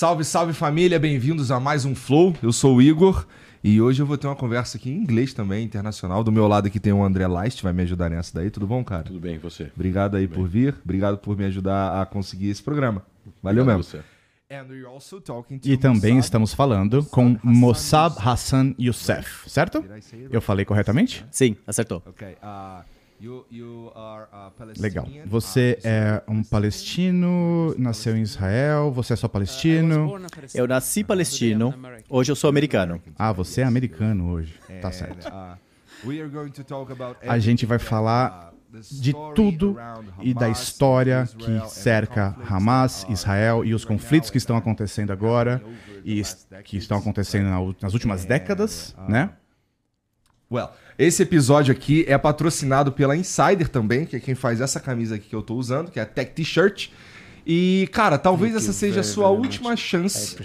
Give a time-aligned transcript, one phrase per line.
[0.00, 2.34] Salve, salve família, bem-vindos a mais um Flow.
[2.42, 3.26] Eu sou o Igor
[3.62, 6.24] e hoje eu vou ter uma conversa aqui em inglês também, internacional.
[6.24, 8.48] Do meu lado aqui tem o André Leist, vai me ajudar nessa daí.
[8.48, 9.02] Tudo bom, cara?
[9.02, 9.70] Tudo bem, e você?
[9.74, 13.04] Obrigado aí por vir, obrigado por me ajudar a conseguir esse programa.
[13.42, 14.02] Valeu Obrigado mesmo.
[14.02, 15.68] você.
[15.68, 19.84] E também estamos falando com Mossab Hassan Youssef, certo?
[20.30, 21.26] Eu falei corretamente?
[21.30, 22.02] Sim, acertou.
[22.06, 22.82] Ok, uh,
[23.20, 23.92] you, you
[24.78, 25.04] Legal.
[25.04, 30.20] Palestinian, Você é um palestino, nasceu em Israel, você é só palestino.
[30.54, 31.74] Eu nasci palestino,
[32.08, 33.00] hoje eu sou americano.
[33.18, 34.58] Ah, você é americano hoje.
[34.80, 35.32] Tá and, certo.
[37.22, 38.54] A gente vai falar
[38.90, 39.76] de tudo
[40.22, 45.62] e da história que cerca Hamas, Israel e os conflitos que estão acontecendo agora
[46.04, 46.22] e
[46.64, 49.30] que estão acontecendo nas últimas décadas, né?
[50.50, 50.70] Well,
[51.06, 55.30] esse episódio aqui é patrocinado pela Insider também, que é quem faz essa camisa aqui
[55.30, 56.90] que eu tô usando, que é a Tech T-shirt.
[57.46, 60.36] E, cara, talvez essa seja a sua última chance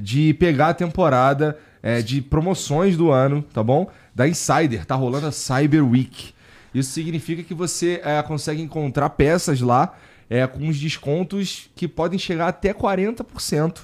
[0.00, 3.90] de pegar a temporada é, de promoções do ano, tá bom?
[4.14, 4.86] Da Insider.
[4.86, 6.32] Tá rolando a Cyber Week.
[6.74, 9.94] Isso significa que você é, consegue encontrar peças lá
[10.30, 13.80] é, com uns descontos que podem chegar até 40%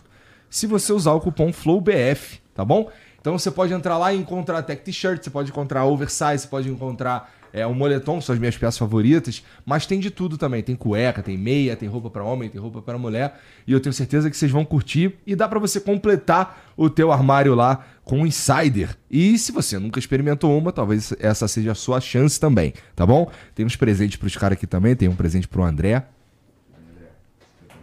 [0.49, 2.91] se você usar o cupom FLOWBF, tá bom?
[3.25, 6.69] Então você pode entrar lá e encontrar tech t-shirt, você pode encontrar oversize, você pode
[6.69, 10.63] encontrar é, um moletom, são as minhas peças favoritas, mas tem de tudo também.
[10.63, 13.95] Tem cueca, tem meia, tem roupa para homem, tem roupa para mulher, e eu tenho
[13.95, 18.19] certeza que vocês vão curtir e dá para você completar o teu armário lá com
[18.21, 18.95] um Insider.
[19.11, 23.33] E se você nunca experimentou uma, talvez essa seja a sua chance também, tá bom?
[23.55, 26.05] Tem uns presentes pros caras aqui também, tem um presente pro André.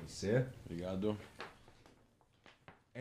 [0.06, 0.46] Você.
[0.70, 1.18] Obrigado.
[2.94, 3.01] And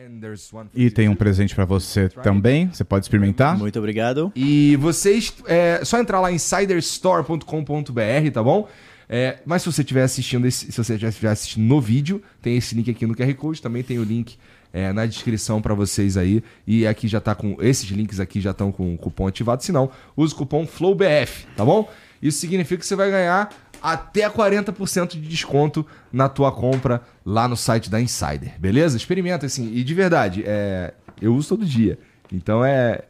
[0.75, 3.57] E tem um presente pra você também, você pode experimentar.
[3.57, 4.31] Muito obrigado.
[4.35, 8.67] E vocês, é só entrar lá em insiderstore.com.br, tá bom?
[9.09, 12.55] É, mas se você estiver assistindo, esse- se você já estiver assistindo no vídeo, tem
[12.55, 14.37] esse link aqui no QR Code, também tem o link
[14.73, 16.41] é, na descrição pra vocês aí.
[16.65, 17.57] E aqui já tá com.
[17.59, 19.61] Esses links aqui já estão com o cupom ativado.
[19.63, 21.89] Se não, use o cupom FLOWBF, tá bom?
[22.21, 23.49] Isso significa que você vai ganhar
[23.81, 28.95] até 40% de desconto na tua compra lá no site da Insider, beleza?
[28.95, 29.73] Experimenta assim.
[29.73, 31.97] E de verdade, é, eu uso todo dia.
[32.31, 33.01] Então é,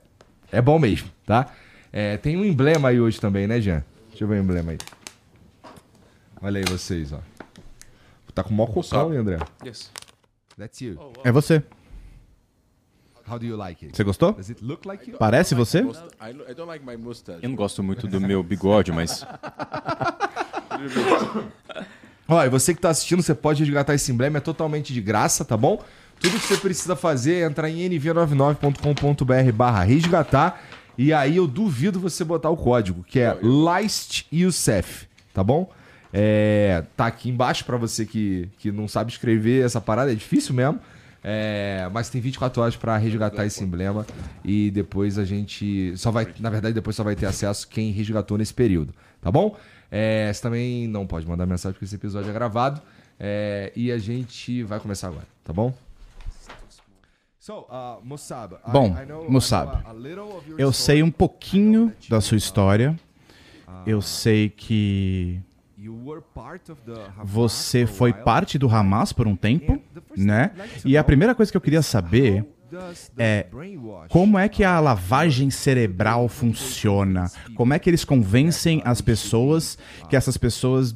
[0.51, 1.47] é bom mesmo, tá?
[1.91, 3.83] É, tem um emblema aí hoje também, né, Jean?
[4.09, 4.77] Deixa eu ver o emblema aí.
[6.41, 7.19] Olha aí vocês, ó.
[8.33, 9.39] Tá com o maior cocão, hein, André?
[9.65, 9.91] Yes.
[10.57, 10.97] That's you.
[11.23, 11.61] É você.
[13.29, 13.95] How do you like it?
[13.95, 14.33] Você gostou?
[14.33, 15.17] Does it look like you?
[15.17, 15.79] Parece você?
[15.79, 17.39] I, I don't like my mustache.
[17.43, 19.25] Eu não gosto muito do meu bigode, mas
[22.27, 25.43] Ó, e você que tá assistindo, você pode resgatar esse emblema, é totalmente de graça,
[25.43, 25.83] tá bom?
[26.19, 30.61] Tudo que você precisa fazer é entrar em nv99.com.br barra resgatar
[30.97, 35.69] e aí eu duvido você botar o código, que é LISTYOUSEF, tá bom?
[36.13, 40.53] É, tá aqui embaixo pra você que, que não sabe escrever essa parada, é difícil
[40.53, 40.79] mesmo.
[41.23, 44.07] É, mas tem 24 horas pra resgatar esse emblema
[44.43, 48.39] e depois a gente só vai, na verdade, depois só vai ter acesso quem resgatou
[48.39, 49.55] nesse período, tá bom?
[49.91, 52.81] É, você também não pode mandar mensagem porque esse episódio é gravado
[53.19, 55.73] é, e a gente vai começar agora, tá bom?
[57.37, 59.83] So, uh, Mossab, Bom, I Mossab,
[60.15, 62.97] know Eu sei um pouquinho da sua história.
[63.85, 65.41] Eu sei que
[67.23, 69.81] você foi parte do Hamas por um tempo,
[70.15, 70.51] né?
[70.85, 72.45] E a primeira coisa que eu queria saber
[73.17, 73.47] é
[74.09, 77.29] como é que a lavagem cerebral funciona?
[77.55, 79.77] Como é que eles convencem as pessoas
[80.09, 80.95] que essas pessoas,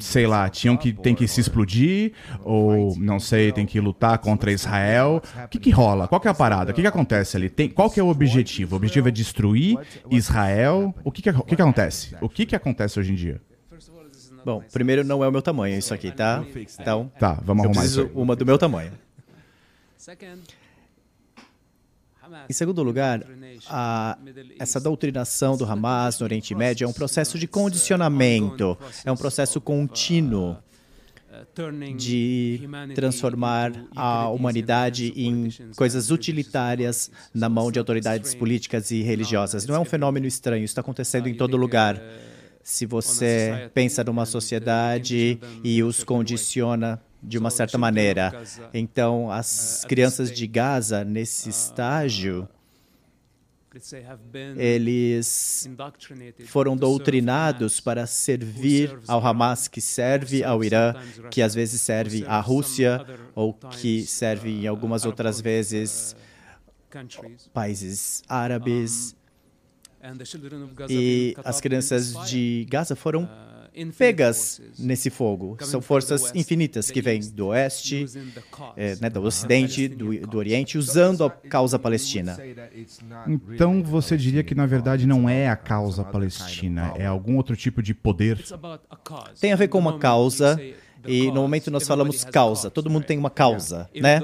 [0.00, 2.12] sei lá, tinham que tem que se explodir
[2.44, 5.22] ou não sei, tem que lutar contra Israel?
[5.44, 6.06] O que que rola?
[6.06, 6.70] Qual que é a parada?
[6.70, 7.48] O que que acontece ali?
[7.50, 8.74] Tem, qual que é o objetivo?
[8.74, 9.78] O objetivo é destruir
[10.10, 10.94] Israel?
[11.04, 12.16] O que que, o que que acontece?
[12.20, 13.40] O que que acontece hoje em dia?
[14.44, 16.44] Bom, primeiro não é o meu tamanho isso aqui, tá?
[16.80, 18.22] Então, Tá, vamos eu arrumar isso preciso aí.
[18.22, 18.92] uma do meu tamanho.
[22.48, 23.24] Em segundo lugar,
[23.68, 24.18] a,
[24.58, 29.60] essa doutrinação do Hamas no Oriente Médio é um processo de condicionamento, é um processo
[29.60, 30.56] contínuo
[31.96, 32.60] de
[32.94, 39.66] transformar a humanidade em coisas utilitárias na mão de autoridades políticas e religiosas.
[39.66, 42.00] Não é um fenômeno estranho, isso está acontecendo em todo lugar.
[42.62, 48.32] Se você pensa numa sociedade e os condiciona de uma certa maneira.
[48.74, 52.48] Então, as crianças de Gaza, nesse estágio,
[54.56, 55.70] eles
[56.46, 60.94] foram doutrinados para servir ao Hamas, que serve ao Irã,
[61.30, 66.14] que às vezes serve à Rússia, ou que serve em algumas outras vezes
[67.54, 69.16] países árabes.
[70.90, 73.28] E as crianças de Gaza foram
[73.96, 75.56] pegas nesse fogo.
[75.60, 78.06] São forças infinitas que vêm do oeste,
[78.76, 82.38] é, né, do ocidente, do, do oriente, usando a causa palestina.
[83.26, 87.82] Então você diria que na verdade não é a causa palestina, é algum outro tipo
[87.82, 88.42] de poder?
[89.40, 90.58] Tem a ver com uma causa
[91.06, 94.20] e no momento nós falamos causa, todo mundo tem uma causa, né?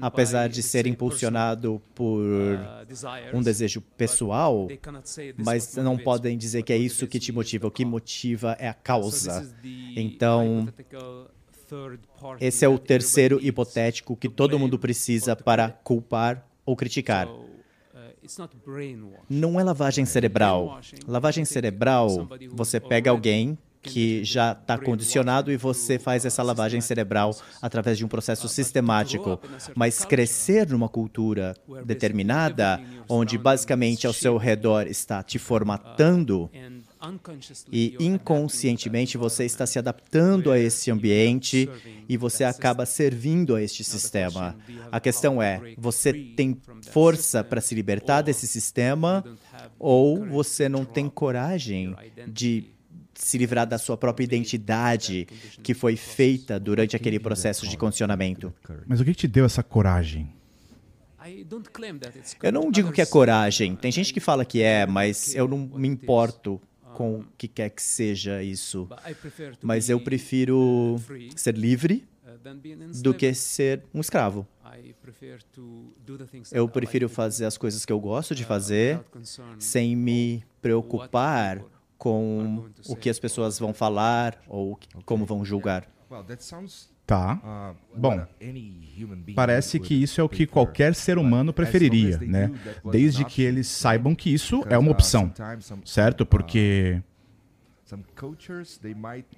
[0.00, 2.24] Apesar de ser impulsionado por
[3.32, 4.68] um desejo pessoal,
[5.36, 7.66] mas não podem dizer que é isso que te motiva.
[7.66, 9.48] O que motiva é a causa.
[9.96, 10.68] Então,
[12.40, 17.28] esse é o terceiro hipotético que todo mundo precisa para culpar ou criticar.
[19.28, 20.80] Não é lavagem cerebral.
[21.06, 27.34] Lavagem cerebral, você pega alguém que já está condicionado e você faz essa lavagem cerebral
[27.62, 29.40] através de um processo sistemático.
[29.74, 31.54] Mas crescer numa cultura
[31.84, 36.50] determinada, onde basicamente ao seu redor está te formatando
[37.72, 41.68] e inconscientemente você está se adaptando a esse ambiente
[42.06, 44.54] e você acaba servindo a este sistema.
[44.92, 46.60] A questão é: você tem
[46.90, 49.24] força para se libertar desse sistema
[49.78, 51.96] ou você não tem coragem
[52.28, 52.66] de
[53.22, 55.26] se livrar da sua própria identidade
[55.62, 58.52] que foi feita durante aquele processo de condicionamento.
[58.86, 60.32] Mas o que te deu essa coragem?
[62.42, 63.76] Eu não digo que é coragem.
[63.76, 66.60] Tem gente que fala que é, mas eu não me importo
[66.94, 68.88] com o que quer que seja isso.
[69.62, 70.96] Mas eu prefiro
[71.36, 72.08] ser livre
[73.02, 74.46] do que ser um escravo.
[76.52, 79.00] Eu prefiro fazer as coisas que eu gosto de fazer
[79.58, 81.62] sem me preocupar
[82.00, 85.86] com o que as pessoas vão falar ou como vão julgar.
[87.06, 87.74] Tá.
[87.94, 88.24] Bom,
[89.36, 92.50] parece que isso é o que qualquer ser humano preferiria, né?
[92.90, 95.30] Desde que eles saibam que isso é uma opção,
[95.84, 96.24] certo?
[96.24, 97.02] Porque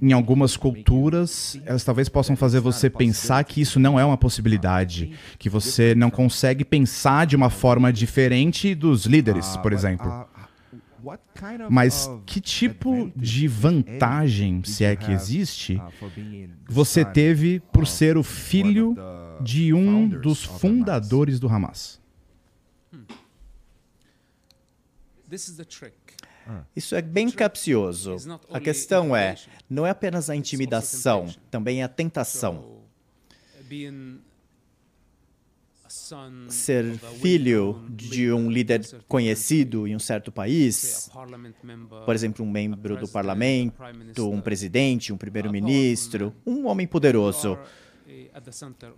[0.01, 5.13] em algumas culturas, elas talvez possam fazer você pensar que isso não é uma possibilidade,
[5.39, 10.27] que você não consegue pensar de uma forma diferente dos líderes, por exemplo.
[11.71, 15.93] Mas que tipo de vantagem, se é que existe, uh,
[16.69, 18.95] você teve por ser o filho
[19.41, 22.01] de um dos fundadores do Hamas?
[22.93, 23.05] Hmm.
[26.77, 28.17] Isso é bem capcioso.
[28.51, 29.37] A questão é,
[29.69, 32.83] não é apenas a intimidação, também é a tentação
[36.49, 41.11] ser filho de um líder conhecido em um certo país,
[42.07, 47.59] por exemplo, um membro do parlamento, um presidente, um primeiro-ministro, um homem poderoso,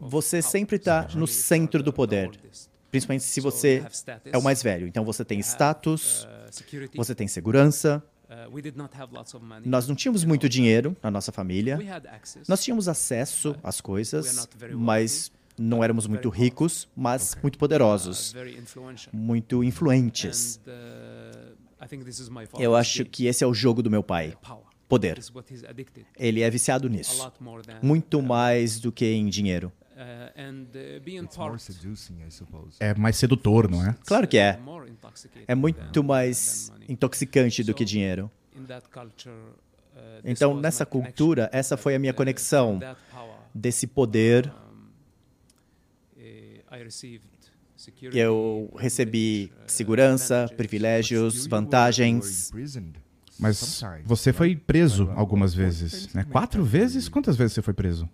[0.00, 2.31] você sempre está no centro do poder,
[2.91, 3.85] principalmente se você
[4.26, 4.87] é o mais velho.
[4.87, 6.29] Então você tem status,
[6.94, 8.02] você tem segurança.
[9.65, 11.79] Nós não tínhamos muito dinheiro na nossa família.
[12.48, 18.34] Nós tínhamos acesso às coisas, mas não éramos muito ricos, mas muito poderosos,
[19.13, 20.61] muito influentes.
[22.58, 24.37] Eu acho que esse é o jogo do meu pai.
[24.89, 25.19] Poder.
[26.19, 27.31] Ele é viciado nisso.
[27.82, 29.73] Muito mais do que em dinheiro.
[32.81, 33.96] É mais sedutor, não é?
[34.05, 34.58] Claro que é.
[35.46, 38.31] É muito mais intoxicante do que dinheiro.
[40.25, 42.81] Então, nessa cultura, essa foi a minha conexão
[43.55, 44.53] desse poder
[48.12, 52.52] eu recebi uh, segurança, privilégios, vantagens.
[53.38, 56.24] Mas você foi preso algumas vezes, né?
[56.24, 57.08] Quatro vezes?
[57.08, 58.08] Quantas vezes você foi preso?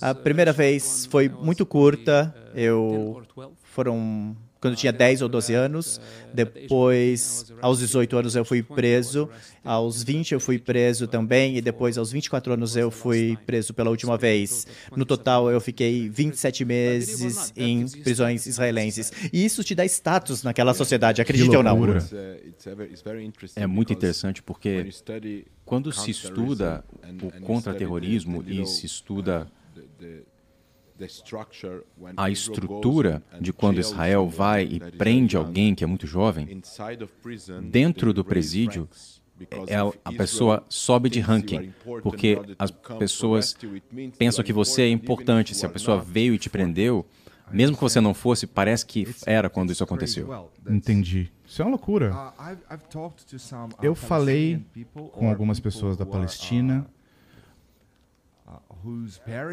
[0.00, 2.34] A primeira vez foi muito curta.
[2.52, 3.26] Uh, eu
[3.62, 6.00] foram quando eu tinha 10 ou 12 anos.
[6.32, 9.28] Depois, aos 18 anos, eu fui preso.
[9.64, 11.56] Aos 20, eu fui preso também.
[11.56, 14.66] E depois, aos 24 anos, eu fui preso pela última vez.
[14.96, 19.12] No total, eu fiquei 27 meses em prisões israelenses.
[19.32, 21.78] E isso te dá status naquela sociedade, acredite ou não.
[23.56, 24.92] É muito interessante porque
[25.64, 26.84] quando se estuda
[27.22, 29.46] o contra-terrorismo e se estuda
[32.16, 36.60] a estrutura de quando Israel vai e prende alguém que é muito jovem,
[37.70, 38.88] dentro do presídio,
[39.68, 43.56] é, a pessoa sobe de ranking, porque as pessoas
[44.18, 45.54] pensam que você é importante.
[45.54, 47.06] Se a pessoa veio e te prendeu,
[47.50, 50.50] mesmo que você não fosse, parece que era quando isso aconteceu.
[50.68, 51.32] Entendi.
[51.46, 52.12] Isso é uma loucura.
[52.12, 52.56] Uh,
[53.82, 54.62] Eu falei
[55.12, 56.86] com algumas pessoas da Palestina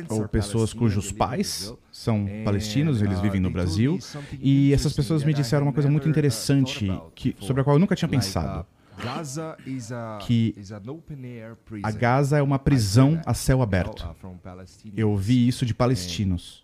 [0.09, 3.99] ou pessoas cujos pais são palestinos, eles vivem no Brasil,
[4.39, 7.95] e essas pessoas me disseram uma coisa muito interessante que, sobre a qual eu nunca
[7.95, 8.65] tinha pensado.
[10.25, 10.55] que
[11.83, 14.15] a Gaza é uma prisão a céu aberto.
[14.95, 16.63] Eu ouvi isso de palestinos.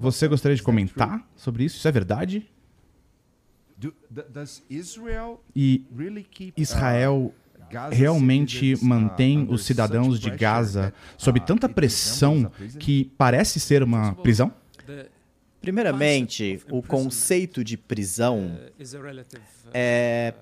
[0.00, 1.76] Você gostaria de comentar sobre isso?
[1.76, 2.50] Isso é verdade?
[5.54, 5.86] E
[6.56, 7.34] Israel
[7.90, 14.52] realmente mantém os cidadãos de Gaza sob tanta pressão que parece ser uma prisão?
[15.60, 18.58] Primeiramente, o conceito de prisão
[19.72, 20.34] é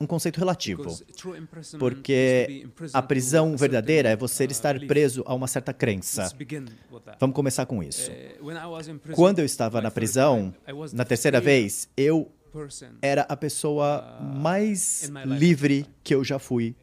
[0.00, 0.98] um conceito relativo,
[1.78, 6.32] porque a prisão verdadeira é você estar preso a uma certa crença.
[7.20, 8.10] Vamos começar com isso.
[9.14, 10.54] Quando eu estava na prisão,
[10.92, 12.30] na terceira vez, eu
[13.02, 16.74] era a pessoa mais livre que eu já fui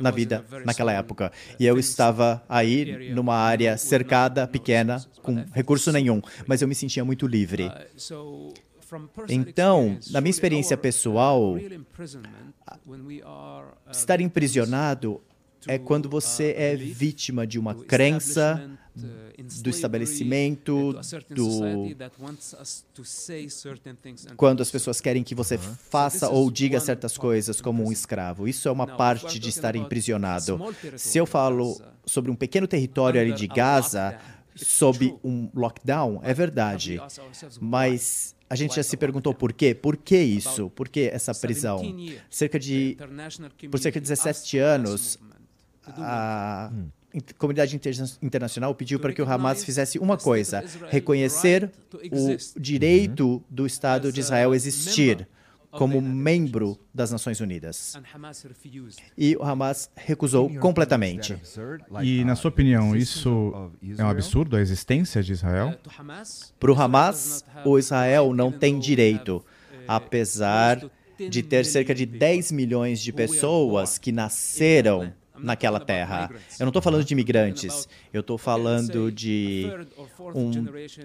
[0.00, 1.32] na vida naquela época.
[1.58, 7.04] E eu estava aí numa área cercada, pequena, com recurso nenhum, mas eu me sentia
[7.04, 7.70] muito livre.
[9.28, 11.56] Então, na minha experiência pessoal,
[13.90, 15.20] estar emprisionado
[15.66, 18.70] é quando você é vítima de uma crença
[19.62, 20.94] do estabelecimento,
[21.30, 21.88] do
[24.36, 28.46] quando as pessoas querem que você faça ou diga certas coisas como um escravo.
[28.46, 30.58] Isso é uma parte de estar emprisionado.
[30.96, 34.18] Se eu falo sobre um pequeno território ali de Gaza,
[34.54, 37.00] sob um lockdown, é verdade.
[37.60, 39.74] Mas a gente já se perguntou por quê?
[39.74, 40.70] Por que isso?
[40.70, 41.82] Por que essa prisão?
[42.28, 42.96] Cerca de,
[43.70, 45.18] por cerca de 17 anos,
[45.86, 46.70] a
[47.38, 47.78] comunidade
[48.22, 51.70] internacional pediu para que o Hamas fizesse uma coisa: reconhecer
[52.10, 55.28] o direito do Estado de Israel existir
[55.70, 57.96] como membro das Nações Unidas.
[59.16, 61.36] E o Hamas recusou completamente.
[62.02, 65.78] E, na sua opinião, isso é um absurdo, a existência de Israel?
[66.58, 69.44] Para o Hamas, o Israel não tem direito,
[69.86, 70.82] apesar
[71.28, 76.30] de ter cerca de 10 milhões de pessoas que nasceram naquela terra.
[76.58, 79.70] Eu não estou falando de imigrantes, eu estou falando de
[80.34, 80.50] um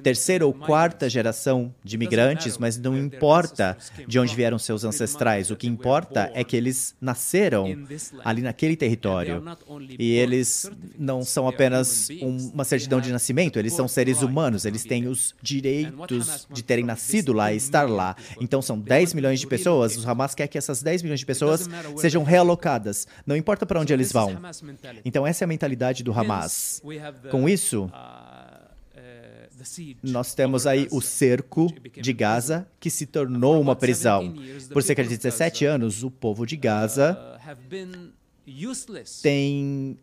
[0.02, 3.78] terceira ou quarta geração de imigrantes, mas não importa
[4.08, 7.86] de onde vieram seus ancestrais, o que importa é que eles nasceram
[8.24, 9.44] ali naquele território.
[9.98, 15.08] E eles não são apenas uma certidão de nascimento, eles são seres humanos, eles têm
[15.08, 18.16] os direitos de terem nascido lá e estar lá.
[18.40, 21.70] Então são 10 milhões de pessoas, o Hamas quer que essas 10 milhões de pessoas
[21.98, 24.25] sejam realocadas, não importa para onde eles vão.
[25.06, 26.82] Então, essa é a mentalidade do Hamas.
[27.32, 27.90] Com isso,
[30.04, 34.34] nós temos aí o cerco de Gaza, que se tornou uma prisão.
[34.72, 37.18] Por cerca de 17 anos, o povo de Gaza
[39.22, 39.98] tem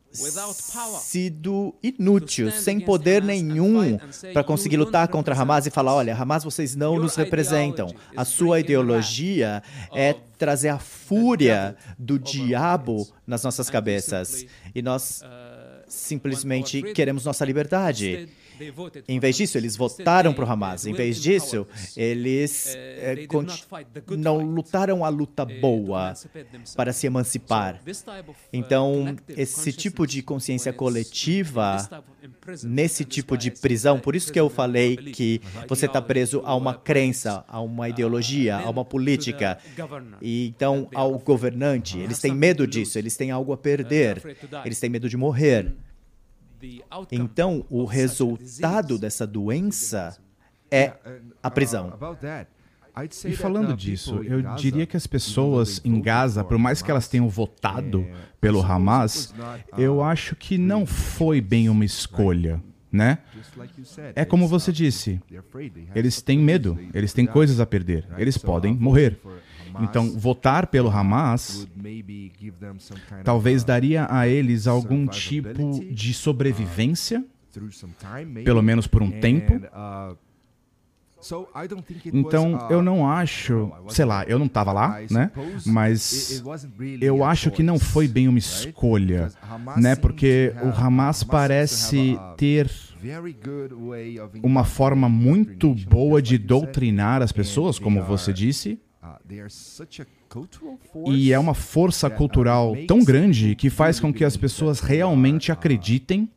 [1.01, 3.99] sido inútil, sem poder nenhum
[4.33, 7.95] para conseguir lutar contra Hamas e falar: olha, Hamas, vocês não nos representam.
[8.17, 9.63] A sua ideologia
[9.95, 14.45] é trazer a fúria do diabo nas nossas cabeças.
[14.75, 18.29] E nós uh, simplesmente queremos nossa liberdade.
[19.09, 20.87] Em vez disso, eles votaram para o Hamas.
[20.87, 21.67] Em vez disso,
[21.97, 23.27] eles eh,
[24.17, 26.15] não lutaram a luta eh, boa
[26.77, 27.81] para se emancipar.
[27.83, 31.89] Uh, então, esse tipo de consciência coletiva,
[32.63, 36.75] nesse tipo de prisão, por isso que eu falei que você está preso a uma
[36.75, 39.59] crença, a uma uh, ideologia, a uma política.
[40.21, 44.23] E então, ao governante, eles têm medo disso, eles têm algo a perder,
[44.65, 45.73] eles têm medo de morrer.
[47.11, 50.17] Então, o resultado dessa doença
[50.71, 50.93] é
[51.43, 51.93] a prisão.
[53.25, 57.29] E falando disso, eu diria que as pessoas em Gaza, por mais que elas tenham
[57.29, 58.07] votado
[58.41, 59.35] pelo Hamas,
[59.79, 63.19] eu acho que não foi bem uma escolha, né?
[64.15, 65.21] É como você disse,
[65.95, 69.19] eles têm medo, eles têm coisas a perder, eles podem morrer.
[69.81, 71.67] Então, votar pelo Hamas
[73.25, 77.25] talvez daria a eles algum tipo de sobrevivência,
[78.45, 79.61] pelo menos por um tempo.
[82.13, 85.31] Então, eu não acho, sei lá, eu não estava lá, né?
[85.65, 86.43] Mas
[87.01, 89.31] eu acho que não foi bem uma escolha,
[89.77, 89.95] né?
[89.95, 92.69] Porque o Hamas parece ter
[94.43, 98.81] uma forma muito boa de doutrinar as pessoas, como você disse.
[101.07, 106.29] E é uma força cultural tão grande que faz com que as pessoas realmente acreditem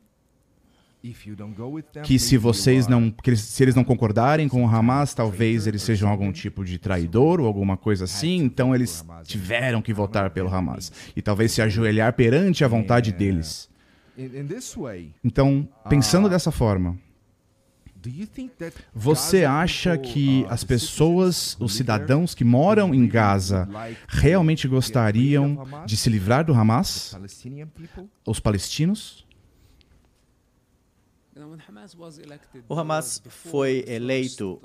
[2.02, 6.10] que se vocês não, eles, se eles não concordarem com o Hamas, talvez eles sejam
[6.10, 10.90] algum tipo de traidor ou alguma coisa assim, então eles tiveram que votar pelo Hamas
[11.14, 13.68] e talvez se ajoelhar perante a vontade deles.
[15.22, 16.98] Então, pensando dessa forma,
[18.94, 23.68] Você acha que as pessoas, os cidadãos que moram em Gaza,
[24.08, 27.16] realmente gostariam de se livrar do Hamas?
[28.24, 29.26] Os palestinos?
[32.68, 34.60] O Hamas foi eleito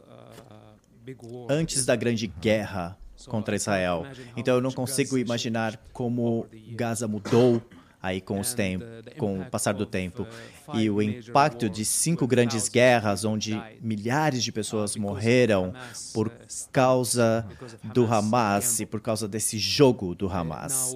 [1.49, 2.97] antes da grande guerra
[3.27, 4.05] contra Israel.
[4.35, 7.61] Então eu não consigo imaginar como Gaza mudou
[8.01, 8.85] aí com, os tempo,
[9.17, 10.25] com o passar do tempo.
[10.73, 15.73] E o impacto de cinco grandes guerras, onde milhares de pessoas morreram
[16.13, 16.31] por
[16.71, 17.45] causa
[17.93, 20.95] do Hamas e por causa desse jogo do Hamas.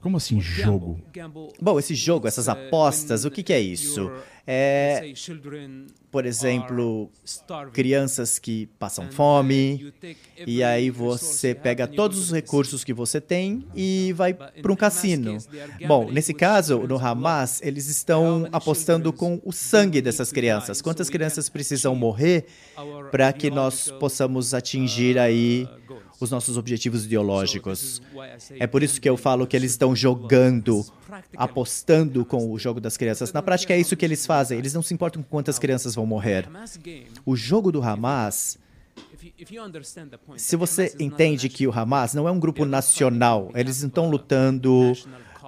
[0.00, 1.00] Como assim jogo?
[1.60, 4.10] Bom, esse jogo, essas apostas, o que, que é isso?
[4.46, 5.14] É,
[6.10, 7.10] por exemplo,
[7.72, 9.92] crianças que passam fome,
[10.46, 15.38] e aí você pega todos os recursos que você tem e vai para um cassino.
[15.86, 20.82] Bom, nesse caso, no Hamas, eles estão apostando com o sangue dessas crianças.
[20.82, 22.44] Quantas crianças precisam morrer
[23.10, 25.66] para que nós possamos atingir aí
[26.20, 28.00] os nossos objetivos ideológicos.
[28.58, 30.84] É por isso que eu falo que eles estão jogando,
[31.36, 33.32] apostando com o jogo das crianças.
[33.32, 34.58] Na prática, é isso que eles fazem.
[34.58, 36.48] Eles não se importam com quantas crianças vão morrer.
[37.24, 38.58] O jogo do Hamas.
[40.36, 44.92] Se você entende que o Hamas não é um grupo nacional, eles não estão lutando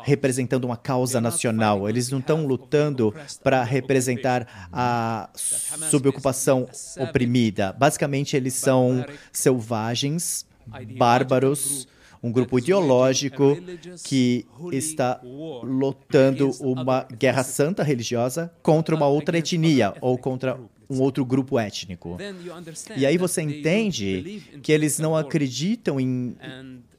[0.06, 1.88] representando uma causa nacional.
[1.88, 5.28] Eles não estão lutando para representar a
[5.90, 7.72] subocupação oprimida.
[7.72, 10.45] Basicamente, eles são selvagens
[10.96, 11.86] bárbaros,
[12.22, 13.56] um grupo ideológico
[14.04, 21.24] que está lutando uma guerra santa religiosa contra uma outra etnia ou contra um outro
[21.24, 22.16] grupo étnico.
[22.96, 26.36] E aí você entende que eles não acreditam em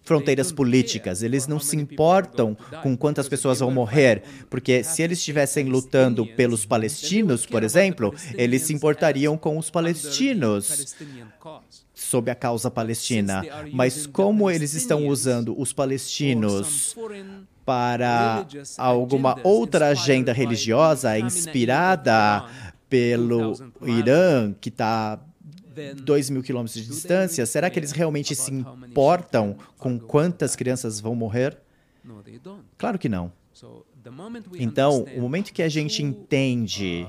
[0.08, 1.22] fronteiras políticas.
[1.22, 6.66] Eles não se importam com quantas pessoas vão morrer, porque se eles estivessem lutando pelos
[6.66, 10.96] palestinos, por exemplo, eles se importariam com os palestinos
[12.08, 13.44] sob a causa palestina.
[13.74, 16.96] Mas como eles estão usando os palestinos
[17.66, 22.46] para alguma outra agenda religiosa inspirada
[22.90, 23.54] pelo
[23.86, 25.20] Irã, que está
[26.04, 31.14] 2 mil quilômetros de distância, será que eles realmente se importam com quantas crianças vão
[31.14, 31.58] morrer?
[32.78, 33.32] Claro que não.
[34.58, 37.06] Então, o momento que a gente entende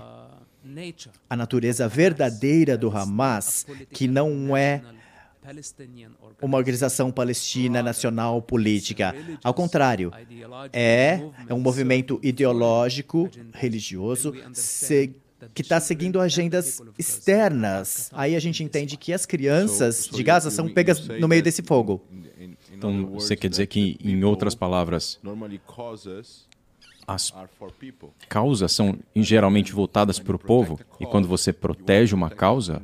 [1.29, 4.83] a natureza verdadeira do Hamas, que não é
[6.43, 9.15] uma organização palestina nacional política.
[9.43, 10.13] Ao contrário,
[10.73, 14.33] é, é um movimento ideológico, religioso,
[15.55, 18.11] que está seguindo agendas externas.
[18.13, 22.05] Aí a gente entende que as crianças de Gaza são pegas no meio desse fogo.
[22.73, 25.19] Então, você quer dizer que, em outras palavras,
[27.09, 27.33] as
[28.29, 32.83] causas são geralmente voltadas para o povo, e quando você protege uma causa,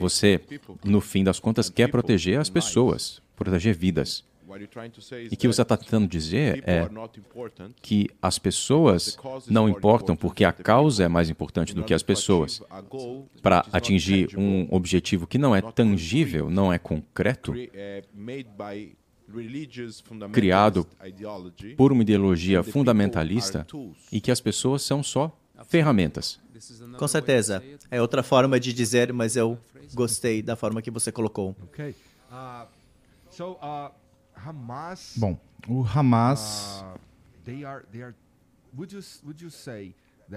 [0.00, 0.40] você,
[0.82, 4.24] no fim das contas, quer proteger as pessoas, proteger vidas.
[5.30, 6.88] E o que você está tentando dizer é
[7.80, 9.16] que as pessoas
[9.48, 12.60] não importam porque a causa é mais importante do que as pessoas.
[13.40, 17.54] Para atingir um objetivo que não é tangível, não é concreto,
[20.32, 20.86] criado
[21.76, 23.66] por uma ideologia fundamentalista
[24.10, 26.40] e que as pessoas são só ferramentas.
[26.98, 27.62] Com certeza.
[27.90, 29.58] É outra forma de dizer, mas eu
[29.94, 31.56] gostei da forma que você colocou.
[32.30, 32.66] Uh,
[33.42, 33.90] uh,
[35.16, 35.38] Bom,
[35.68, 36.84] o Hamas.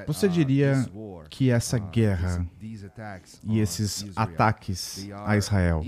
[0.07, 0.89] Você diria
[1.29, 2.47] que essa uh, guerra
[3.43, 5.83] e esses ataques a Israel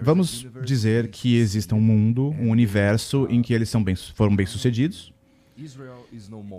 [0.00, 5.12] Vamos dizer que exista um mundo, um universo em que eles são bem, foram bem-sucedidos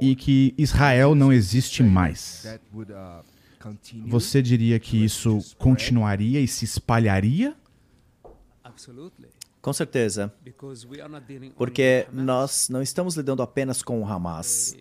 [0.01, 2.45] e que Israel não existe mais.
[2.73, 3.23] Uh,
[4.07, 7.55] Você diria que isso continuaria e se espalharia?
[9.61, 10.33] Com certeza.
[11.55, 14.75] Porque nós não estamos lidando apenas com o Hamas.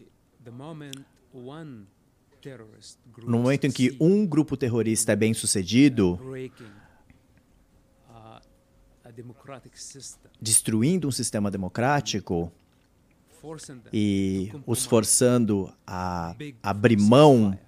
[3.25, 6.19] No momento em que um grupo terrorista é bem sucedido,
[10.41, 12.53] destruindo um sistema democrático
[13.93, 17.59] e os forçando a abrir mão,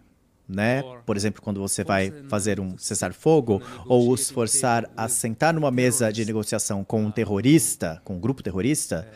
[0.48, 0.82] né?
[1.04, 6.12] Por exemplo, quando você vai fazer um cessar-fogo, ou os forçar a sentar numa mesa
[6.12, 9.08] de negociação com um terrorista, com um grupo terrorista,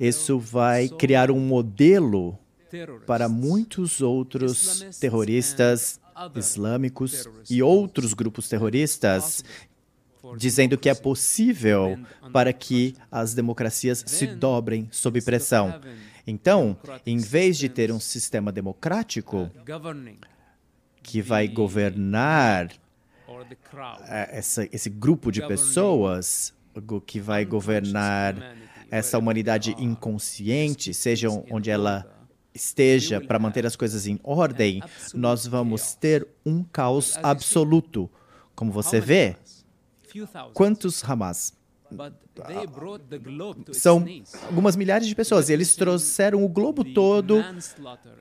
[0.00, 2.38] isso vai criar um modelo
[3.06, 6.00] para muitos outros terroristas
[6.34, 9.44] islâmicos e outros grupos terroristas
[10.36, 11.98] dizendo que é possível
[12.32, 15.80] para que as democracias se dobrem sob pressão.
[16.26, 19.50] Então, em vez de ter um sistema democrático
[21.02, 22.70] que vai governar
[24.08, 26.52] é, essa, esse grupo de pessoas,
[27.06, 28.36] que vai governar
[28.90, 32.19] essa humanidade inconsciente, seja onde ela
[32.54, 34.82] esteja, para manter as coisas em ordem,
[35.14, 38.10] nós vamos ter um caos absoluto.
[38.54, 39.36] Como você vê,
[40.54, 41.54] quantos Hamas?
[43.72, 44.04] São
[44.46, 47.44] algumas milhares de pessoas e eles trouxeram o globo todo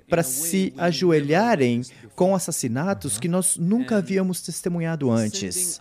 [0.10, 1.82] para se ajoelharem
[2.16, 5.80] com assassinatos que nós nunca havíamos testemunhado antes.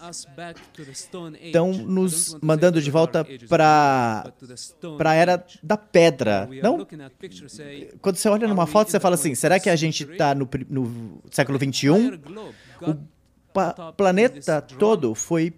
[1.40, 4.33] Estão nos mandando de volta para
[5.05, 6.48] a era da pedra.
[6.62, 6.87] Não?
[8.01, 11.22] Quando você olha numa foto, você fala assim: será que a gente está no, no
[11.31, 12.20] século 21?
[12.83, 15.53] O planeta todo foi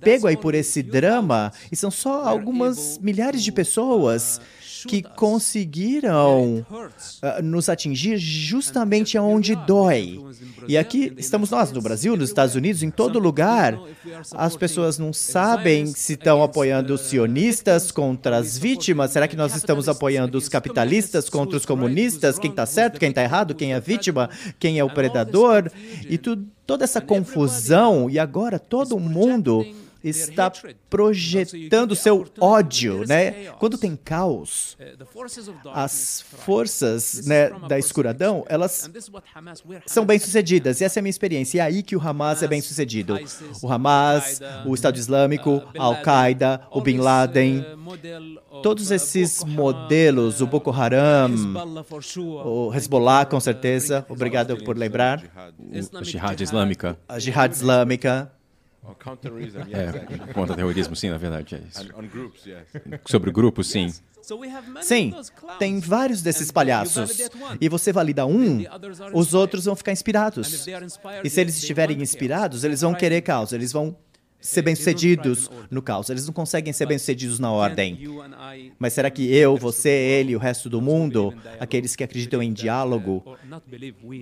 [0.00, 4.40] pego aí por esse drama, e são só algumas milhares de pessoas
[4.86, 10.20] que conseguiram uh, nos atingir justamente aonde dói.
[10.68, 13.78] E aqui estamos nós, no Brasil, nos Estados Unidos, em todo lugar.
[14.32, 19.10] As pessoas não sabem se estão apoiando os sionistas contra as vítimas.
[19.10, 22.38] Será que nós estamos apoiando os capitalistas contra os comunistas?
[22.38, 25.70] Quem está certo, quem está errado, quem é vítima, quem é o predador?
[26.08, 29.64] E tu, toda essa confusão, e agora todo mundo
[30.02, 30.52] está
[30.88, 33.50] projetando seu ódio, né?
[33.58, 34.76] Quando tem caos,
[35.72, 38.90] as forças né, da escuridão, elas
[39.86, 40.80] são bem-sucedidas.
[40.80, 41.58] E essa é a minha experiência.
[41.58, 43.18] E é aí que o Hamas é bem-sucedido.
[43.62, 47.64] O Hamas, o Estado Islâmico, a Al-Qaeda, o Bin Laden,
[48.62, 51.30] todos esses modelos, o Boko Haram,
[52.44, 55.22] o Hezbollah, com certeza, obrigado por lembrar.
[55.94, 56.98] A Jihad Islâmica.
[57.08, 58.32] A Jihad Islâmica.
[59.72, 61.54] É, contra terrorismo, sim, na verdade.
[61.54, 61.88] É isso.
[63.06, 63.92] Sobre grupos, sim.
[64.82, 65.12] Sim,
[65.58, 67.18] tem vários desses palhaços.
[67.60, 68.64] E você valida um,
[69.12, 70.66] os outros vão ficar inspirados.
[71.24, 73.96] E se eles estiverem inspirados, eles vão querer causa, eles vão
[74.42, 76.10] ser bem-sucedidos no caos.
[76.10, 77.98] Eles não conseguem ser bem-sucedidos na ordem.
[78.78, 83.24] Mas será que eu, você, ele, o resto do mundo, aqueles que acreditam em diálogo,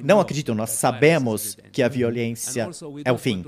[0.04, 0.54] não acreditam?
[0.54, 2.68] Nós sabemos que a violência
[3.04, 3.44] é o fim.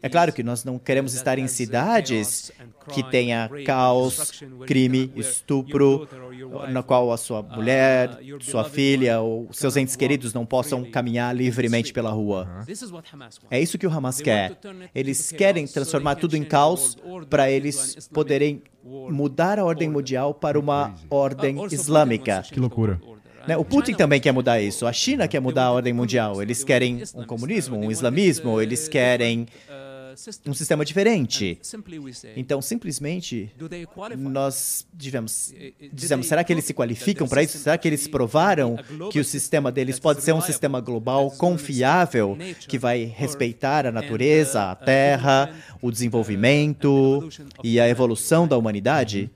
[0.00, 2.52] É claro que nós não queremos estar em cidades
[2.92, 6.08] que tenha caos, crime, estupro,
[6.70, 11.92] na qual a sua mulher, sua filha ou seus entes queridos não possam caminhar livremente
[11.92, 12.64] pela rua.
[13.50, 14.58] É isso que o Hamas quer.
[14.94, 16.96] Eles querem transformar tudo em caos
[17.28, 22.42] para eles poderem mudar a ordem mundial para uma ordem islâmica.
[22.42, 23.00] Que loucura.
[23.46, 23.56] Né?
[23.56, 24.86] O Putin também quer mudar isso.
[24.86, 26.42] A China quer mudar a ordem mundial.
[26.42, 29.46] Eles querem um comunismo, um islamismo, eles querem
[30.46, 31.58] um sistema diferente.
[32.36, 33.50] Então, simplesmente,
[34.18, 35.54] nós devemos,
[35.92, 37.58] dizemos, será que eles se qualificam para isso?
[37.58, 38.76] Será que eles provaram
[39.10, 42.36] que o sistema deles pode ser um sistema global confiável,
[42.68, 47.28] que vai respeitar a natureza, a terra, o desenvolvimento
[47.62, 49.30] e a evolução da humanidade?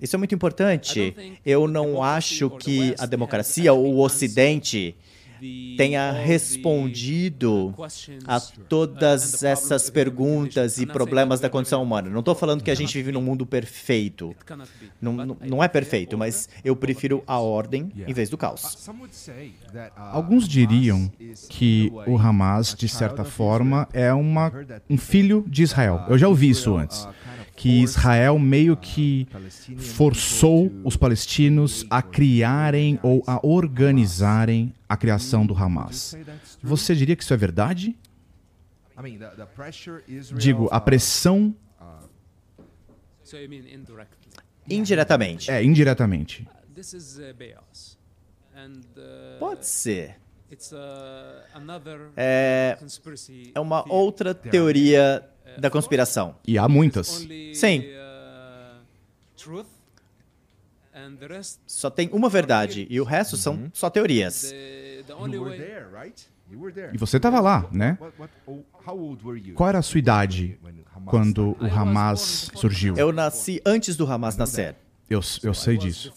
[0.00, 1.14] Isso é muito importante.
[1.44, 4.96] Eu não acho que a democracia ou o Ocidente
[5.76, 7.74] tenha respondido
[8.26, 12.08] a todas essas perguntas e problemas da condição humana.
[12.08, 14.34] Não estou falando que a gente vive num mundo perfeito.
[15.00, 18.88] Não, não, é perfeito, mas eu prefiro a ordem em vez do caos.
[19.96, 21.10] Alguns diriam
[21.48, 24.52] que o Hamas, de certa forma, é uma,
[24.88, 26.04] um filho de Israel.
[26.08, 27.06] Eu já ouvi isso antes
[27.62, 29.28] que Israel meio que
[29.78, 36.16] forçou os palestinos a criarem ou a organizarem a criação do Hamas.
[36.60, 37.96] Você diria que isso é verdade?
[40.36, 41.54] Digo, a pressão.
[44.68, 45.48] Indiretamente.
[45.48, 46.48] É, indiretamente.
[49.38, 50.16] Pode ser.
[52.16, 52.78] É,
[53.54, 55.26] é uma outra teoria
[55.58, 56.36] da conspiração.
[56.46, 57.26] E há muitas.
[57.54, 57.84] Sim.
[61.66, 63.70] Só tem uma verdade e o resto são uhum.
[63.72, 64.52] só teorias.
[66.92, 67.98] E você estava lá, né?
[69.54, 70.58] Qual era a sua idade
[71.06, 72.96] quando o Hamas surgiu?
[72.96, 74.76] Eu nasci antes do Hamas nascer.
[75.08, 76.12] Eu, eu sei disso.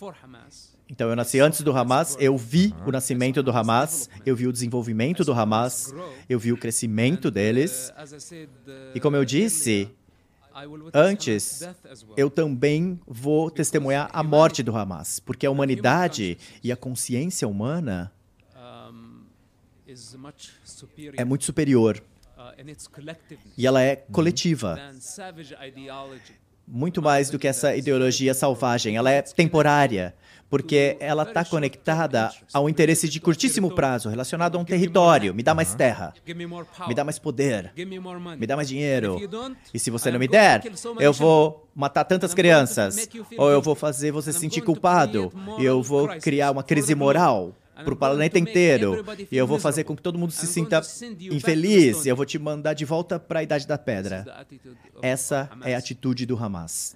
[0.88, 4.52] Então eu nasci antes do Hamas, eu vi o nascimento do Hamas, eu vi o
[4.52, 5.94] desenvolvimento do Hamas,
[6.30, 7.92] eu vi o crescimento deles.
[8.94, 9.90] E como eu disse
[10.94, 11.62] antes,
[12.16, 18.12] eu também vou testemunhar a morte do Hamas, porque a humanidade e a consciência humana
[21.18, 22.02] é muito superior
[23.58, 24.78] E ela é coletiva.
[26.68, 28.98] Muito mais do que essa ideologia selvagem.
[28.98, 30.16] Ela é temporária,
[30.56, 35.36] porque ela está conectada ao interesse de curtíssimo prazo, relacionado a um território.
[35.36, 36.14] Me dá mais terra,
[36.88, 39.20] me dá mais poder, me dá mais dinheiro.
[39.74, 40.64] E se você não me der,
[40.98, 45.84] eu vou matar tantas crianças, ou eu vou fazer você se sentir culpado, e eu
[45.84, 49.04] vou criar uma crise moral para o planeta inteiro.
[49.30, 50.82] E eu vou fazer com que todo mundo se sinta
[51.20, 52.06] infeliz.
[52.06, 54.46] E eu vou te mandar de volta para a Idade da Pedra.
[55.02, 56.96] Essa é a atitude do Hamas.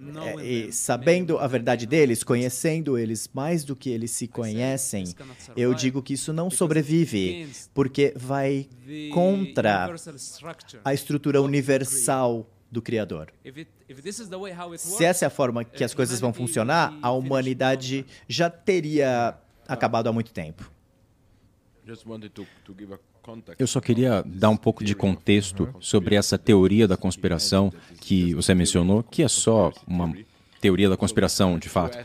[0.00, 5.12] É, e sabendo a verdade deles, conhecendo eles mais do que eles se conhecem,
[5.56, 8.68] eu digo que isso não sobrevive, porque vai
[9.12, 9.92] contra
[10.84, 13.32] a estrutura universal do Criador.
[14.76, 20.08] Se essa é a forma que as coisas vão funcionar, a humanidade já teria acabado
[20.08, 20.70] há muito tempo.
[23.58, 28.54] Eu só queria dar um pouco de contexto sobre essa teoria da conspiração que você
[28.54, 30.14] mencionou, que é só uma
[30.60, 31.98] teoria da conspiração, de fato.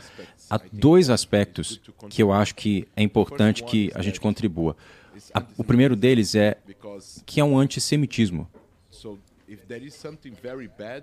[0.48, 4.76] Há dois aspectos que eu acho que é importante que a gente contribua.
[5.56, 6.58] O primeiro deles é
[7.24, 8.48] que é um antissemitismo.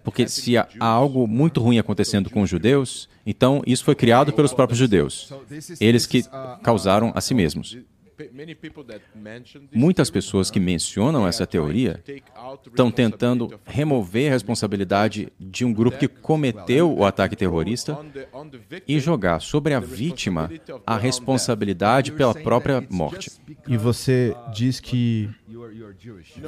[0.03, 4.53] Porque se há algo muito ruim acontecendo com os judeus, então isso foi criado pelos
[4.53, 5.31] próprios judeus.
[5.79, 6.23] Eles que
[6.63, 7.77] causaram a si mesmos.
[9.73, 12.03] Muitas pessoas que mencionam essa teoria
[12.65, 17.97] estão tentando remover a responsabilidade de um grupo que cometeu o ataque terrorista
[18.87, 20.49] e jogar sobre a vítima
[20.85, 23.31] a responsabilidade pela própria morte.
[23.67, 25.29] E você diz que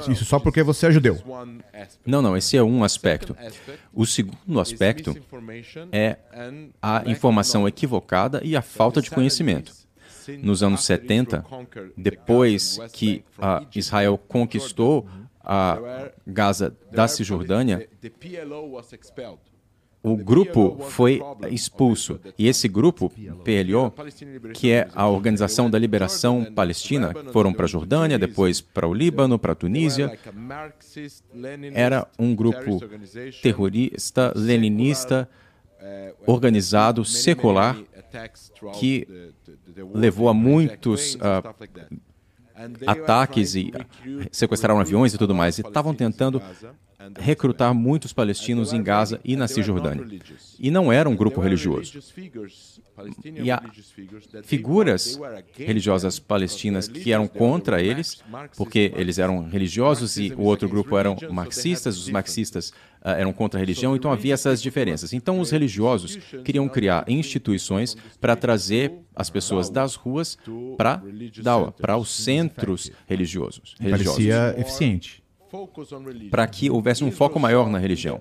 [0.08, 1.18] isso só porque você é judeu?
[2.04, 3.36] Não, não, esse é um aspecto.
[3.92, 5.16] O segundo aspecto
[5.92, 6.18] é
[6.82, 9.83] a informação equivocada e a falta de conhecimento
[10.42, 11.44] nos anos 70,
[11.96, 13.24] depois que
[13.74, 15.06] Israel conquistou
[15.42, 17.88] a Gaza da Cisjordânia,
[20.02, 22.20] o grupo foi expulso.
[22.38, 23.10] E esse grupo,
[23.42, 23.90] PLO,
[24.52, 29.38] que é a Organização da Liberação Palestina, foram para a Jordânia, depois para o Líbano,
[29.38, 30.18] para a Tunísia.
[31.72, 32.80] Era um grupo
[33.42, 35.26] terrorista, leninista,
[36.26, 37.78] organizado, secular,
[38.78, 39.32] que
[39.92, 41.42] levou a muitos uh,
[42.86, 43.72] ataques e
[44.30, 45.58] sequestraram aviões e tudo mais.
[45.58, 46.40] E estavam tentando
[47.18, 50.06] recrutar muitos palestinos em Gaza e na Cisjordânia.
[50.58, 51.98] E não era um grupo religioso.
[53.24, 53.62] E há
[54.44, 55.18] figuras
[55.56, 58.22] religiosas palestinas que eram contra eles,
[58.56, 62.70] porque eles eram religiosos e o outro grupo eram marxistas, os marxistas
[63.04, 65.12] uh, eram contra a religião, então havia essas diferenças.
[65.12, 70.38] Então os religiosos queriam criar instituições para trazer as pessoas das ruas
[70.76, 71.02] para
[71.80, 73.74] para os centros religiosos.
[73.80, 74.24] religiosos.
[74.24, 75.23] Parecia eficiente
[76.30, 78.20] para que houvesse um foco maior na religião.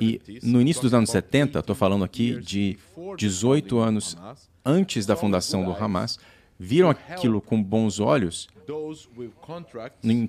[0.00, 2.78] E no início dos anos 70, estou falando aqui de
[3.16, 4.16] 18 anos
[4.64, 6.18] antes da fundação do Hamas,
[6.58, 8.48] viram aquilo com bons olhos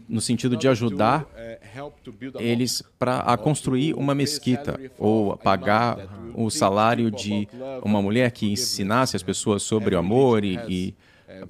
[0.07, 1.27] no sentido de ajudar
[2.39, 5.97] eles para a construir uma mesquita ou pagar
[6.35, 7.47] o salário de
[7.83, 10.95] uma mulher que ensinasse as pessoas sobre o amor e, e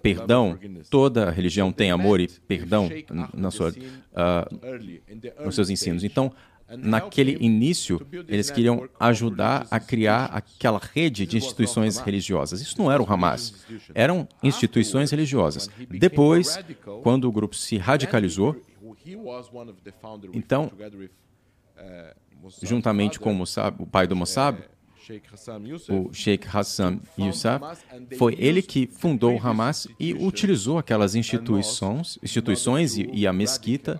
[0.02, 0.58] perdão.
[0.90, 2.90] Toda religião tem amor e perdão
[3.34, 6.04] na sua, uh, nos seus ensinos.
[6.04, 6.32] Então,
[6.70, 12.62] naquele início, eles queriam ajudar a criar aquela rede de instituições religiosas.
[12.62, 15.70] Isso não era o Hamas, eram instituições religiosas.
[15.90, 16.60] Depois,
[17.04, 18.56] quando o grupo se radicalizou,
[20.34, 20.72] então,
[22.62, 24.62] juntamente com o, Mossab, o pai do Mossab,
[25.90, 27.64] o Sheikh Hassan Youssef,
[28.18, 34.00] foi ele que fundou o Hamas e utilizou aquelas instituições, instituições e, e a mesquita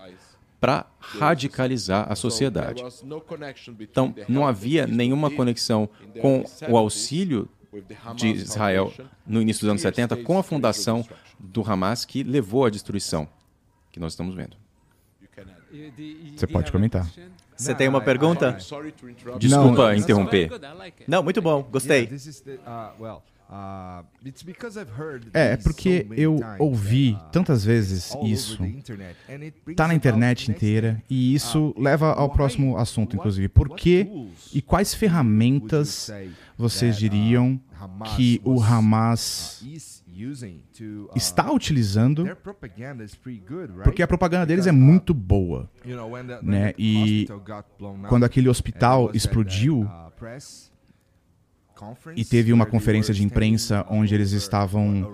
[0.60, 2.82] para radicalizar a sociedade.
[3.80, 5.88] Então, não havia nenhuma conexão
[6.20, 7.48] com o auxílio
[8.14, 8.92] de Israel
[9.26, 11.06] no início dos anos 70 com a fundação
[11.38, 13.28] do Hamas que levou à destruição
[13.92, 14.56] que nós estamos vendo.
[16.36, 17.06] Você pode comentar.
[17.58, 18.56] Você tem uma pergunta?
[19.38, 20.48] Desculpa interromper.
[21.06, 22.08] Não, muito bom, gostei.
[25.32, 28.58] É, é porque eu ouvi tantas vezes isso.
[29.74, 33.48] Tá na internet inteira e isso leva ao próximo assunto, inclusive.
[33.48, 34.06] Por que
[34.52, 36.12] e quais ferramentas
[36.56, 37.58] vocês diriam
[38.14, 39.64] que o Hamas
[41.14, 42.26] está utilizando,
[43.84, 45.70] porque a propaganda deles é muito boa.
[46.42, 46.74] Né?
[46.78, 47.26] E
[48.08, 49.88] quando aquele hospital explodiu
[52.16, 55.06] e teve uma conferência de imprensa onde eles estavam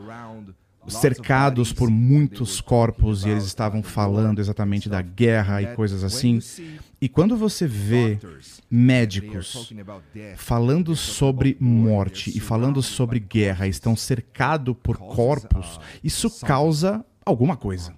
[0.88, 6.40] cercados por muitos corpos e eles estavam falando exatamente da guerra e coisas assim.
[7.04, 8.18] E quando você vê
[8.70, 9.70] médicos
[10.38, 17.94] falando sobre morte e falando sobre guerra, estão cercados por corpos, isso causa alguma coisa.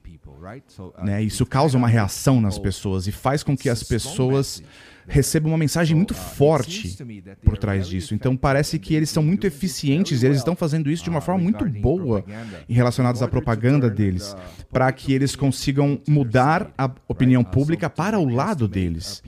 [1.03, 1.23] Né?
[1.23, 4.63] Isso causa uma reação nas pessoas e faz com que as pessoas
[5.09, 6.97] recebam uma mensagem muito forte
[7.45, 8.15] por trás disso.
[8.15, 11.43] Então parece que eles são muito eficientes e eles estão fazendo isso de uma forma
[11.43, 12.25] muito boa
[12.69, 14.37] em relacionados à propaganda deles,
[14.71, 19.23] para que eles consigam mudar a opinião pública para o lado deles,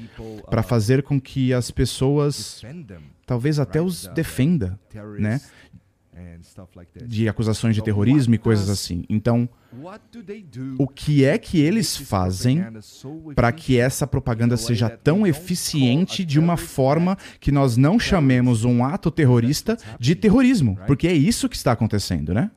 [0.50, 2.62] para fazer com que as pessoas
[3.26, 4.78] talvez até os defenda,
[5.18, 5.40] né?
[7.06, 9.04] De acusações de terrorismo e coisas assim.
[9.08, 9.48] Então,
[10.78, 12.64] o que é que eles fazem
[13.34, 18.84] para que essa propaganda seja tão eficiente de uma forma que nós não chamemos um
[18.84, 20.78] ato terrorista de terrorismo?
[20.86, 22.50] Porque é isso que está acontecendo, né?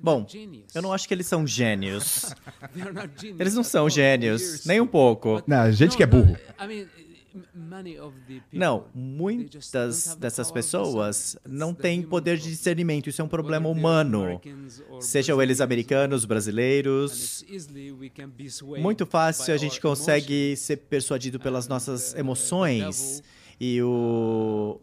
[0.00, 0.26] Bom,
[0.74, 2.34] eu não acho que eles são gênios.
[3.38, 5.42] Eles não são gênios, nem um pouco.
[5.46, 6.36] Não, gente que é burro.
[8.52, 13.08] Não, muitas dessas pessoas não têm poder de discernimento.
[13.08, 14.40] Isso é um problema humano.
[15.00, 17.44] Sejam eles americanos, brasileiros.
[18.78, 23.22] Muito fácil a gente consegue ser persuadido pelas nossas emoções.
[23.60, 24.80] E o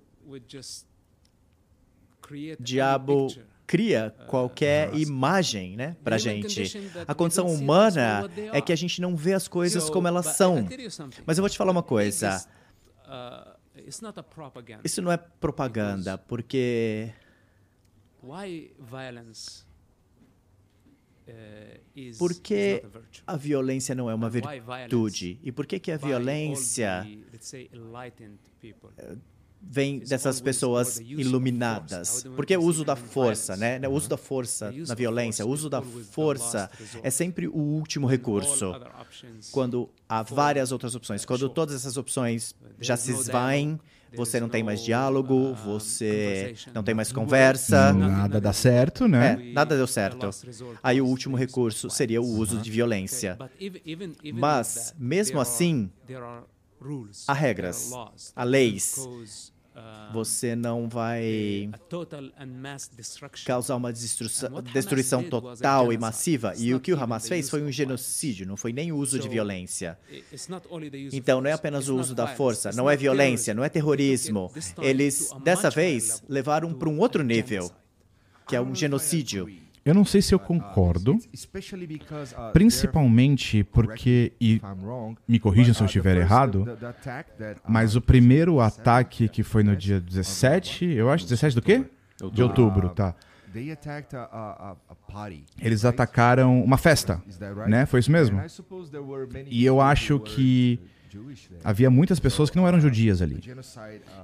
[2.59, 3.27] diabo
[3.69, 6.91] cria qualquer imagem né, para gente.
[7.07, 10.67] A condição humana é que a gente não vê as coisas como elas são.
[11.23, 12.43] Mas eu vou te falar uma coisa.
[14.83, 17.13] Isso não é propaganda, porque.
[22.17, 22.83] Por que
[23.27, 25.39] a violência não é uma virtude?
[25.43, 27.05] E por que, que a violência
[29.61, 32.25] vem dessas pessoas iluminadas.
[32.35, 33.79] Porque o uso da força, né?
[33.87, 36.69] O uso da força na violência, o uso da força
[37.03, 38.73] é sempre o último recurso.
[39.51, 41.25] Quando há várias outras opções.
[41.25, 43.79] Quando todas essas opções já se esvaem,
[44.15, 47.93] você não tem mais diálogo, você não tem mais conversa.
[47.93, 49.37] Nada dá certo, né?
[49.39, 50.29] É, nada deu certo.
[50.81, 53.37] Aí o último recurso seria o uso de violência.
[54.33, 55.91] Mas, mesmo assim,
[57.27, 57.91] há regras,
[58.35, 58.95] há leis.
[60.11, 61.69] Você não vai
[63.45, 66.53] causar uma destruição, destruição total e massiva.
[66.57, 69.29] E o que o Hamas fez foi um genocídio, não foi nem o uso de
[69.29, 69.97] violência.
[71.13, 74.51] Então, não é apenas o uso da força, não é violência, não é terrorismo.
[74.81, 77.71] Eles, dessa vez, levaram para um outro nível,
[78.47, 79.47] que é um genocídio.
[79.89, 81.17] Eu não sei se eu concordo,
[82.53, 84.61] principalmente porque, e
[85.27, 86.63] me corrijam se eu estiver errado,
[87.67, 91.83] mas o primeiro ataque que foi no dia 17, eu acho, 17 do quê?
[92.31, 93.15] De outubro, tá.
[95.59, 97.19] Eles atacaram uma festa,
[97.67, 97.87] né?
[97.87, 98.39] Foi isso mesmo?
[99.47, 100.79] E eu acho que
[101.63, 103.41] Havia muitas pessoas que não eram judias ali.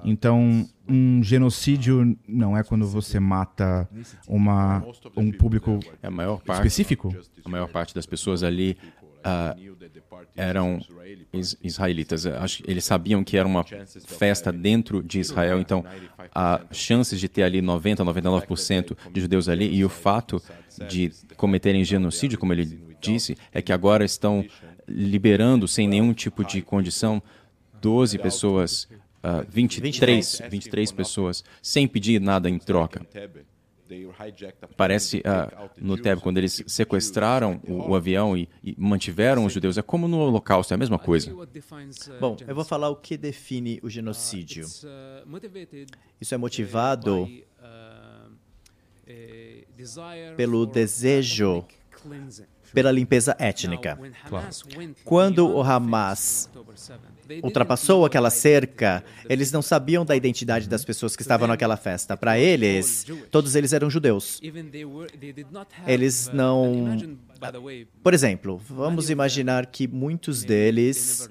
[0.04, 3.90] Então, um genocídio não é quando você mata
[4.28, 4.84] uma,
[5.16, 7.16] um público a maior parte, específico?
[7.44, 8.78] A maior parte das pessoas ali
[9.26, 9.76] uh,
[10.36, 10.80] eram
[11.64, 12.26] israelitas.
[12.66, 13.66] Eles sabiam que era uma
[14.06, 15.84] festa dentro de Israel, então
[16.34, 20.42] há chances de ter ali 90, 99% de judeus ali, e o fato
[20.88, 24.46] de cometerem genocídio, como ele disse, é que agora estão
[24.88, 27.22] liberando sem nenhum tipo de condição
[27.82, 28.88] 12 pessoas,
[29.24, 33.06] uh, 23, 23 pessoas, sem pedir nada em troca.
[34.76, 39.78] Parece uh, no Teb, quando eles sequestraram o, o avião e, e, mantiveram os judeus,
[39.78, 41.32] é como no Holocausto, é a mesma coisa.
[42.20, 44.66] Bom, eu vou falar o que define o genocídio.
[46.20, 47.30] Isso é motivado
[50.36, 51.64] pelo desejo
[52.74, 53.98] pela limpeza étnica.
[54.28, 54.48] Claro.
[55.04, 56.50] Quando o Hamas
[57.44, 62.16] ultrapassou aquela cerca, eles não sabiam da identidade das pessoas que estavam naquela festa.
[62.16, 64.40] Para eles, todos eles eram judeus.
[65.88, 67.18] Eles não.
[68.04, 71.28] Por exemplo, vamos imaginar que muitos deles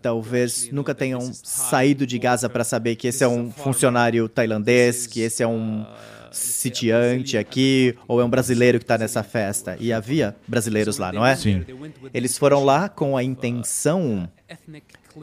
[0.00, 5.20] talvez nunca tenham saído de Gaza para saber que esse é um funcionário tailandês, que
[5.20, 5.86] esse é um
[6.32, 9.76] sitiante aqui, ou é um brasileiro que está nessa festa.
[9.78, 11.36] E havia brasileiros lá, não é?
[11.36, 11.64] Sim.
[12.12, 14.28] Eles foram lá com a intenção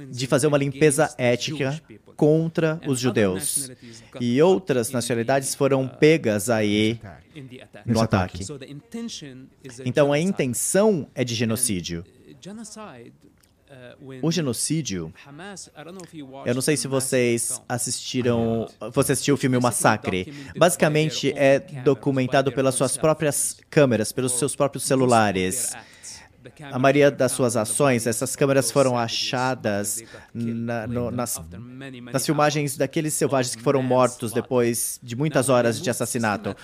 [0.09, 1.81] de fazer uma limpeza ética
[2.15, 3.71] contra os judeus.
[4.19, 6.99] E outras nacionalidades foram pegas aí
[7.85, 8.45] no ataque.
[9.85, 12.03] Então a intenção é de genocídio.
[14.21, 15.13] O genocídio,
[16.45, 20.33] eu não sei se vocês assistiram, você assistiu o filme O Massacre.
[20.57, 25.73] Basicamente é documentado pelas suas próprias câmeras, pelos seus próprios celulares.
[26.71, 30.01] A maioria das suas ações, essas câmeras foram achadas
[30.33, 31.39] na, no, nas,
[32.11, 36.55] nas filmagens daqueles selvagens que foram mortos depois de muitas horas de assassinato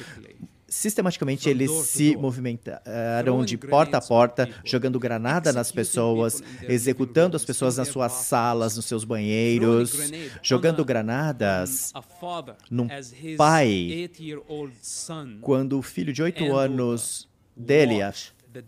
[0.67, 7.77] sistematicamente eles se movimentaram de porta a porta, jogando granada nas pessoas, executando as pessoas
[7.77, 10.11] nas suas salas, nos seus banheiros,
[10.41, 11.93] jogando granadas
[12.69, 12.87] num
[13.37, 14.09] pai
[15.41, 18.13] quando o filho de oito anos dele, a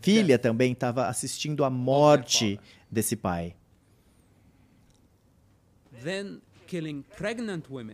[0.02, 2.60] filha também, estava assistindo à morte
[2.92, 3.56] desse pai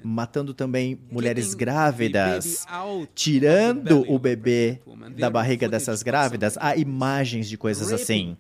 [0.04, 2.66] matando também mulheres grávidas,
[3.14, 4.80] tirando o bebê
[5.18, 6.58] da barriga dessas grávidas.
[6.60, 8.38] Há imagens de coisas assim.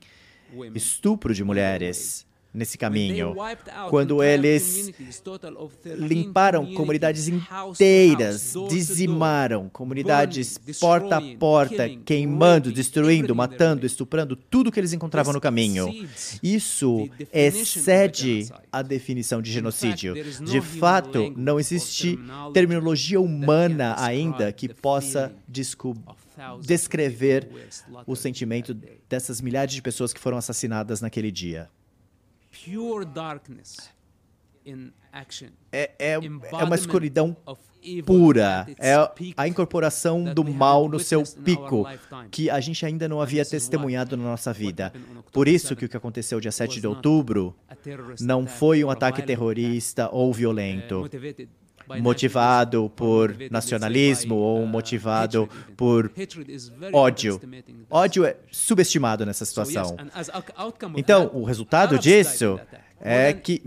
[0.75, 3.35] Estupro de mulheres nesse caminho.
[3.89, 4.91] Quando eles
[5.97, 14.93] limparam comunidades inteiras, dizimaram comunidades porta a porta, queimando, destruindo, matando, estuprando tudo que eles
[14.93, 16.07] encontravam no caminho.
[16.43, 20.13] Isso excede a definição de genocídio.
[20.43, 22.19] De fato, não existe
[22.53, 25.33] terminologia humana ainda que possa
[26.61, 27.47] descrever
[28.05, 28.75] o sentimento
[29.09, 31.69] dessas milhares de pessoas que foram assassinadas naquele dia
[32.53, 33.89] pure darkness
[34.65, 35.49] in action.
[35.71, 37.35] É, é, é uma escuridão
[38.05, 38.93] pura, é
[39.35, 41.85] a incorporação do mal no seu pico,
[42.31, 44.93] que a gente ainda não havia testemunhado na nossa vida.
[45.31, 47.55] Por isso que o que aconteceu dia 7 de outubro
[48.21, 51.09] não foi um ataque terrorista ou violento,
[51.99, 56.11] motivado por nacionalismo ou motivado por
[56.91, 57.39] ódio.
[57.89, 59.95] Ódio é subestimado nessa situação.
[60.95, 62.59] Então, o resultado disso
[62.99, 63.61] é que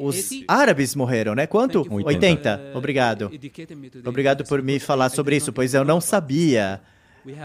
[0.00, 1.46] os árabes morreram, né?
[1.46, 1.86] Quanto?
[1.90, 2.72] 80.
[2.74, 3.30] Obrigado.
[4.04, 6.80] Obrigado por me falar sobre isso, pois eu não sabia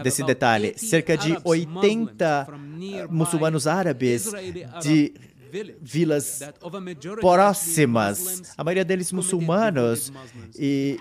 [0.02, 0.74] desse detalhe.
[0.78, 2.46] Cerca de 80
[3.10, 4.30] muçulmanos árabes
[4.82, 5.12] de
[5.80, 6.40] vilas
[7.20, 10.12] próximas, a maioria deles muçulmanos
[10.58, 10.98] e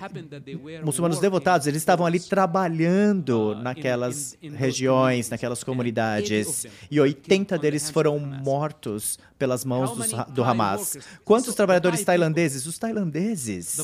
[0.83, 9.17] muçulmanos devotados, eles estavam ali trabalhando naquelas regiões, naquelas comunidades, e 80 deles foram mortos
[9.37, 10.97] pelas mãos do, do Hamas.
[11.23, 12.65] Quantos trabalhadores tailandeses?
[12.65, 13.77] Os tailandeses.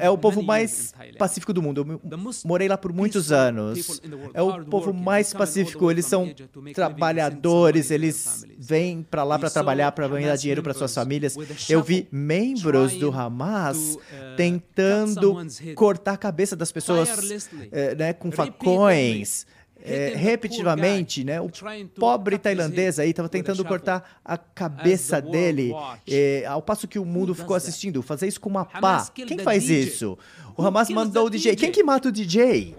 [0.00, 2.00] É o povo mais pacífico do mundo.
[2.04, 4.00] Eu morei lá por muitos anos.
[4.32, 5.90] É o povo mais pacífico.
[5.90, 6.32] Eles são
[6.74, 11.36] trabalhadores, eles vêm para lá para trabalhar, para ganhar dinheiro para suas famílias.
[11.68, 14.00] Eu vi membros do Hamas uh,
[14.36, 15.36] tentando
[15.74, 17.08] cortar a cabeça das pessoas
[17.72, 19.46] eh, né, com facões
[19.84, 21.40] é, repetitivamente, né?
[21.40, 21.50] O
[21.94, 25.74] pobre tailandês aí estava tentando cortar a cabeça dele,
[26.08, 28.02] é, ao passo que o mundo ficou assistindo.
[28.02, 29.06] Fazer isso com uma pá.
[29.14, 30.16] Quem faz isso?
[30.56, 31.54] O Hamas mandou o DJ.
[31.54, 32.74] Quem que mata o DJ?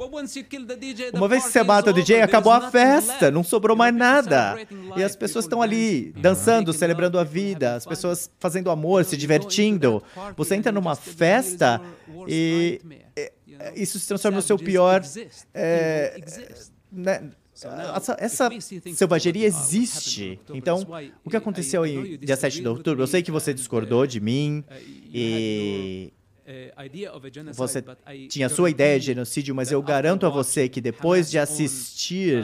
[1.13, 4.57] Uma vez que você mata o DJ, acabou a festa, não sobrou mais nada.
[4.95, 10.01] E as pessoas estão ali dançando, celebrando a vida, as pessoas fazendo amor, se divertindo.
[10.35, 11.81] Você entra numa festa
[12.27, 12.81] e
[13.75, 15.01] isso se transforma no seu pior
[15.53, 16.19] é,
[16.95, 17.31] né,
[17.95, 18.49] essa, essa
[18.93, 20.39] selvageria existe.
[20.53, 20.85] Então,
[21.23, 23.03] o que aconteceu em dia 7 de outubro?
[23.03, 24.63] Eu sei que você discordou de mim
[25.13, 26.11] e
[27.53, 27.83] você
[28.27, 32.43] tinha a sua ideia de genocídio, mas eu garanto a você que depois de assistir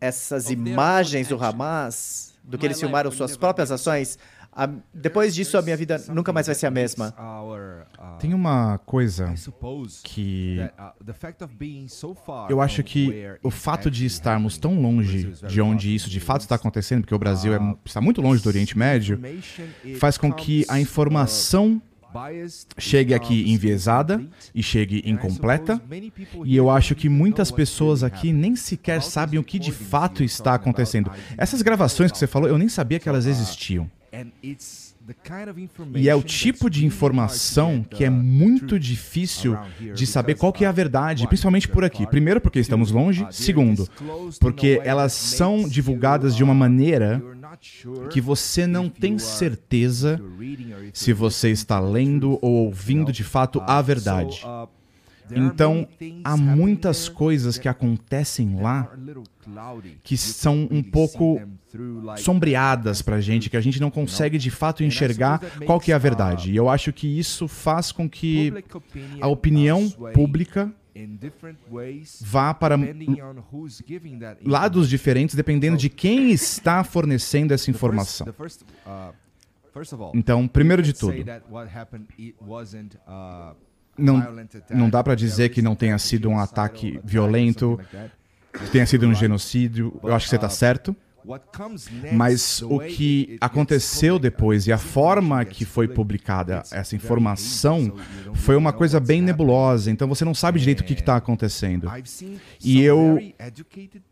[0.00, 4.18] essas imagens do Hamas, do que eles filmaram suas próprias ações,
[4.52, 7.14] a, depois disso, a minha vida nunca mais vai ser a mesma.
[8.18, 9.32] Tem uma coisa
[10.02, 10.58] que
[12.48, 16.56] eu acho que o fato de estarmos tão longe de onde isso de fato está
[16.56, 19.20] acontecendo, porque o Brasil é, está muito longe do Oriente Médio,
[19.98, 21.80] faz com que a informação
[22.76, 24.20] chegue aqui enviesada
[24.52, 25.80] e chegue incompleta.
[26.44, 30.54] E eu acho que muitas pessoas aqui nem sequer sabem o que de fato está
[30.54, 31.10] acontecendo.
[31.38, 33.88] Essas gravações que você falou, eu nem sabia que elas existiam.
[35.94, 39.56] E é o tipo de informação que é muito difícil
[39.94, 42.06] de saber qual que é a verdade, principalmente por aqui.
[42.06, 43.26] Primeiro, porque estamos longe.
[43.30, 43.88] Segundo,
[44.40, 47.22] porque elas são divulgadas de uma maneira
[48.10, 50.20] que você não tem certeza
[50.92, 54.42] se você está lendo ou ouvindo de fato a verdade.
[55.30, 55.86] Então,
[56.24, 58.92] há muitas coisas que acontecem lá
[60.02, 61.40] que são um pouco
[62.16, 65.94] sombreadas para a gente, que a gente não consegue de fato enxergar qual que é
[65.94, 66.52] a verdade.
[66.52, 68.52] E eu acho que isso faz com que
[69.20, 70.72] a opinião pública
[72.20, 72.76] vá para
[74.44, 78.26] lados diferentes dependendo de quem está fornecendo essa informação.
[80.14, 81.14] Então, primeiro de tudo,
[83.96, 87.78] não, não dá para dizer que não tenha sido um ataque violento,
[88.52, 89.98] que tenha sido um genocídio.
[90.02, 90.94] Eu acho que você está certo.
[92.12, 97.94] Mas o que aconteceu depois e a forma que foi publicada essa informação
[98.34, 101.90] foi uma coisa bem nebulosa, então você não sabe direito o que está acontecendo.
[102.62, 103.18] E eu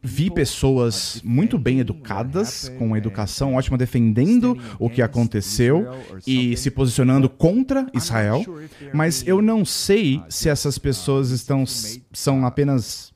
[0.03, 5.87] vi pessoas muito bem educadas, com educação ótima, defendendo o que aconteceu
[6.27, 8.45] e se posicionando contra Israel,
[8.93, 11.65] mas eu não sei se essas pessoas estão
[12.13, 13.13] são apenas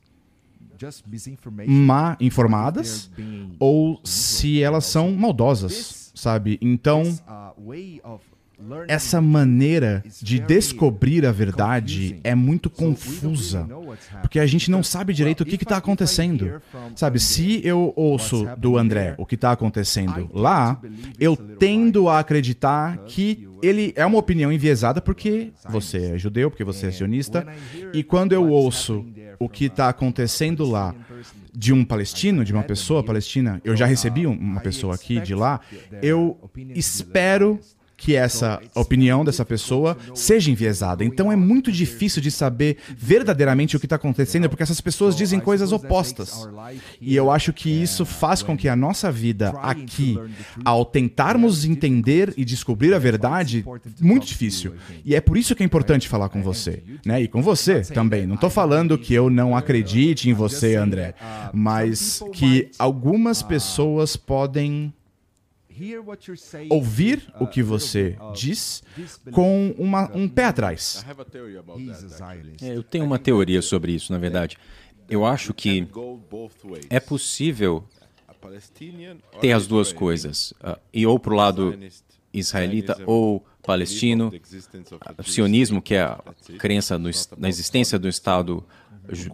[1.67, 3.09] má informadas
[3.59, 6.57] ou se elas são maldosas, sabe?
[6.61, 7.03] Então,
[8.87, 13.67] essa maneira de descobrir a verdade é muito confusa,
[14.21, 16.61] porque a gente não sabe direito o que está acontecendo.
[16.95, 20.79] Sabe, se eu ouço do André o que está acontecendo lá,
[21.19, 26.63] eu tendo a acreditar que ele é uma opinião enviesada porque você é judeu, porque
[26.63, 27.45] você é sionista,
[27.93, 29.05] e quando eu ouço
[29.43, 30.95] o que está acontecendo lá
[31.53, 35.59] de um palestino, de uma pessoa palestina, eu já recebi uma pessoa aqui de lá,
[36.01, 36.37] eu
[36.75, 37.59] espero
[37.95, 41.03] que essa opinião dessa pessoa seja enviesada.
[41.03, 45.39] Então é muito difícil de saber verdadeiramente o que está acontecendo, porque essas pessoas dizem
[45.39, 46.47] coisas opostas.
[46.99, 50.17] E eu acho que isso faz com que a nossa vida aqui,
[50.65, 53.65] ao tentarmos entender e descobrir a verdade,
[54.01, 54.73] muito difícil.
[55.05, 57.21] E é por isso que é importante falar com você, né?
[57.21, 58.25] E com você também.
[58.25, 61.15] Não estou falando que eu não acredite em você, André,
[61.53, 64.93] mas que algumas pessoas podem
[66.69, 68.83] ouvir o que você diz
[69.31, 71.05] com uma, um pé atrás.
[72.61, 74.57] É, eu tenho uma teoria sobre isso, na verdade.
[75.09, 75.87] Eu acho que
[76.89, 77.83] é possível
[79.39, 81.77] ter as duas coisas, uh, e ou para o lado
[82.33, 84.31] israelita ou palestino,
[85.23, 86.19] sionismo, que é a
[86.57, 88.65] crença no, na existência do Estado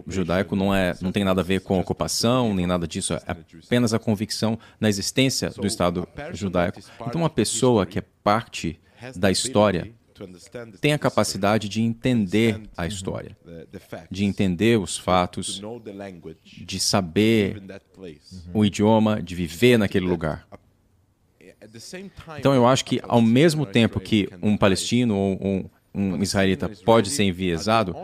[0.08, 3.94] judaico não, é, não tem nada a ver com ocupação, nem nada disso, é apenas
[3.94, 6.80] a convicção na existência do Estado judaico.
[7.08, 8.80] Então, uma pessoa que é parte
[9.16, 9.92] da história
[10.82, 13.38] tem a capacidade de entender a história,
[14.12, 15.62] de entender os fatos,
[16.58, 17.62] de saber
[18.54, 20.48] o idioma, de viver naquele lugar.
[22.38, 27.10] Então, eu acho que, ao mesmo tempo que um palestino ou um, um israelita pode
[27.10, 27.96] ser enviesado,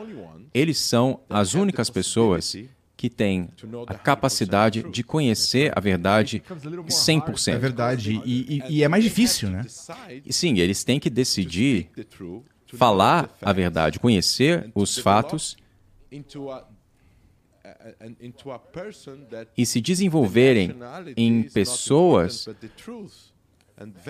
[0.56, 2.56] eles são as únicas pessoas
[2.96, 3.50] que têm
[3.88, 6.42] a capacidade de conhecer a verdade
[6.88, 7.54] 100%.
[7.54, 9.66] É verdade, e, e, e é mais difícil, né?
[10.30, 11.90] Sim, eles têm que decidir
[12.68, 15.58] falar a verdade, conhecer os fatos
[19.58, 20.74] e se desenvolverem
[21.18, 22.48] em pessoas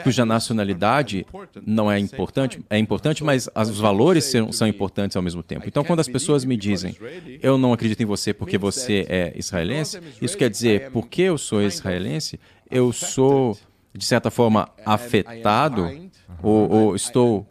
[0.03, 1.25] cuja nacionalidade
[1.65, 5.67] não é importante, é importante, mas os valores são, são importantes ao mesmo tempo.
[5.67, 6.95] Então, quando as pessoas me dizem,
[7.41, 11.61] eu não acredito em você porque você é israelense, isso quer dizer, porque eu sou
[11.61, 12.39] israelense,
[12.69, 13.57] eu sou,
[13.93, 16.04] de certa forma, afetado
[16.41, 17.47] ou, ou estou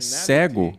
[0.00, 0.72] cego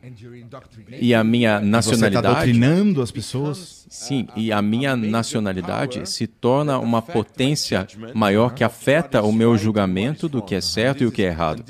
[0.99, 2.27] e a minha nacionalidade.
[2.27, 3.85] Você está doutrinando as pessoas?
[3.89, 10.29] Sim, e a minha nacionalidade se torna uma potência maior que afeta o meu julgamento
[10.29, 11.63] do que é certo e o que é errado.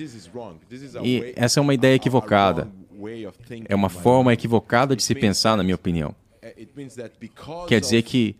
[1.03, 2.67] E essa é uma ideia equivocada.
[3.67, 6.13] É uma forma equivocada de se pensar, na minha opinião.
[7.67, 8.35] Quer dizer que,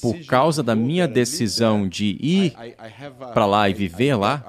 [0.00, 2.54] por causa da minha decisão de ir
[3.32, 4.44] para lá e viver lá,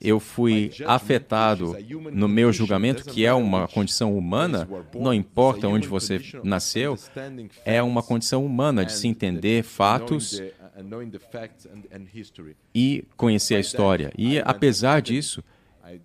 [0.00, 1.76] eu fui afetado
[2.12, 6.98] no meu julgamento, que é uma condição humana, não importa onde você nasceu,
[7.64, 10.42] é uma condição humana de se entender fatos
[12.74, 14.12] e conhecer a história.
[14.16, 15.42] E, apesar disso,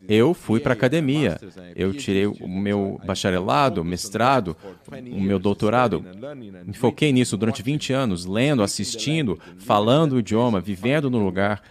[0.07, 1.37] eu fui para a academia,
[1.75, 4.55] eu tirei o meu bacharelado, mestrado,
[5.11, 6.03] o meu doutorado.
[6.65, 11.61] Me foquei nisso durante 20 anos, lendo, assistindo, falando o idioma, vivendo no lugar,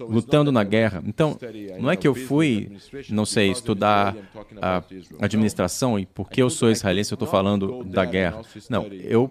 [0.00, 1.02] lutando na guerra.
[1.06, 1.36] Então,
[1.80, 2.76] não é que eu fui,
[3.08, 4.16] não sei, estudar
[4.60, 4.82] a
[5.20, 8.42] administração e porque eu sou israelense eu estou falando da guerra.
[8.68, 9.30] Não, eu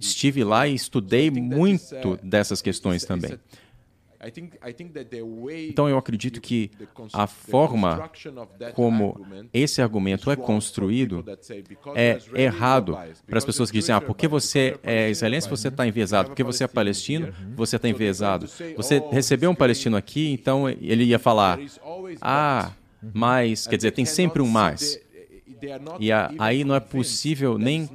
[0.00, 3.38] estive lá e estudei muito dessas questões também.
[5.68, 6.70] Então eu acredito que
[7.12, 8.10] a forma
[8.74, 11.24] como esse argumento é construído
[11.94, 16.28] é errado para as pessoas que dizem, ah, porque você é israelense, você está enviesado,
[16.28, 18.46] porque você é palestino, você está enviesado.
[18.76, 21.58] Você recebeu um palestino aqui, então ele ia falar,
[22.20, 22.72] ah,
[23.12, 24.98] mas, quer dizer, tem sempre um mais.
[25.98, 27.88] E aí não é possível nem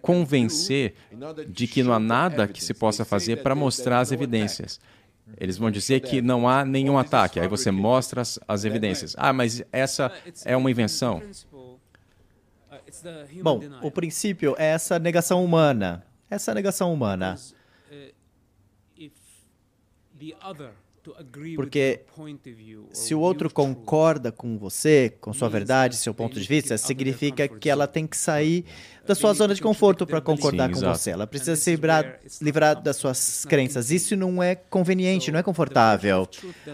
[0.00, 0.94] convencer
[1.48, 4.80] de que não há nada que se possa fazer para mostrar as evidências.
[5.38, 7.40] Eles vão dizer que não há nenhum ataque.
[7.40, 9.14] Aí você mostra as, as evidências.
[9.18, 10.12] Ah, mas essa
[10.44, 11.20] é uma invenção.
[13.42, 16.04] Bom, o princípio é essa negação humana.
[16.30, 17.36] Essa negação humana.
[21.54, 22.00] Porque
[22.92, 27.70] se o outro concorda com você, com sua verdade, seu ponto de vista, significa que
[27.70, 28.64] ela tem que sair
[29.06, 31.10] da sua zona de conforto para concordar Sim, com você.
[31.10, 33.90] Ela precisa se livrar, livrar das suas crenças.
[33.90, 36.28] Isso não é conveniente, não é confortável.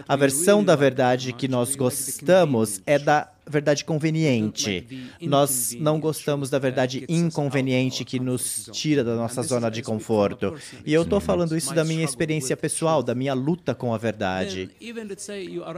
[0.07, 5.09] A versão da verdade que nós gostamos é da verdade conveniente.
[5.21, 10.55] Nós não gostamos da verdade inconveniente que nos tira da nossa zona de conforto.
[10.85, 14.69] E eu estou falando isso da minha experiência pessoal, da minha luta com a verdade.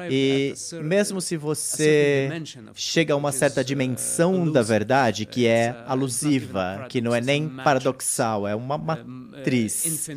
[0.09, 0.53] E
[0.83, 2.29] mesmo se você
[2.73, 8.47] chega a uma certa dimensão da verdade, que é alusiva, que não é nem paradoxal,
[8.47, 10.09] é uma matriz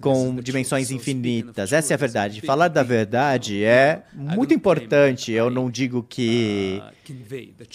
[0.00, 1.72] com dimensões infinitas.
[1.72, 2.40] Essa é a verdade.
[2.40, 5.32] Falar da verdade é muito importante.
[5.32, 6.82] Eu não digo que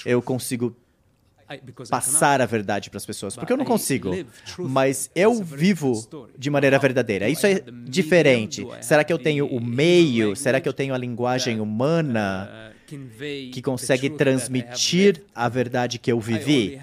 [0.05, 0.75] eu consigo
[1.89, 4.11] passar a verdade para as pessoas, porque eu não consigo.
[4.57, 6.07] Mas eu vivo
[6.38, 7.27] de maneira verdadeira.
[7.27, 8.65] Isso é diferente.
[8.82, 10.36] Será que eu tenho o meio?
[10.36, 12.73] Será que eu tenho a linguagem humana
[13.51, 16.79] que consegue transmitir a verdade que eu vivi?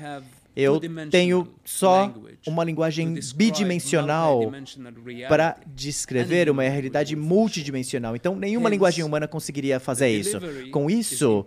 [0.60, 2.12] Eu tenho só
[2.44, 4.52] uma linguagem bidimensional
[5.28, 8.16] para descrever uma realidade multidimensional.
[8.16, 10.40] Então, nenhuma linguagem humana conseguiria fazer isso.
[10.72, 11.46] Com isso,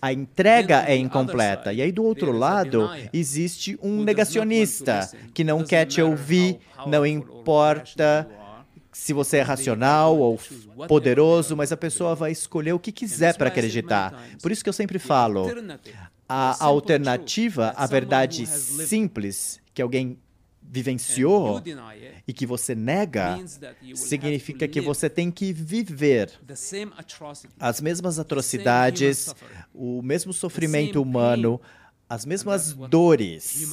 [0.00, 1.74] a entrega é incompleta.
[1.74, 8.26] E aí, do outro lado, existe um negacionista que não quer te ouvir, não importa
[8.90, 10.40] se você é racional ou
[10.88, 14.26] poderoso, mas a pessoa vai escolher o que quiser para acreditar.
[14.42, 15.46] Por isso que eu sempre falo,
[16.28, 20.18] a alternativa à verdade simples que alguém
[20.70, 21.62] vivenciou
[22.26, 23.38] e que você nega,
[23.94, 26.30] significa que você tem que viver
[27.58, 29.34] as mesmas atrocidades,
[29.74, 31.58] o mesmo sofrimento humano,
[32.08, 33.70] as mesmas dores.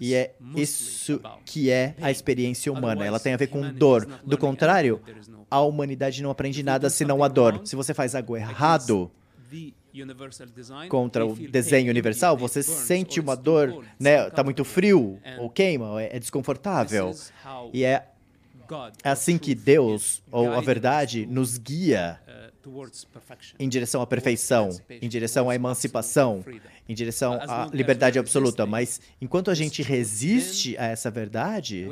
[0.00, 3.04] E é isso que é a experiência humana.
[3.04, 4.06] Ela tem a ver com dor.
[4.24, 5.00] Do contrário,
[5.50, 7.60] a humanidade não aprende nada senão a dor.
[7.64, 9.10] Se você faz algo errado,
[10.88, 14.30] contra o desenho universal, você sente uma dor, né?
[14.30, 17.14] Tá muito frio ou queima, é, desconfortável.
[17.72, 18.06] E é
[19.04, 22.90] assim que Deus ou a verdade nos guia uh,
[23.58, 26.44] em direção à perfeição, em direção à emancipação,
[26.88, 28.66] em direção à liberdade absoluta.
[28.66, 31.88] Mas enquanto a gente resiste a essa verdade,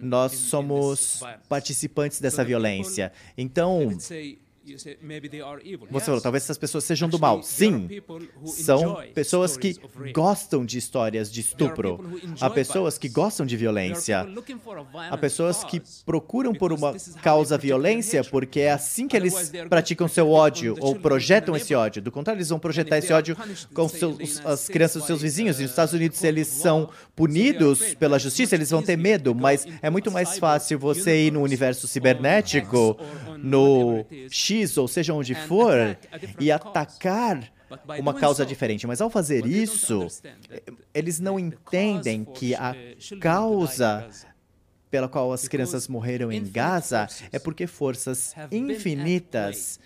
[0.00, 3.12] nós somos participantes dessa violência.
[3.36, 3.88] Então,
[5.90, 7.42] você falou, talvez essas pessoas sejam do mal.
[7.42, 7.88] Sim,
[8.46, 9.76] são pessoas que
[10.12, 12.00] gostam de histórias de estupro.
[12.40, 14.26] Há pessoas que gostam de violência.
[15.10, 20.30] Há pessoas que procuram por uma causa violência porque é assim que eles praticam seu
[20.30, 22.02] ódio ou projetam esse ódio.
[22.02, 23.36] Do contrário, eles vão projetar esse ódio
[23.74, 25.58] com seus, as crianças dos seus vizinhos.
[25.58, 29.34] E nos Estados Unidos, se eles são punidos pela justiça, eles vão ter medo.
[29.34, 32.96] Mas é muito mais fácil você ir no universo cibernético,
[33.38, 35.96] no X ou seja onde for,
[36.38, 37.52] e atacar
[37.98, 38.86] uma causa diferente.
[38.86, 40.06] Mas ao fazer isso,
[40.94, 42.74] eles não entendem que a
[43.20, 44.08] causa
[44.90, 49.78] pela qual as crianças morreram em Gaza é porque forças infinitas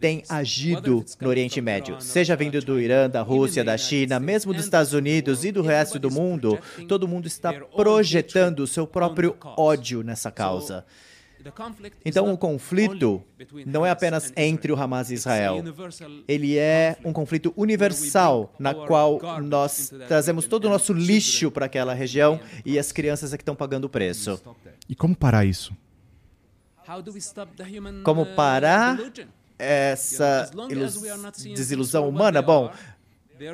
[0.00, 4.64] têm agido no Oriente Médio, seja vindo do Irã, da Rússia, da China, mesmo dos
[4.64, 10.02] Estados Unidos e do resto do mundo, todo mundo está projetando o seu próprio ódio
[10.02, 10.84] nessa causa.
[12.04, 13.22] Então, o conflito
[13.66, 15.62] não é apenas entre o Hamas e Israel.
[16.28, 21.94] Ele é um conflito universal, na qual nós trazemos todo o nosso lixo para aquela
[21.94, 24.40] região e as crianças é que estão pagando o preço.
[24.88, 25.74] E como parar isso?
[28.02, 28.98] Como uh, parar
[29.58, 30.50] essa
[31.54, 32.42] desilusão humana?
[32.42, 32.72] Bom,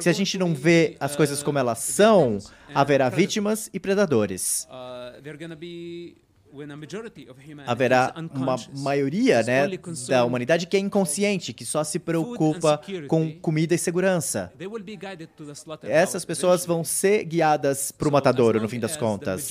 [0.00, 2.38] se a gente não vê as coisas como elas são,
[2.74, 4.66] haverá vítimas e predadores.
[6.56, 9.68] Uh, haverá uma maioria né,
[10.08, 14.52] da humanidade que é inconsciente, que só se preocupa com comida e segurança.
[15.82, 19.50] Essas pessoas vão ser guiadas para o matadouro, no fim das contas.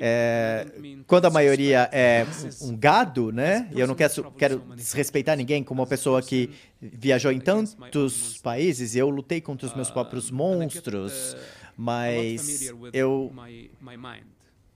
[0.00, 0.66] É,
[1.06, 2.24] quando a maioria é
[2.62, 3.68] um gado, né?
[3.74, 8.94] E eu não quero, quero desrespeitar ninguém como uma pessoa que viajou em tantos países
[8.94, 11.36] e eu lutei contra os meus próprios monstros,
[11.76, 13.32] mas eu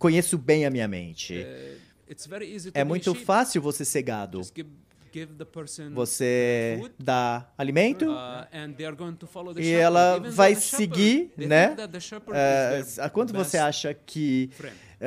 [0.02, 1.46] conheço bem a minha mente.
[2.74, 4.40] É muito fácil você ser gado.
[5.94, 8.06] Você dá alimento
[9.58, 11.76] e ela vai seguir, né?
[11.76, 14.50] Uh, quanto você acha que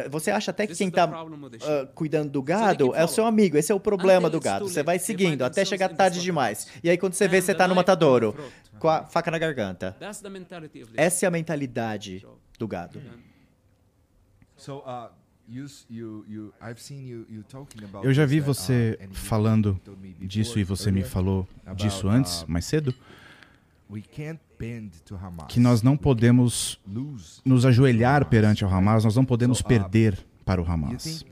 [0.09, 3.57] você acha até que quem está uh, cuidando do gado é o seu amigo.
[3.57, 4.67] Esse é o problema do gado.
[4.69, 6.67] Você vai seguindo até chegar tarde demais.
[6.83, 8.35] E aí, quando você vê, você está no matadouro
[8.77, 9.95] com a faca na garganta.
[10.95, 12.25] Essa é a mentalidade
[12.59, 13.01] do gado.
[18.03, 19.79] Eu já vi você falando
[20.19, 22.93] disso e você me falou disso antes, mais cedo.
[25.47, 26.79] que nós não podemos
[27.43, 31.23] nos ajoelhar perante o Hamas, nós não podemos perder para o Hamas.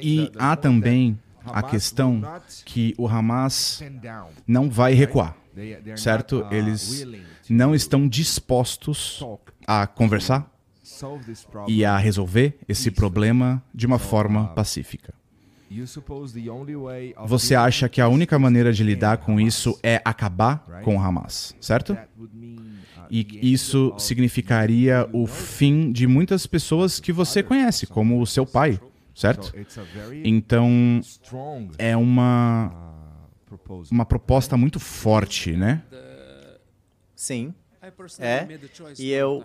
[0.00, 2.22] E há também a questão
[2.64, 3.82] que o Hamas
[4.46, 5.36] não vai recuar,
[5.96, 6.46] certo?
[6.50, 7.04] Eles
[7.50, 9.22] não estão dispostos
[9.66, 10.50] a conversar
[11.66, 15.14] e a resolver esse problema de uma forma pacífica.
[17.26, 21.54] Você acha que a única maneira de lidar com isso é acabar com o Hamas,
[21.60, 21.96] certo?
[23.10, 28.80] E isso significaria o fim de muitas pessoas que você conhece, como o seu pai,
[29.14, 29.52] certo?
[30.24, 31.00] Então,
[31.78, 32.72] é uma,
[33.90, 35.82] uma proposta muito forte, né?
[37.14, 37.54] Sim.
[38.18, 38.46] É.
[38.98, 39.44] E eu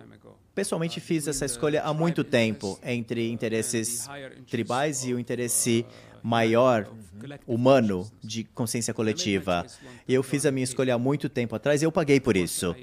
[0.54, 4.08] pessoalmente fiz essa escolha há muito tempo entre interesses
[4.48, 5.84] tribais e o interesse
[6.22, 6.88] maior
[7.46, 9.66] humano de consciência coletiva.
[10.08, 12.74] Eu fiz a minha escolha há muito tempo atrás e eu paguei por isso.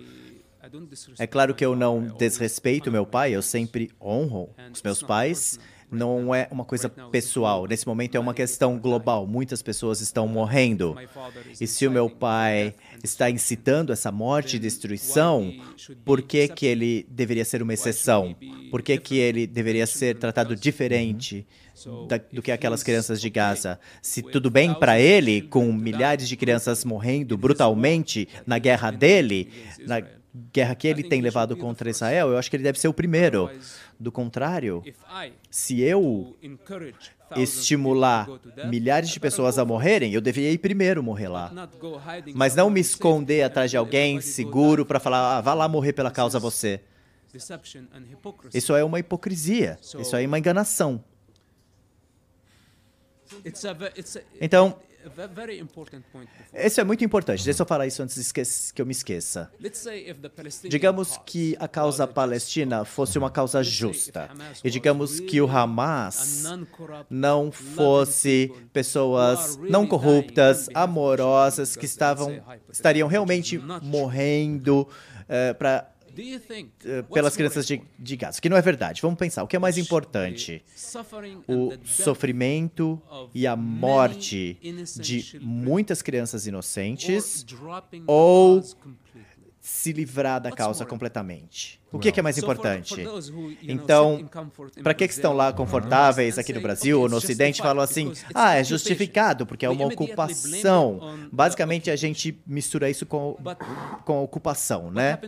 [1.17, 5.59] É claro que eu não desrespeito meu pai, eu sempre honro os meus pais.
[5.91, 7.67] Não é uma coisa pessoal.
[7.67, 9.27] Nesse momento é uma questão global.
[9.27, 10.95] Muitas pessoas estão morrendo.
[11.59, 12.73] E se o meu pai
[13.03, 15.53] está incitando essa morte e destruição,
[16.05, 18.35] por que, que ele deveria ser uma exceção?
[18.69, 21.45] Por que, que ele deveria ser tratado diferente?
[22.07, 23.79] da, do que aquelas crianças de Gaza.
[24.01, 29.49] Se tudo bem para ele, com milhares de crianças morrendo brutalmente na guerra dele,
[29.87, 30.01] na
[30.53, 33.49] guerra que ele tem levado contra Israel, eu acho que ele deve ser o primeiro.
[33.99, 34.83] Do contrário,
[35.49, 36.35] se eu
[37.35, 38.27] estimular
[38.67, 41.51] milhares de pessoas a morrerem, eu deveria ir primeiro morrer lá.
[42.33, 46.11] Mas não me esconder atrás de alguém seguro para falar, ah, vá lá morrer pela
[46.11, 46.81] causa você.
[48.53, 49.77] Isso é uma hipocrisia.
[49.81, 51.03] Isso é uma enganação.
[54.41, 54.77] Então,
[56.67, 57.43] isso é muito importante.
[57.43, 59.51] Deixa eu falar isso antes que eu me esqueça.
[60.69, 64.29] Digamos que a causa palestina fosse uma causa justa.
[64.63, 66.43] E digamos que o Hamas
[67.09, 72.41] não fosse pessoas não corruptas, amorosas, que estavam,
[72.71, 76.00] estariam realmente morrendo uh, para eh,
[77.13, 79.01] pelas crianças de, de Gaza, que não é verdade.
[79.01, 80.63] Vamos pensar, o que é mais importante?
[81.47, 83.01] O sofrimento
[83.33, 84.57] e a morte
[84.99, 87.45] de muitas crianças inocentes
[88.07, 88.63] ou
[89.59, 91.80] se livrar da causa completamente?
[91.91, 92.95] O que, é, que é mais importante?
[93.61, 94.29] Então,
[94.81, 98.63] para que, estão lá confortáveis aqui no Brasil ou no Ocidente falam assim, ah, é
[98.63, 101.17] justificado porque é uma ocupação.
[101.31, 103.37] Basicamente, a gente mistura isso com,
[104.05, 105.19] com ocupação, né?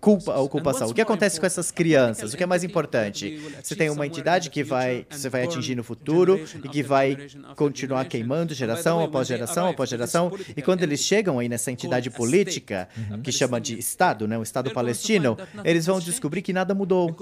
[0.00, 0.88] Culpa a ocupação.
[0.88, 2.34] O que acontece com essas crianças?
[2.34, 3.40] O que é mais importante?
[3.62, 7.16] Você tem uma entidade que vai, você vai atingir no futuro e que vai
[7.54, 10.32] continuar queimando geração após geração após geração.
[10.56, 12.88] E quando eles chegam aí nessa entidade política,
[13.22, 14.36] que chama de Estado, né?
[14.36, 15.36] O Estado palestino,
[15.70, 17.14] eles vão descobrir que nada mudou.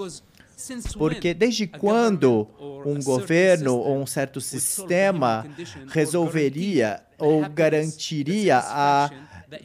[0.97, 2.47] Porque desde quando
[2.85, 5.45] um governo ou um certo sistema
[5.89, 9.09] resolveria ou garantiria a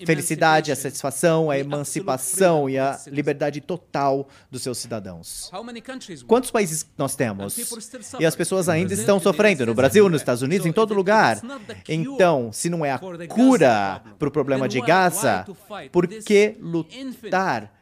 [0.06, 5.50] felicidade, a satisfação, a emancipação e a liberdade total dos seus cidadãos.
[6.26, 7.56] Quantos países nós temos?
[8.20, 11.40] E as pessoas ainda estão sofrendo, no Brasil, nos Estados Unidos, em todo lugar.
[11.88, 15.46] Então, se não é a cura para o problema de Gaza,
[15.90, 17.81] por que lutar?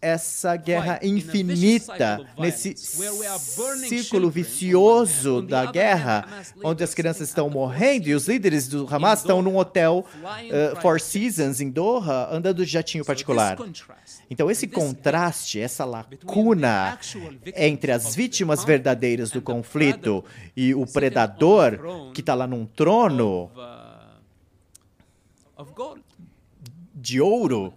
[0.00, 6.26] Essa guerra infinita, nesse círculo vicioso da guerra,
[6.62, 11.00] onde as crianças estão morrendo e os líderes do Hamas estão num hotel uh, Four
[11.00, 13.56] Seasons em Doha, andando de jatinho particular.
[14.30, 16.98] Então, esse contraste, essa lacuna
[17.56, 20.24] entre as vítimas verdadeiras do conflito
[20.56, 23.50] e o predador que está lá num trono
[26.94, 27.74] de ouro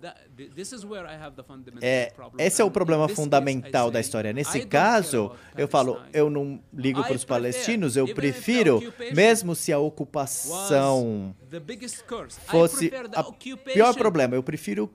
[1.81, 4.31] é, esse é o problema fundamental da história.
[4.33, 8.81] Nesse caso, eu falo, eu não ligo para os palestinos, eu prefiro,
[9.13, 11.35] mesmo se a ocupação
[12.45, 12.91] fosse
[13.53, 14.91] o pior problema, eu prefiro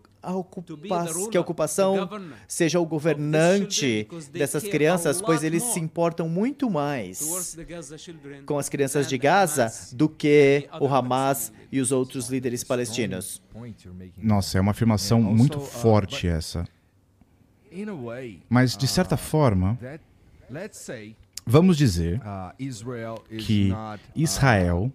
[1.30, 2.08] que a ocupação
[2.46, 7.56] seja o governante dessas crianças, pois eles se importam muito mais
[8.46, 13.42] com as crianças de Gaza do que o Hamas e os outros líderes palestinos.
[14.18, 16.64] Nossa, é uma afirmação muito forte essa.
[18.48, 19.78] Mas, de certa forma,
[21.46, 22.20] vamos dizer
[23.38, 23.72] que
[24.14, 24.92] Israel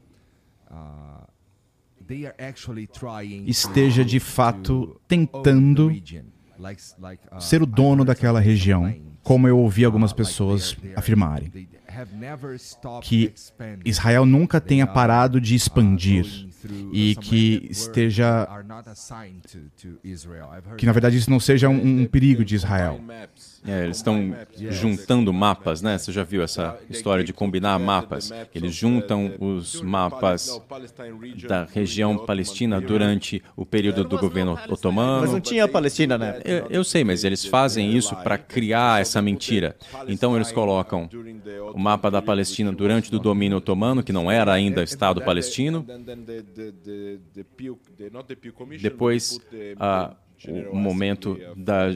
[3.45, 5.91] esteja de fato tentando
[7.39, 8.93] ser o dono daquela região,
[9.23, 11.51] como eu ouvi algumas pessoas afirmarem.
[13.01, 13.33] Que
[13.83, 16.47] Israel nunca tenha parado de expandir
[16.91, 18.47] e que esteja.
[20.77, 22.99] que na verdade isso não seja um, um perigo de Israel.
[23.67, 24.35] É, eles estão
[24.69, 25.97] juntando mapas, né?
[25.97, 28.31] Você já viu essa história de combinar mapas?
[28.55, 30.59] Eles juntam os mapas
[31.47, 35.21] da região palestina durante o período do governo otomano.
[35.21, 36.39] Mas não tinha Palestina, né?
[36.45, 39.75] Eu, eu sei, mas eles fazem isso para criar essa mentira.
[40.07, 41.09] Então eles colocam
[41.73, 45.85] o mapa da Palestina durante o domínio otomano, que não era ainda Estado palestino.
[48.81, 49.39] Depois,
[49.79, 50.15] a
[50.71, 51.87] o momento da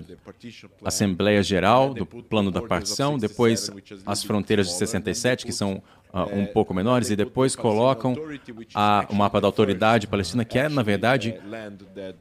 [0.83, 3.69] Assembleia Geral, do plano da partição, depois
[4.05, 5.81] as fronteiras de 67, que são
[6.13, 8.15] uh, um pouco menores, e depois colocam
[8.73, 11.35] a, o mapa da autoridade palestina, que é, na verdade,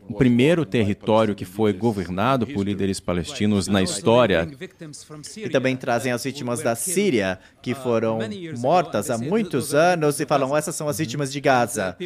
[0.08, 4.48] o primeiro território que foi governado por líderes palestinos na história.
[5.36, 8.18] E também trazem as vítimas da Síria, que foram
[8.58, 11.96] mortas há muitos anos, e falam, essas são as vítimas de Gaza.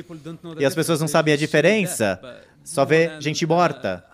[0.58, 2.20] E as pessoas não sabem a diferença
[2.64, 4.04] só vê gente morta.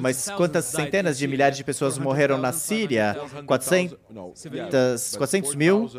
[0.00, 3.16] Mas quantas centenas de milhares de pessoas morreram na Síria?
[3.46, 3.96] 400,
[5.16, 5.90] 400 mil?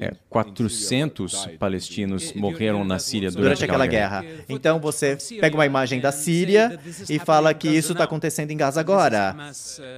[0.00, 4.22] É, 400 palestinos morreram na Síria durante, durante aquela guerra.
[4.22, 4.44] guerra.
[4.48, 8.80] Então você pega uma imagem da Síria e fala que isso está acontecendo em Gaza
[8.80, 9.34] agora.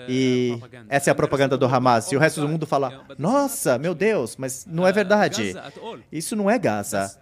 [0.09, 0.59] E
[0.89, 2.11] essa é a propaganda do Hamas.
[2.13, 5.55] E o resto do mundo fala: Nossa, meu Deus, mas não é verdade.
[6.11, 7.17] Isso não é Gaza.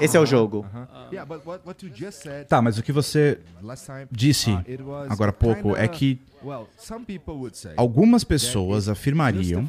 [0.00, 0.66] Esse é o jogo.
[2.48, 3.38] Tá, mas o que você
[4.10, 4.47] disse
[5.08, 6.20] agora há pouco é que
[7.76, 9.68] algumas pessoas afirmariam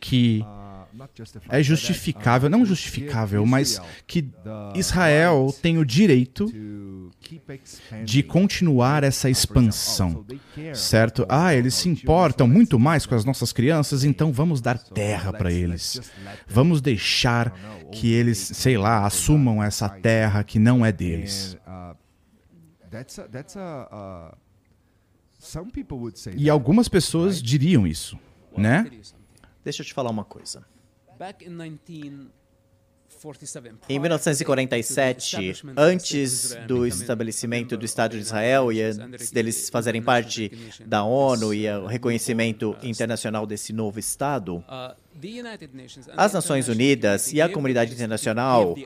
[0.00, 0.44] que
[1.48, 4.28] é justificável, não justificável, mas que
[4.74, 6.50] Israel tem o direito
[8.04, 10.24] de continuar essa expansão,
[10.74, 11.26] certo?
[11.28, 15.52] Ah, eles se importam muito mais com as nossas crianças, então vamos dar terra para
[15.52, 16.00] eles.
[16.46, 17.52] Vamos deixar
[17.92, 21.56] que eles, sei lá, assumam essa terra que não é deles.
[26.36, 28.18] E algumas pessoas diriam isso,
[28.56, 28.90] né?
[29.64, 30.66] Deixa eu te falar uma coisa.
[33.88, 40.52] Em 1947, antes do estabelecimento do Estado de Israel e antes deles fazerem parte
[40.86, 44.64] da ONU e o reconhecimento internacional desse novo Estado,
[46.16, 48.76] as Nações Unidas e a comunidade internacional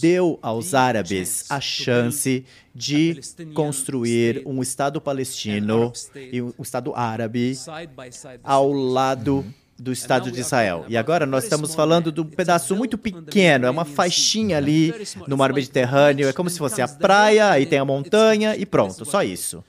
[0.00, 3.20] deu aos árabes a chance de
[3.52, 7.52] construir um Estado palestino e um Estado árabe
[8.42, 9.44] ao lado
[9.84, 10.86] do Estado de Israel.
[10.88, 14.94] E agora nós estamos falando de um pedaço muito pequeno, é uma faixinha ali
[15.28, 19.04] no mar Mediterrâneo, é como se fosse a praia, aí tem a montanha e pronto,
[19.04, 19.62] só isso.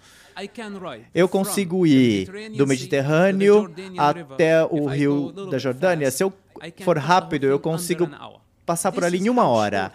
[1.14, 6.10] Eu consigo ir do Mediterrâneo até o rio da Jordânia.
[6.10, 6.34] Se eu
[6.82, 8.10] for rápido, eu consigo
[8.66, 9.92] passar por ali em uma hora.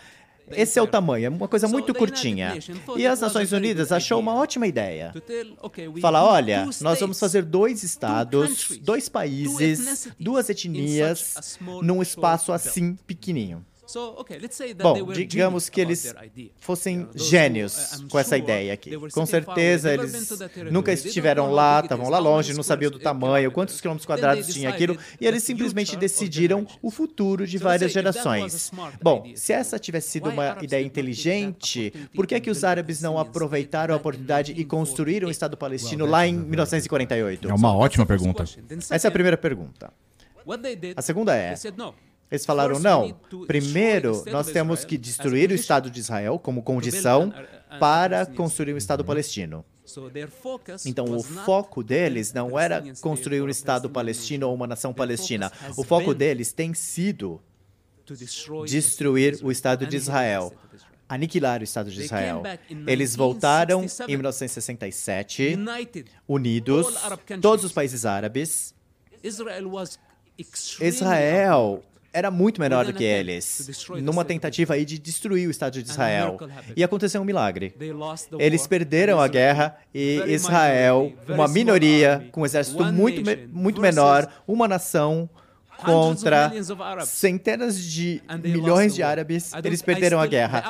[0.52, 2.54] Esse é o tamanho, é uma coisa muito curtinha.
[2.96, 5.12] E as Nações Unidas achou uma ótima ideia.
[6.00, 13.64] Falar, olha, nós vamos fazer dois estados, dois países, duas etnias, num espaço assim pequenininho.
[14.80, 16.14] Bom, digamos que eles
[16.58, 18.96] fossem gênios com essa ideia aqui.
[19.10, 20.30] Com certeza eles
[20.70, 24.96] nunca estiveram lá, estavam lá longe, não sabiam do tamanho, quantos quilômetros quadrados tinha aquilo,
[25.20, 28.70] e eles simplesmente decidiram o futuro de várias gerações.
[29.02, 33.18] Bom, se essa tivesse sido uma ideia inteligente, por que, é que os árabes não
[33.18, 37.48] aproveitaram a oportunidade e construíram o Estado palestino lá em 1948?
[37.48, 38.44] É uma ótima pergunta.
[38.90, 39.92] Essa é a primeira pergunta.
[40.96, 41.54] A segunda é:
[42.30, 43.14] eles falaram: não,
[43.46, 47.32] primeiro nós temos que destruir o Estado de Israel como condição
[47.78, 49.64] para construir um Estado palestino.
[50.86, 55.50] Então, o foco deles não era construir um Estado palestino ou uma nação palestina.
[55.76, 57.40] O foco deles tem sido
[58.66, 60.52] destruir o Estado de Israel,
[61.08, 62.42] aniquilar o Estado de Israel.
[62.86, 65.56] Eles voltaram em 1967,
[66.28, 66.86] unidos,
[67.40, 68.72] todos os países árabes.
[70.80, 75.88] Israel era muito menor do que eles, numa tentativa aí de destruir o Estado de
[75.88, 76.38] Israel.
[76.76, 77.74] E aconteceu um milagre.
[78.38, 84.66] Eles perderam a guerra e Israel, uma minoria com um exército muito, muito menor, uma
[84.66, 85.28] nação
[85.84, 86.52] contra
[87.04, 90.62] centenas de milhões de árabes, eles perderam a guerra.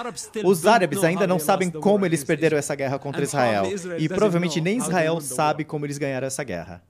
[0.44, 3.64] Os árabes ainda não sabem como eles perderam essa guerra contra Israel.
[3.98, 6.82] E provavelmente nem Israel sabe como eles ganharam essa guerra.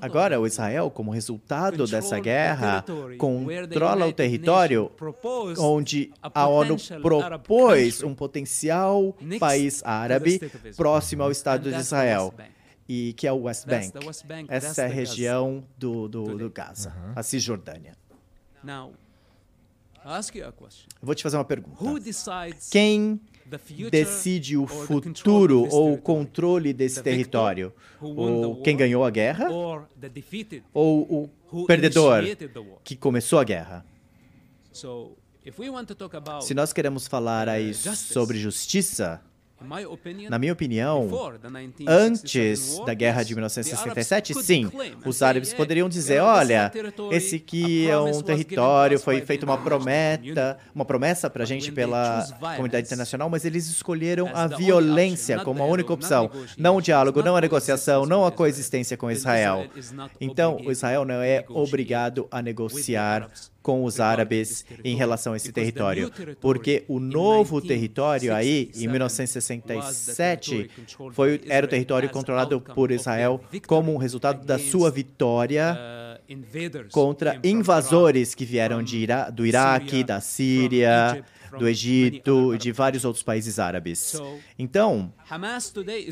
[0.00, 2.84] Agora, o Israel, como resultado dessa guerra,
[3.18, 4.90] controla o território
[5.58, 10.40] onde a ONU propôs um potencial país árabe
[10.76, 12.32] próximo ao Estado de Israel
[12.88, 13.92] e que é o West Bank.
[14.48, 17.92] Essa é a região do, do, do Gaza, a Cisjordânia.
[21.00, 21.76] Vou te fazer uma pergunta.
[22.70, 23.20] Quem
[23.90, 27.72] decide o futuro ou o controle desse território?
[28.00, 29.48] O, quem ganhou a guerra?
[30.72, 32.22] Ou o perdedor
[32.84, 33.84] que começou a guerra?
[36.40, 39.20] Se nós queremos falar aí sobre justiça,
[40.28, 41.08] na minha opinião,
[41.86, 44.70] antes da guerra de 1967, sim,
[45.04, 46.70] os árabes poderiam dizer: olha,
[47.10, 52.26] esse aqui é um território, foi feita uma promessa, uma promessa para a gente pela
[52.56, 57.36] comunidade internacional, mas eles escolheram a violência como a única opção, não o diálogo, não
[57.36, 59.66] a negociação, não a coexistência com Israel.
[60.20, 63.28] Então, o Israel não é obrigado a negociar
[63.62, 66.10] com os árabes em relação a esse território,
[66.40, 70.70] porque o novo território aí, em 1967,
[71.12, 75.78] foi, era o território controlado por Israel como um resultado da sua vitória
[76.90, 81.24] contra invasores que vieram de do Iraque, da Síria,
[81.58, 84.20] do Egito e de vários outros países árabes.
[84.58, 85.12] Então,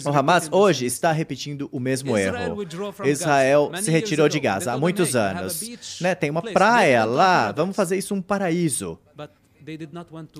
[0.04, 2.62] o Hamas hoje está repetindo o mesmo erro.
[3.04, 6.00] Israel se retirou de Gaza há muitos anos.
[6.00, 6.14] Né?
[6.14, 8.98] Tem uma praia lá, vamos fazer isso um paraíso.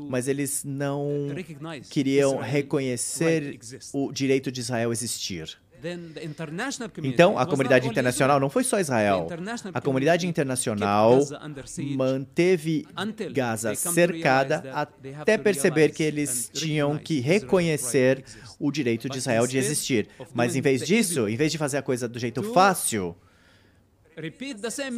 [0.09, 1.29] Mas eles não
[1.91, 3.59] queriam reconhecer
[3.93, 5.59] o direito de Israel existir.
[7.03, 9.27] Então, a comunidade internacional não foi só Israel.
[9.73, 11.21] A comunidade internacional
[11.97, 12.87] manteve
[13.33, 14.65] Gaza cercada
[15.21, 18.25] até perceber que eles tinham que reconhecer
[18.59, 20.09] o direito de Israel de existir.
[20.35, 23.17] Mas, em vez disso, em vez de fazer a coisa do jeito fácil,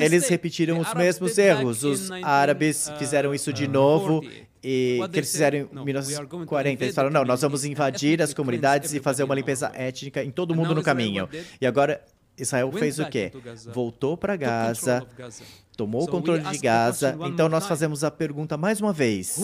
[0.01, 1.85] eles repetiram os mesmos erros.
[1.85, 4.22] Os árabes uh, fizeram isso de novo
[4.62, 6.84] e que eles fizeram em 1940.
[6.84, 10.54] Eles falaram, não, nós vamos invadir as comunidades e fazer uma limpeza étnica em todo
[10.54, 11.28] mundo no caminho.
[11.60, 12.00] E agora
[12.38, 13.32] Israel fez o quê?
[13.72, 15.06] Voltou para Gaza,
[15.76, 17.16] tomou o controle de Gaza.
[17.26, 19.38] Então nós fazemos a pergunta mais uma vez: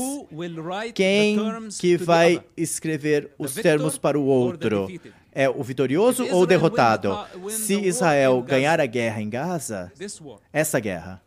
[0.94, 1.38] quem
[1.78, 4.88] que vai escrever os termos para o outro?
[5.38, 7.16] é o vitorioso ou o derrotado?
[7.48, 9.92] Se Israel ganhar a guerra em Gaza,
[10.52, 11.22] essa guerra,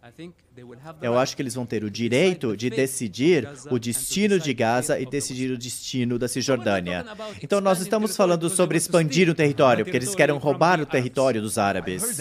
[1.01, 5.05] eu acho que eles vão ter o direito de decidir o destino de Gaza e
[5.05, 7.05] decidir o destino da Cisjordânia.
[7.41, 11.57] Então, nós estamos falando sobre expandir o território, porque eles querem roubar o território dos
[11.57, 12.19] árabes.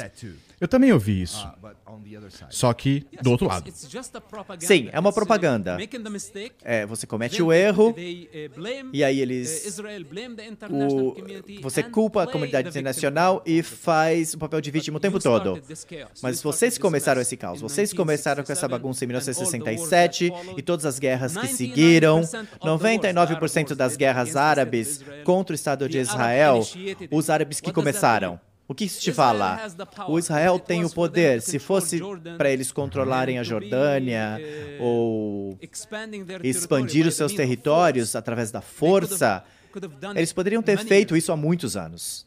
[0.61, 1.51] Eu também ouvi isso.
[2.51, 3.73] Só que do outro lado.
[4.61, 5.79] Sim, é uma propaganda.
[6.63, 7.95] É, você comete o erro
[8.93, 9.79] e aí eles.
[10.71, 11.17] O,
[11.63, 15.61] você culpa a comunidade internacional e faz o papel de vítima o tempo todo.
[16.23, 17.61] Mas vocês começaram esse caos.
[17.61, 22.21] Vocês começaram com essa bagunça em 1967 e todas as guerras que seguiram.
[22.21, 26.61] 99% das guerras árabes contra o Estado de Israel,
[27.11, 28.39] os árabes que começaram.
[28.71, 29.59] O que isso te fala?
[30.07, 31.43] O Israel tem o poder.
[31.43, 32.01] Se fosse
[32.39, 34.39] para eles controlarem a Jordânia
[34.79, 35.59] uh, ou
[36.45, 39.43] expandir os seus territórios através da força,
[40.15, 42.25] eles poderiam ter feito isso há muitos anos.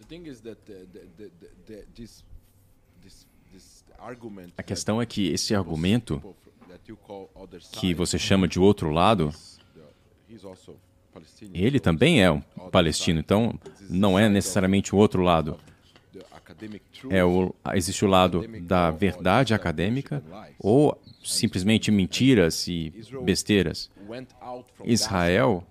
[4.57, 6.21] A questão é que esse argumento
[7.71, 9.33] que você chama de outro lado,
[11.53, 13.57] ele também é um palestino, então
[13.89, 15.57] não é necessariamente o outro lado.
[17.09, 20.23] É o, existe o lado da verdade acadêmica
[20.59, 22.93] ou simplesmente mentiras e
[23.23, 23.89] besteiras.
[24.85, 25.65] Israel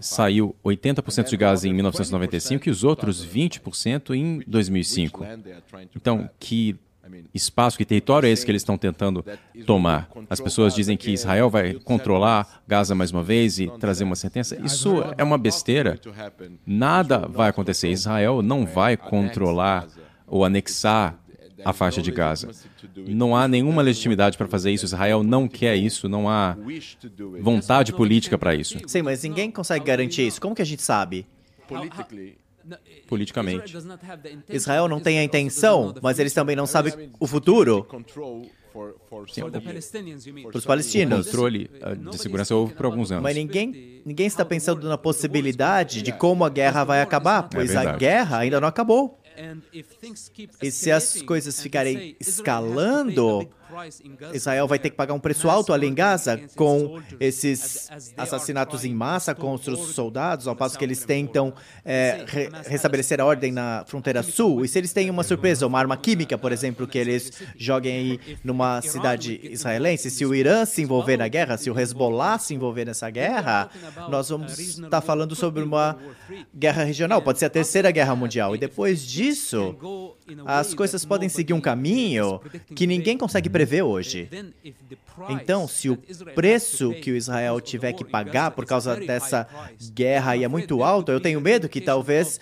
[0.00, 5.24] saiu 80% de gás em 1995 e os outros 20% em 2005.
[5.94, 6.76] Então, que
[7.34, 9.24] espaço, que território é esse que eles estão tentando
[9.66, 10.08] tomar?
[10.28, 14.60] As pessoas dizem que Israel vai controlar Gaza mais uma vez e trazer uma sentença.
[14.64, 15.98] Isso é uma besteira.
[16.66, 17.88] Nada vai acontecer.
[17.90, 19.86] Israel não vai controlar
[20.26, 21.18] ou anexar
[21.64, 22.50] a faixa de Gaza.
[22.96, 24.84] Não há nenhuma legitimidade para fazer isso.
[24.84, 26.56] Israel não quer isso, não há
[27.40, 28.78] vontade política para isso.
[28.86, 30.40] Sim, mas ninguém consegue garantir isso.
[30.40, 31.26] Como que a gente sabe?
[33.06, 33.76] Politicamente.
[34.48, 37.86] Israel não tem a intenção, mas eles também não sabem o futuro.
[38.72, 41.26] Para os palestinos.
[41.26, 43.22] O controle uh, de segurança houve por alguns anos.
[43.22, 47.96] Mas ninguém, ninguém está pensando na possibilidade de como a guerra vai acabar, pois a
[47.96, 49.18] guerra ainda não acabou.
[50.62, 53.48] E se as coisas ficarem escalando,
[54.32, 58.94] Israel vai ter que pagar um preço alto ali em Gaza com esses assassinatos em
[58.94, 61.52] massa contra os soldados, ao passo que eles tentam
[61.84, 64.64] é, re restabelecer a ordem na fronteira sul.
[64.64, 68.38] E se eles têm uma surpresa, uma arma química, por exemplo, que eles joguem aí
[68.44, 72.84] numa cidade israelense, se o Irã se envolver na guerra, se o Hezbollah se envolver
[72.84, 73.70] nessa guerra,
[74.08, 75.96] nós vamos estar falando sobre uma
[76.54, 78.54] guerra regional, pode ser a terceira guerra mundial.
[78.54, 79.74] E depois disso,
[80.44, 82.40] as coisas podem seguir um caminho
[82.74, 84.28] que ninguém consegue prever prevê hoje.
[85.28, 85.96] Então, se o
[86.34, 89.46] preço que o Israel tiver que pagar por causa dessa
[89.94, 92.40] guerra é muito alto, eu tenho medo que talvez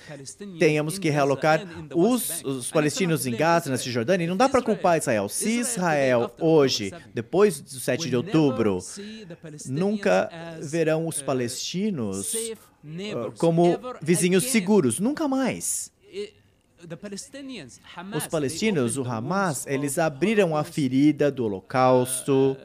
[0.59, 1.61] tenhamos que realocar
[1.95, 5.29] os, os palestinos em Gaza, na Cisjordânia, e não dá para culpar Israel.
[5.29, 8.79] Se Israel hoje, depois do 7 de outubro,
[9.67, 10.31] nunca
[10.63, 15.93] verão os palestinos uh, como vizinhos seguros, nunca mais.
[18.17, 22.57] Os palestinos, o Hamas, eles abriram a ferida do Holocausto,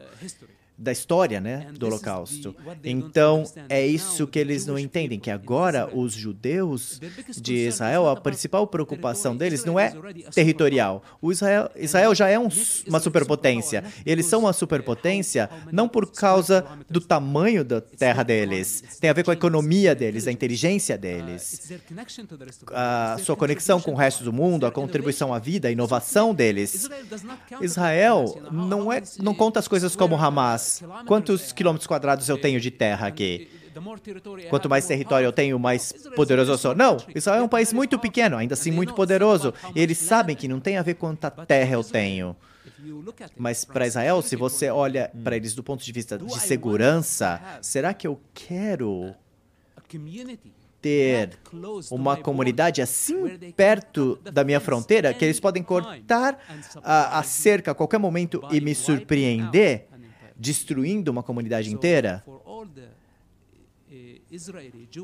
[0.77, 2.55] da história né, do Holocausto.
[2.83, 6.99] Então, é isso que eles não entendem, que agora os judeus
[7.37, 9.93] de Israel, a principal preocupação deles não é
[10.33, 11.01] territorial.
[11.21, 12.49] O Israel, Israel já é um,
[12.87, 13.83] uma superpotência.
[14.05, 19.23] Eles são uma superpotência não por causa do tamanho da terra deles, tem a ver
[19.23, 21.71] com a economia deles, a inteligência deles,
[22.71, 26.89] a sua conexão com o resto do mundo, a contribuição à vida, a inovação deles.
[27.61, 30.64] Israel não, é, não conta as coisas como Hamas
[31.05, 33.49] quantos quilômetros quadrados eu tenho de terra aqui?
[34.49, 36.75] Quanto mais território eu tenho, mais poderoso eu sou.
[36.75, 39.53] Não, Israel é um país muito pequeno, ainda assim muito poderoso.
[39.75, 42.35] E eles sabem que não tem a ver quanta terra eu tenho.
[43.37, 47.93] Mas para Israel, se você olha para eles do ponto de vista de segurança, será
[47.93, 49.13] que eu quero
[50.81, 51.31] ter
[51.89, 56.37] uma comunidade assim perto da minha fronteira que eles podem cortar
[56.83, 59.87] a, a cerca a qualquer momento e me surpreender?
[60.35, 62.23] Destruindo uma comunidade inteira.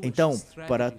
[0.02, 0.92] Então, para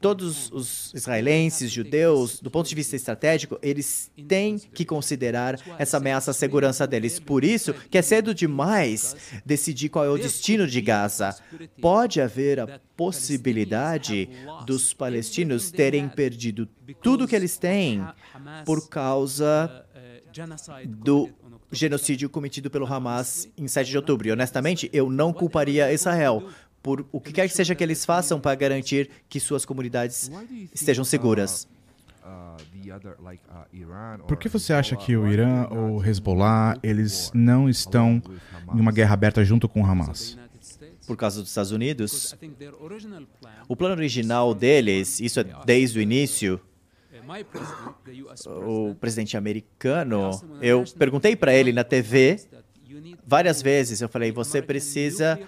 [0.00, 6.30] todos os israelenses, judeus, do ponto de vista estratégico, eles têm que considerar essa ameaça
[6.30, 7.20] à segurança deles.
[7.20, 9.14] Por isso que é cedo demais
[9.44, 11.36] decidir qual é o destino de Gaza.
[11.80, 14.28] Pode haver a possibilidade
[14.66, 16.66] dos palestinos terem perdido
[17.02, 18.04] tudo que eles têm
[18.64, 19.86] por causa
[20.86, 21.30] do
[21.72, 24.28] genocídio cometido pelo Hamas em 7 de outubro.
[24.28, 26.48] E, honestamente, eu não culparia Israel
[26.82, 30.30] por o que quer que seja que eles façam para garantir que suas comunidades
[30.74, 31.68] estejam seguras.
[34.26, 38.22] Por que você acha que o Irã ou o Hezbollah eles não estão
[38.74, 40.38] em uma guerra aberta junto com o Hamas?
[41.06, 42.36] Por causa dos Estados Unidos?
[43.68, 46.60] O plano original deles, isso é desde o início,
[48.90, 52.40] o presidente americano, eu perguntei para ele na TV
[53.24, 55.38] várias vezes, eu falei, você precisa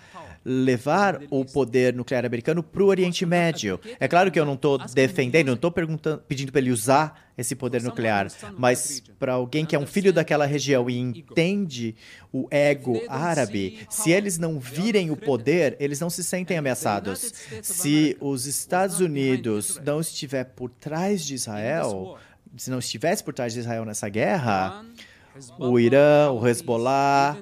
[0.44, 3.78] levar o poder nuclear americano para o Oriente Médio.
[4.00, 5.72] É claro que eu não estou defendendo, não estou
[6.26, 8.28] pedindo para ele usar esse poder nuclear,
[8.58, 11.94] mas para alguém que é um filho daquela região e entende
[12.32, 17.32] o ego árabe, se eles não virem o poder, eles não se sentem ameaçados.
[17.62, 22.18] Se os Estados Unidos não estiver por trás de Israel,
[22.56, 24.84] se não estivesse por trás de Israel nessa guerra,
[25.58, 27.36] o Irã, o Hezbollah,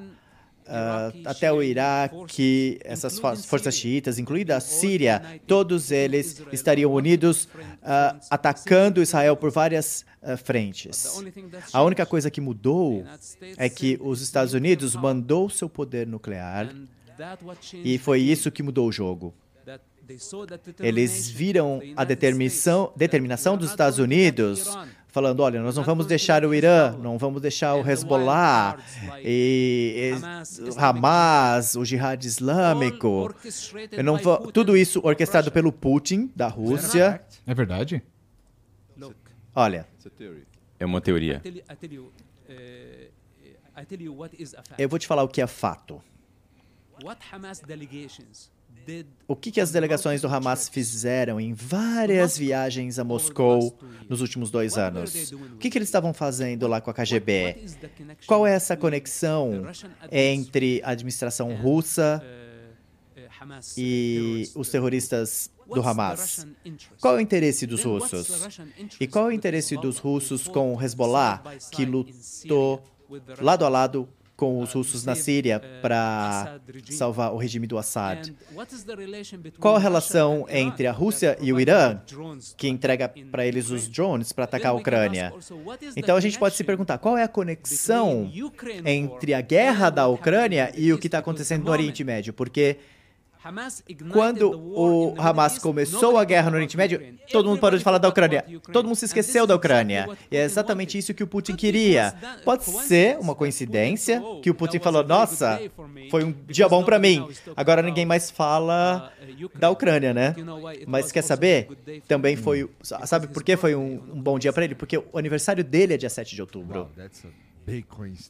[0.70, 8.20] Uh, até o Iraque, essas forças xiitas, incluindo a Síria, todos eles estariam unidos uh,
[8.30, 11.20] atacando Israel por várias uh, frentes.
[11.72, 13.04] A única coisa que mudou
[13.56, 16.72] é que os Estados Unidos mandou seu poder nuclear
[17.84, 19.34] e foi isso que mudou o jogo.
[20.78, 24.76] Eles viram a determinação, determinação dos Estados Unidos
[25.12, 28.78] falando, olha, nós não vamos deixar o Irã, não vamos deixar o Hezbollah,
[29.24, 33.34] e, e Hamas, o jihad islâmico,
[34.04, 34.18] não
[34.52, 37.22] tudo isso orquestrado pelo Putin, da Rússia.
[37.46, 38.02] É verdade?
[39.54, 39.86] Olha,
[40.78, 41.42] é uma teoria.
[44.78, 46.00] Eu vou te falar o que é fato.
[49.26, 53.78] O que, que as delegações do Hamas fizeram em várias viagens a Moscou
[54.08, 55.32] nos últimos dois anos?
[55.32, 57.56] O que, que eles estavam fazendo lá com a KGB?
[58.26, 59.66] Qual é essa conexão
[60.10, 62.22] entre a administração russa
[63.76, 66.46] e os terroristas do Hamas?
[67.00, 68.58] Qual é o interesse dos russos?
[68.98, 72.82] E qual é o interesse dos russos com o Hezbollah, que lutou
[73.40, 74.08] lado a lado
[74.40, 76.58] com os russos na Síria para
[76.88, 78.34] salvar o regime do Assad.
[79.58, 82.00] Qual a relação entre a Rússia e o Irã,
[82.56, 85.30] que entrega para eles os drones para atacar a Ucrânia?
[85.94, 88.32] Então a gente pode se perguntar qual é a conexão
[88.86, 92.78] entre a guerra da Ucrânia e o que está acontecendo no Oriente Médio, porque
[94.12, 97.00] quando o Hamas começou a guerra no Oriente Médio,
[97.32, 98.44] todo mundo parou de falar da Ucrânia.
[98.72, 100.08] Todo mundo se esqueceu da Ucrânia.
[100.30, 102.14] E é exatamente isso que o Putin queria.
[102.44, 105.60] Pode ser uma coincidência que o Putin falou: nossa,
[106.10, 107.26] foi um dia bom para mim.
[107.56, 109.12] Agora ninguém mais fala
[109.54, 110.34] da Ucrânia, né?
[110.86, 111.68] Mas quer saber?
[112.06, 112.68] Também foi.
[112.82, 114.74] Sabe por que foi um, um bom dia para ele?
[114.74, 116.90] Porque o aniversário dele é dia 7 de outubro.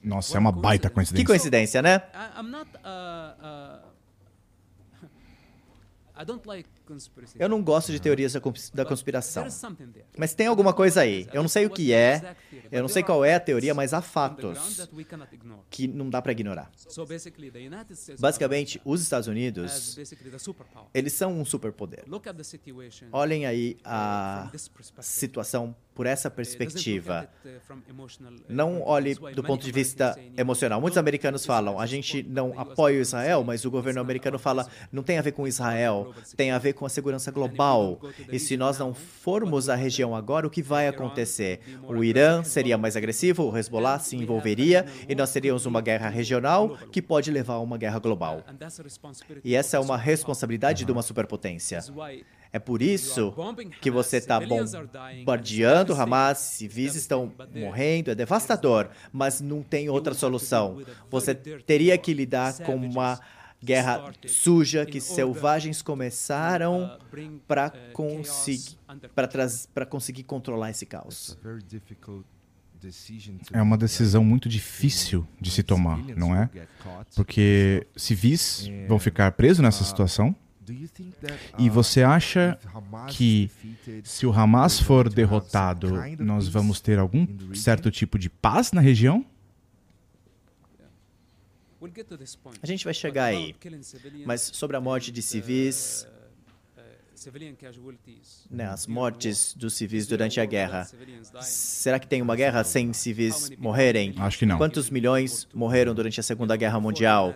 [0.04, 1.24] Nossa, é uma baita coincidência.
[1.24, 2.02] Que coincidência, né?
[6.20, 6.66] I don't like
[7.38, 8.32] Eu não gosto de teorias
[8.74, 9.46] da conspiração.
[10.16, 11.28] Mas tem alguma coisa aí.
[11.32, 12.36] Eu não sei o que é,
[12.70, 14.88] eu não sei qual é a teoria, mas há fatos
[15.70, 16.70] que não dá para ignorar.
[18.18, 19.96] Basicamente, os Estados Unidos,
[20.92, 22.04] eles são um superpoder.
[23.12, 24.50] Olhem aí a
[25.00, 27.28] situação por essa perspectiva.
[28.48, 30.80] Não olhe do ponto de vista emocional.
[30.80, 35.02] Muitos americanos falam, a gente não apoia o Israel, mas o governo americano fala, não
[35.02, 38.00] tem a ver com Israel, tem a ver com a segurança global.
[38.30, 41.60] E se nós não formos à região agora, o que vai acontecer?
[41.86, 46.76] O Irã seria mais agressivo, o Hezbollah se envolveria e nós teríamos uma guerra regional
[46.92, 48.44] que pode levar a uma guerra global.
[49.44, 51.80] E essa é uma responsabilidade de uma superpotência.
[52.52, 53.32] É por isso
[53.80, 60.82] que você está bombardeando Hamas, civis estão morrendo, é devastador, mas não tem outra solução.
[61.08, 63.20] Você teria que lidar com uma
[63.62, 66.98] guerra suja que selvagens começaram
[67.46, 68.78] para conseguir
[69.74, 71.36] para conseguir controlar esse caos.
[73.52, 76.48] É uma decisão muito difícil de se tomar, não é?
[77.14, 80.34] Porque civis vão ficar presos nessa situação
[81.58, 82.58] e você acha
[83.08, 83.50] que
[84.04, 89.24] se o Hamas for derrotado, nós vamos ter algum certo tipo de paz na região?
[92.62, 93.54] A gente vai chegar aí.
[94.26, 96.06] Mas sobre a morte de civis,
[98.50, 100.88] né, as mortes dos civis durante a guerra.
[101.42, 104.14] Será que tem uma guerra sem civis morrerem?
[104.16, 104.56] Acho que não.
[104.56, 107.34] Quantos milhões morreram durante a Segunda Guerra Mundial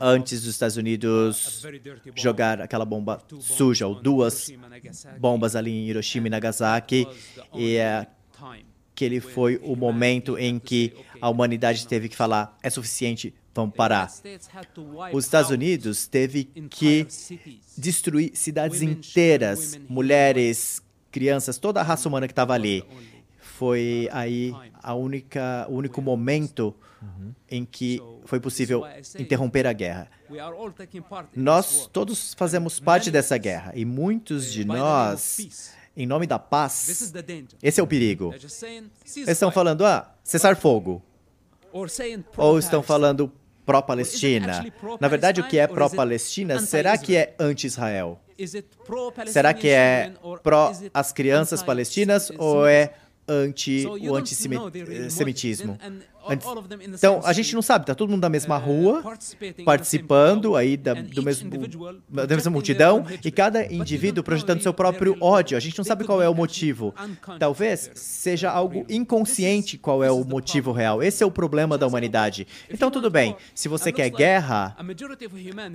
[0.00, 1.64] antes dos Estados Unidos
[2.16, 4.50] jogar aquela bomba suja ou duas
[5.18, 7.06] bombas ali em Hiroshima e Nagasaki?
[7.54, 7.78] E
[8.94, 13.74] é aquele foi o momento em que a humanidade teve que falar: é suficiente, vamos
[13.74, 14.10] parar.
[15.12, 17.06] Os Estados Unidos teve que
[17.76, 20.80] destruir cidades inteiras, mulheres,
[21.10, 22.84] crianças, toda a raça humana que estava ali.
[23.38, 24.52] Foi aí
[24.82, 26.74] a única, o único momento
[27.50, 28.84] em que foi possível
[29.18, 30.08] interromper a guerra.
[31.36, 35.38] Nós todos fazemos parte dessa guerra e muitos de nós,
[35.96, 37.12] em nome da paz,
[37.62, 38.34] esse é o perigo.
[38.34, 41.02] Eles estão falando, ah, cessar fogo.
[42.36, 43.30] Ou estão falando
[43.64, 44.64] pró-Palestina.
[45.00, 48.20] Na verdade, o que é pró-Palestina, será que é anti-Israel?
[49.26, 50.12] Será que é
[50.42, 52.94] pró as crianças palestinas ou é
[53.28, 55.78] anti o antissemitismo?
[56.96, 59.02] Então, a gente não sabe, tá todo mundo da mesma rua,
[59.64, 61.50] participando aí da, do mesmo,
[62.08, 65.56] da mesma multidão, e cada indivíduo projetando seu próprio ódio.
[65.56, 66.94] A gente não sabe qual é o motivo.
[67.38, 71.02] Talvez seja algo inconsciente qual é o motivo real.
[71.02, 72.46] Esse é o problema da humanidade.
[72.70, 74.76] Então, tudo bem, se você quer guerra,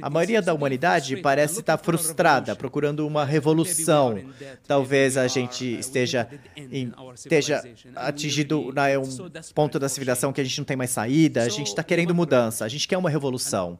[0.01, 4.19] a maioria da humanidade parece estar frustrada, procurando uma revolução.
[4.67, 7.63] Talvez a gente esteja, em, esteja
[7.95, 9.09] atingido né, um
[9.53, 12.15] ponto da civilização que que a gente não tem mais saída, a gente está querendo
[12.15, 13.77] mudança, a gente quer uma revolução.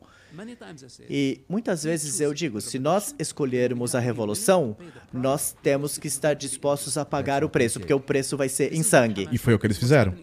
[1.10, 4.78] E muitas vezes eu digo, se nós escolhermos a revolução,
[5.12, 8.84] nós temos que estar dispostos a pagar o preço, porque o preço vai ser em
[8.84, 9.28] sangue.
[9.32, 10.14] E foi o que eles fizeram.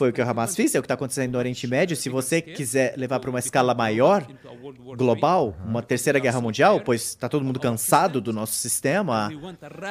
[0.00, 1.94] Foi o que o Hamas fez, é o que está acontecendo no Oriente Médio.
[1.94, 4.26] Se você quiser levar para uma escala maior,
[4.96, 9.30] global, uma terceira guerra mundial, pois está todo mundo cansado do nosso sistema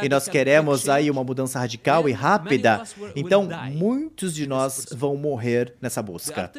[0.02, 2.82] e nós queremos aí uma mudança radical e rápida,
[3.16, 6.52] então muitos de nós vão morrer nessa busca.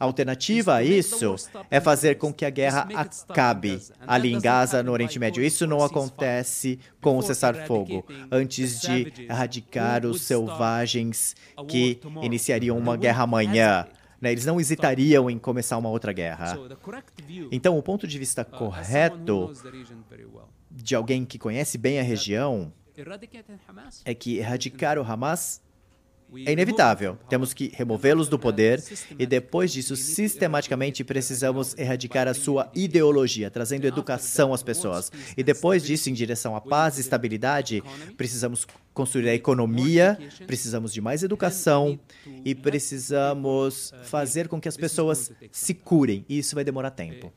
[0.00, 1.36] A alternativa a isso
[1.70, 5.44] é fazer com que a guerra acabe ali em Gaza, no Oriente Médio.
[5.44, 11.36] Isso não acontece com o cessar-fogo, antes de erradicar os selvagens
[11.68, 13.86] que iniciariam uma guerra amanhã.
[14.20, 14.32] Né?
[14.32, 16.58] Eles não hesitariam em começar uma outra guerra.
[17.50, 19.52] Então, o ponto de vista correto
[20.70, 22.72] de alguém que conhece bem a região
[24.04, 25.61] é que erradicar o Hamas
[26.46, 27.18] é inevitável.
[27.28, 28.82] Temos que removê-los do poder
[29.18, 35.10] e, depois disso, sistematicamente precisamos erradicar a sua ideologia, trazendo educação às pessoas.
[35.36, 37.82] E depois disso, em direção à paz e estabilidade,
[38.16, 41.98] precisamos construir a economia, precisamos de mais educação
[42.44, 46.24] e precisamos fazer com que as pessoas se curem.
[46.28, 47.32] E isso vai demorar tempo.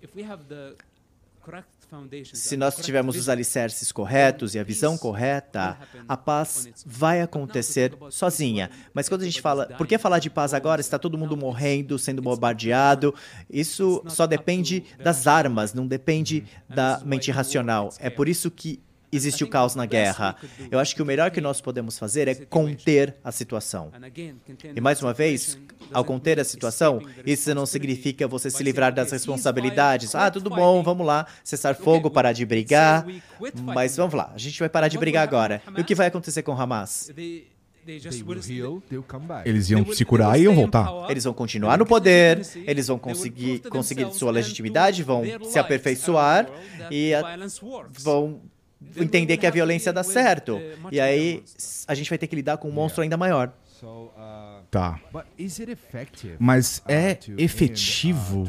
[2.34, 5.78] Se nós tivermos os alicerces corretos e a visão correta,
[6.08, 8.70] a paz vai acontecer sozinha.
[8.94, 10.82] Mas quando a gente fala, por que falar de paz agora?
[10.82, 13.14] Está todo mundo morrendo, sendo bombardeado.
[13.50, 17.90] Isso só depende das armas, não depende da mente racional.
[18.00, 18.80] É por isso que
[19.12, 20.36] existe o caos na guerra.
[20.70, 23.92] Eu acho que o melhor que nós podemos fazer é conter a situação.
[24.76, 25.58] E mais uma vez,
[25.92, 30.16] ao conter a situação, isso não significa você se livrar das responsabilidades.
[30.16, 33.06] Ah, tudo bom, vamos lá, cessar fogo, parar de brigar.
[33.62, 35.62] Mas vamos lá, a gente vai parar de brigar agora.
[35.78, 37.12] E o que vai acontecer com Hamas?
[39.46, 40.90] Eles iam se curar e iam voltar.
[41.08, 46.50] Eles vão continuar no poder, eles vão conseguir, conseguir sua legitimidade, vão se aperfeiçoar
[46.90, 47.38] e a,
[47.92, 48.42] vão
[48.98, 50.60] entender que a violência dá certo.
[50.92, 51.44] E aí
[51.88, 53.54] a gente vai ter que lidar com um monstro ainda maior.
[54.72, 55.00] Tá.
[56.40, 58.46] Mas é efetivo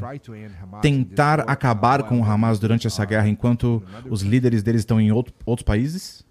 [0.83, 5.33] tentar acabar com o Hamas durante essa guerra enquanto os líderes deles estão em outro,
[5.45, 6.25] outros países?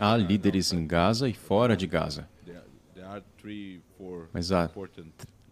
[0.00, 2.28] Há líderes em Gaza e fora de Gaza.
[4.32, 4.70] Mas há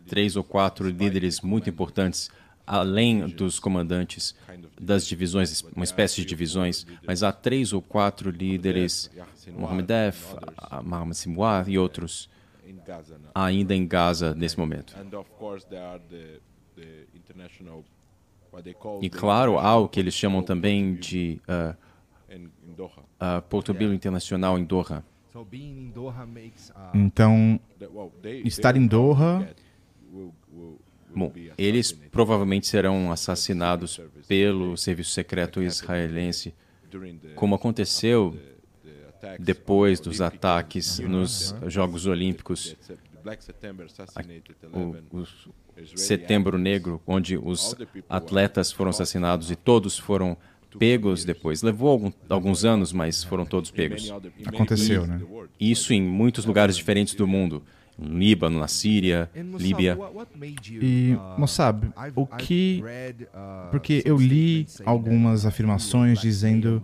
[0.06, 2.30] três ou quatro líderes muito importantes
[2.68, 4.34] além dos comandantes
[4.78, 9.10] das divisões, uma espécie de divisões, mas há três ou quatro líderes,
[9.56, 10.34] Mohamed Def,
[10.84, 12.28] Mohamed Simwar e outros,
[13.34, 14.94] ainda em Gaza nesse momento.
[19.00, 21.74] E claro, há o que eles chamam também de uh,
[22.82, 25.04] uh, Portobello Internacional em Doha.
[26.94, 27.60] Então,
[28.44, 29.48] estar em Doha
[31.14, 36.54] Bom, eles provavelmente serão assassinados pelo serviço secreto israelense,
[37.34, 38.36] como aconteceu
[39.38, 42.76] depois dos ataques nos Jogos Olímpicos,
[44.72, 45.26] o,
[45.96, 47.76] Setembro Negro, onde os
[48.08, 50.36] atletas foram assassinados e todos foram
[50.78, 51.62] pegos depois.
[51.62, 54.12] Levou algum, alguns anos, mas foram todos pegos.
[54.44, 55.20] Aconteceu, né?
[55.58, 57.62] Isso em muitos lugares diferentes do mundo
[57.98, 59.98] no Líbano, na Síria, Líbia.
[60.70, 62.82] E, Mossab, o que.
[63.70, 66.82] Porque eu li algumas afirmações dizendo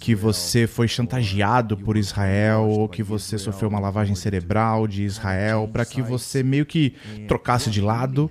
[0.00, 5.68] que você foi chantageado por Israel ou que você sofreu uma lavagem cerebral de Israel
[5.72, 6.94] para que você meio que
[7.26, 8.30] trocasse de lado.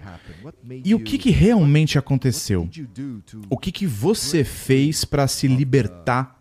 [0.84, 2.70] E o que, que realmente aconteceu?
[3.50, 6.40] O que, que você fez para se libertar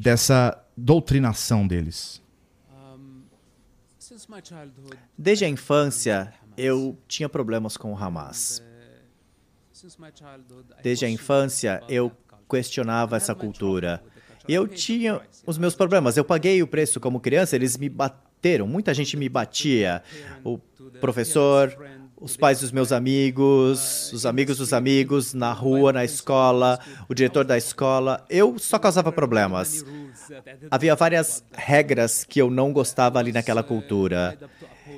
[0.00, 2.22] dessa doutrinação deles?
[5.16, 8.62] Desde a infância, eu tinha problemas com o Hamas.
[10.82, 12.12] Desde a infância, eu
[12.48, 14.02] questionava essa cultura.
[14.46, 16.16] E eu tinha os meus problemas.
[16.16, 18.66] Eu paguei o preço como criança, eles me bateram.
[18.66, 20.02] Muita gente me batia.
[20.44, 20.58] O
[21.00, 21.76] professor,
[22.20, 26.78] os pais dos meus amigos, os amigos dos amigos, na rua, na escola,
[27.08, 28.24] o diretor da escola.
[28.28, 29.84] Eu só causava problemas.
[30.70, 34.36] Havia várias regras que eu não gostava ali naquela cultura.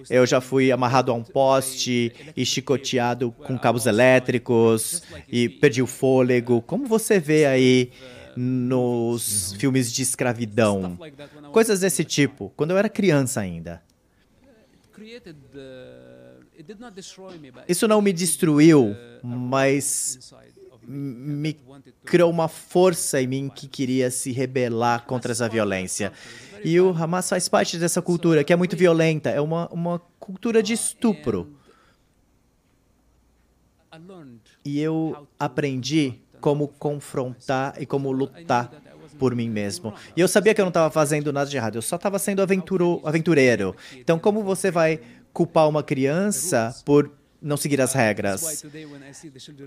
[0.08, 5.86] Eu já fui amarrado a um poste e chicoteado com cabos elétricos e perdi o
[5.86, 6.62] fôlego.
[6.62, 7.90] Como você vê aí
[8.34, 10.98] nos filmes de escravidão?
[11.52, 13.82] Coisas desse tipo, quando eu era criança ainda.
[17.68, 20.32] Isso não me destruiu, mas
[20.86, 21.56] me
[22.04, 26.12] criou uma força em mim que queria se rebelar contra essa violência.
[26.64, 30.62] E o Hamas faz parte dessa cultura, que é muito violenta, é uma, uma cultura
[30.62, 31.54] de estupro.
[34.64, 38.70] E eu aprendi como confrontar e como lutar
[39.18, 39.92] por mim mesmo.
[40.16, 42.40] E eu sabia que eu não estava fazendo nada de errado, eu só estava sendo
[42.40, 43.76] aventuro, aventureiro.
[43.94, 45.00] Então, como você vai
[45.32, 48.64] culpar uma criança por não seguir as regras.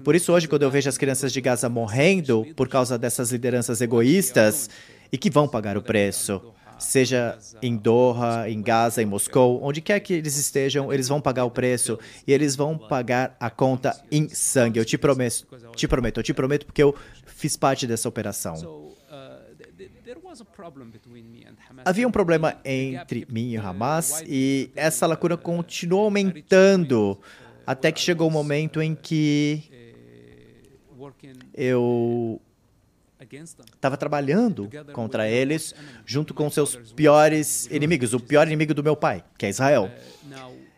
[0.03, 3.81] Por isso, hoje, quando eu vejo as crianças de Gaza morrendo por causa dessas lideranças
[3.81, 4.69] egoístas
[5.11, 6.41] e que vão pagar o preço,
[6.77, 11.45] seja em Doha, em Gaza, em Moscou, onde quer que eles estejam, eles vão pagar
[11.45, 14.79] o preço e eles vão pagar a conta em sangue.
[14.79, 16.95] Eu te prometo, te prometo, eu te prometo porque eu
[17.25, 18.92] fiz parte dessa operação.
[21.85, 27.19] Havia um problema entre mim e Hamas e essa lacuna continuou aumentando
[27.65, 29.63] até que chegou o um momento em que
[31.53, 32.41] eu
[33.75, 35.73] estava trabalhando contra eles
[36.05, 39.89] junto com seus piores inimigos, o pior inimigo do meu pai, que é Israel.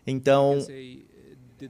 [0.05, 0.59] Então,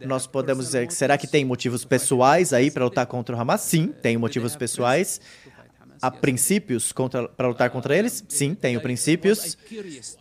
[0.06, 3.62] nós podemos dizer, será que tem motivos pessoais aí para lutar contra o Hamas?
[3.62, 5.22] Sim, tem motivos pessoais.
[6.06, 6.94] Há princípios
[7.36, 8.24] para lutar contra eles?
[8.30, 9.58] Sim, tenho princípios.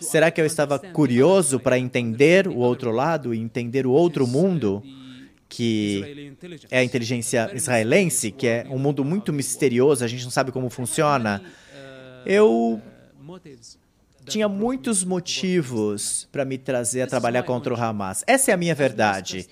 [0.01, 4.83] Será que eu estava curioso para entender o outro lado e entender o outro mundo?
[5.47, 6.37] que
[6.69, 10.69] é a inteligência israelense, que é um mundo muito misterioso, a gente não sabe como
[10.69, 11.41] funciona.
[12.27, 12.83] Eu
[14.25, 18.25] tinha muitos motivos para me trazer a trabalhar contra o Hamas.
[18.27, 19.47] Essa é a minha verdade.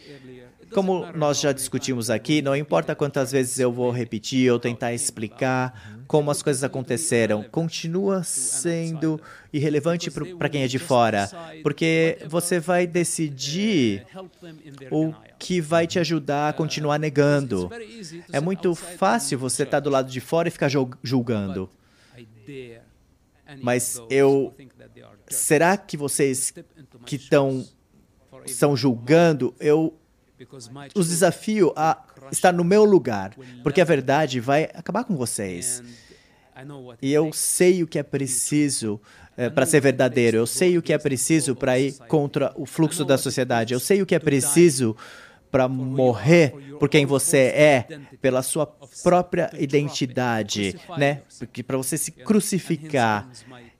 [0.72, 5.91] Como nós já discutimos aqui, não importa quantas vezes eu vou repetir ou tentar explicar
[6.12, 9.18] como as coisas aconteceram, continua sendo
[9.50, 11.26] irrelevante para quem é de fora,
[11.62, 14.06] porque você vai decidir
[14.90, 17.70] o que vai te ajudar a continuar negando.
[18.30, 20.68] É muito fácil você estar tá do lado de fora e ficar
[21.02, 21.70] julgando.
[23.62, 24.54] Mas eu.
[25.28, 26.52] Será que vocês
[27.06, 27.66] que estão
[28.44, 29.98] estão julgando, eu
[30.94, 35.82] os desafio a estar no meu lugar, porque a verdade vai acabar com vocês.
[37.00, 39.00] E eu sei o que é preciso
[39.36, 43.04] é, para ser verdadeiro, eu sei o que é preciso para ir contra o fluxo
[43.04, 44.94] da sociedade, eu sei o que é preciso
[45.50, 47.86] para morrer por quem você é,
[48.22, 48.66] pela sua
[49.02, 51.20] própria identidade, né?
[51.38, 53.28] Porque para você se crucificar,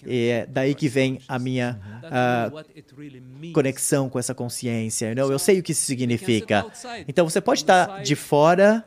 [0.07, 5.15] é daí que vem a minha uh, conexão com essa consciência.
[5.15, 5.31] Know?
[5.31, 6.67] Eu sei o que isso significa.
[7.07, 8.85] Então você pode estar de fora,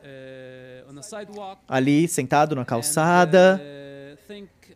[1.68, 3.60] ali sentado na calçada,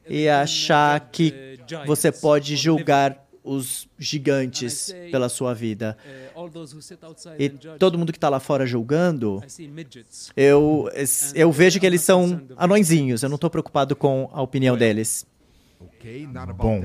[0.08, 5.96] e achar que você pode julgar os gigantes pela sua vida.
[7.38, 7.48] E
[7.78, 9.42] todo mundo que está lá fora julgando,
[10.36, 10.90] eu,
[11.34, 13.22] eu vejo que eles são anõezinhos.
[13.22, 15.26] Eu não estou preocupado com a opinião deles.
[16.56, 16.82] Bom,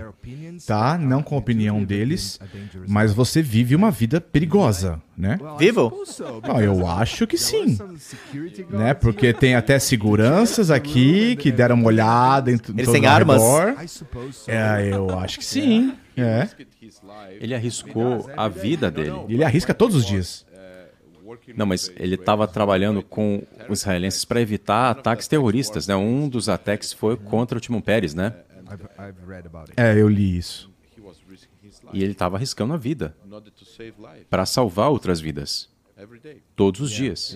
[0.68, 2.40] tá, não com a opinião deles,
[2.88, 5.38] mas você vive uma vida perigosa, né?
[5.58, 6.04] Vivo?
[6.46, 7.78] Não, eu acho que sim.
[8.70, 8.94] Né?
[8.94, 13.42] Porque tem até seguranças aqui que deram uma olhada em Eles têm armas?
[14.48, 15.94] É, eu acho que sim.
[16.18, 16.48] É.
[17.40, 19.16] Ele arriscou a vida dele.
[19.30, 20.46] Ele arrisca todos os dias.
[21.56, 25.96] Não, mas ele estava trabalhando com os israelenses para evitar ataques terroristas, né?
[25.96, 28.34] Um dos ataques foi contra o Timon Pérez, né?
[29.78, 30.72] É, eu li isso.
[31.94, 33.16] E ele estava arriscando a vida
[34.30, 35.70] para salvar outras vidas.
[36.56, 37.36] Todos os dias.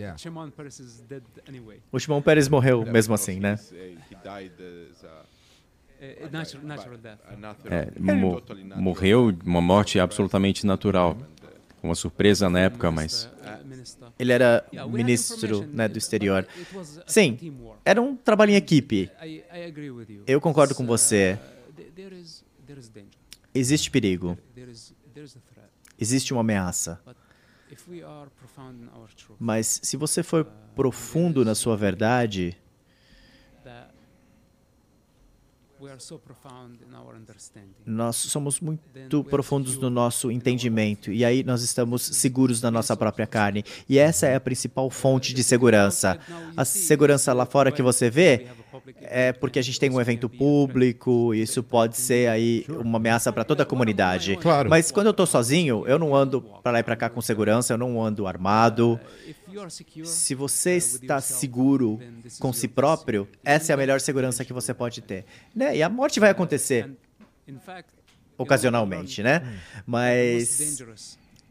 [1.91, 3.57] O Shimon Peres morreu mesmo assim, né?
[7.69, 8.41] É, mo
[8.77, 11.17] morreu uma morte absolutamente natural.
[11.81, 13.29] Uma surpresa na época, mas.
[14.17, 16.45] Ele era ministro né, do exterior.
[17.07, 17.37] Sim,
[17.85, 19.09] era um trabalho em equipe.
[20.25, 21.39] Eu concordo com você.
[23.53, 24.37] Existe perigo.
[25.99, 27.01] Existe uma ameaça.
[29.39, 32.57] Mas se você for profundo na sua verdade,
[37.85, 43.25] nós somos muito profundos no nosso entendimento e aí nós estamos seguros na nossa própria
[43.25, 43.63] carne.
[43.87, 46.19] E essa é a principal fonte de segurança.
[46.57, 48.47] A segurança lá fora que você vê
[49.01, 53.43] é porque a gente tem um evento público, isso pode ser aí uma ameaça para
[53.43, 54.37] toda a comunidade.
[54.37, 54.69] Claro.
[54.69, 57.73] Mas quando eu estou sozinho, eu não ando para lá e para cá com segurança,
[57.73, 58.99] eu não ando armado.
[60.03, 61.99] Se você está seguro
[62.39, 65.25] com si próprio, essa é a melhor segurança que você pode ter.
[65.55, 65.77] Né?
[65.77, 66.91] E a morte vai acontecer
[68.37, 69.59] ocasionalmente, né?
[69.85, 70.81] Mas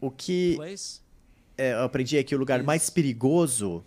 [0.01, 0.57] o que
[1.57, 3.85] é, eu aprendi é que o lugar mais perigoso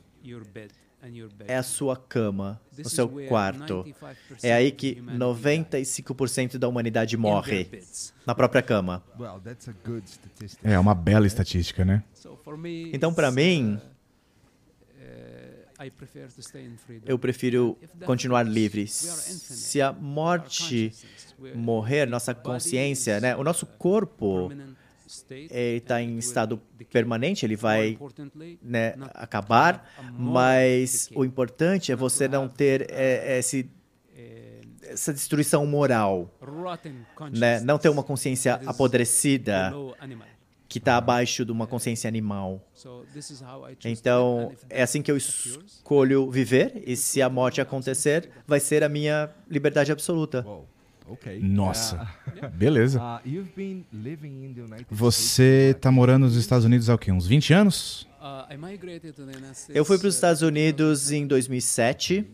[1.47, 3.85] é a sua cama, o seu quarto.
[4.43, 7.67] É aí que 95% da humanidade morre
[8.25, 9.03] na própria cama.
[10.63, 12.03] É uma bela estatística, né?
[12.93, 13.79] Então, para mim,
[17.05, 18.87] eu prefiro continuar livre.
[18.87, 20.93] Se a morte
[21.55, 24.51] morrer, nossa consciência, né, o nosso corpo
[25.77, 26.61] está em estado
[26.91, 27.97] permanente, ele vai
[28.61, 33.69] né, acabar, mas o importante é você não ter é, esse,
[34.83, 36.29] essa destruição moral,
[37.31, 37.59] né?
[37.59, 39.73] não ter uma consciência apodrecida
[40.71, 42.65] que está abaixo de uma consciência animal.
[43.83, 48.88] Então, é assim que eu escolho viver, e se a morte acontecer, vai ser a
[48.88, 50.45] minha liberdade absoluta.
[51.39, 52.07] Nossa,
[52.53, 53.01] beleza.
[53.01, 53.19] Uh,
[54.89, 57.11] Você está morando nos Estados Unidos há o quê?
[57.11, 58.07] Uns 20 anos?
[59.69, 62.27] Eu fui para os Estados Unidos em 2007.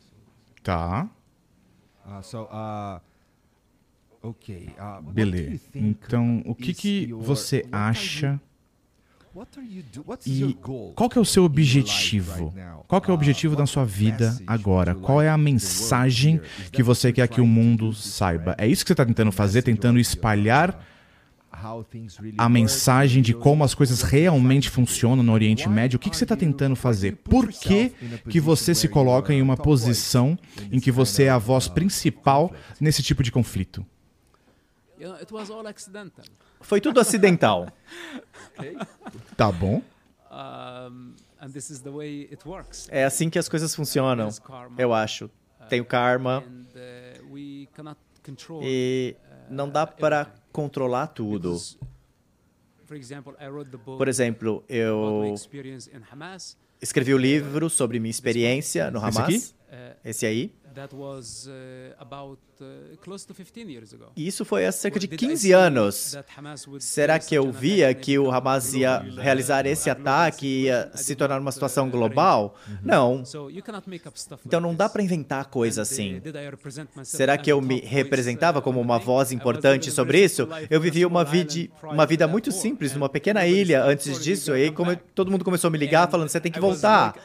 [0.64, 1.10] Tá.
[2.06, 3.02] Uh, so, uh,
[4.22, 4.70] okay.
[4.78, 5.62] Uh, Beleza.
[5.74, 8.40] Então, o que, que você acha
[10.26, 10.58] e
[10.96, 12.54] qual que é o seu objetivo?
[12.88, 14.96] Qual que é o objetivo da sua vida agora?
[14.96, 16.42] Qual é a mensagem
[16.72, 18.56] que você quer que o mundo saiba?
[18.58, 20.80] É isso que você está tentando fazer, tentando espalhar
[22.38, 26.24] a mensagem de como as coisas realmente funcionam no Oriente Médio, o que, que você
[26.24, 27.16] está tentando fazer?
[27.18, 27.92] Por que,
[28.30, 30.38] que você se coloca em uma posição
[30.72, 33.86] em que você é a voz principal nesse tipo de conflito?
[36.60, 37.68] Foi tudo acidental.
[39.36, 39.82] Tá bom.
[42.92, 44.30] É assim que as coisas funcionam,
[44.78, 45.30] eu acho.
[45.70, 46.44] Tem o karma.
[48.64, 49.16] E
[49.50, 51.58] não dá para controlar tudo.
[53.98, 55.36] Por exemplo, eu
[56.82, 59.56] escrevi o um livro sobre minha experiência no Hamas.
[60.04, 60.56] Esse aí.
[64.16, 66.16] E isso foi há cerca de 15 anos.
[66.80, 71.40] Será que eu via que o Hamas ia realizar esse ataque e ia se tornar
[71.40, 72.56] uma situação global?
[72.84, 73.24] Não.
[74.46, 76.22] Então não dá para inventar coisa assim.
[77.04, 80.48] Será que eu me representava como uma voz importante sobre isso?
[80.70, 84.72] Eu vivia uma vida, uma vida muito simples numa pequena ilha antes disso, e aí
[84.72, 87.16] como todo mundo começou a me ligar falando você tem que voltar.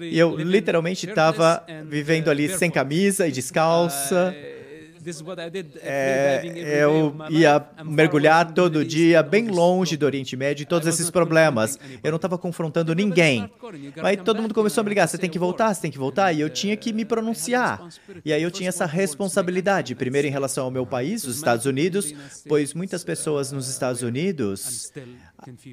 [0.00, 4.34] E eu literalmente estava vivendo ali sem camisa e descalça.
[5.82, 6.42] É,
[6.82, 11.78] eu ia mergulhar todo dia bem longe do Oriente Médio e todos esses problemas.
[12.02, 13.50] Eu não estava confrontando ninguém.
[14.02, 16.32] Mas todo mundo começou a brigar: você tem que voltar, você tem que voltar.
[16.32, 17.82] E eu tinha que me pronunciar.
[18.24, 22.12] E aí eu tinha essa responsabilidade, primeiro em relação ao meu país, os Estados Unidos,
[22.48, 24.92] pois muitas pessoas nos Estados Unidos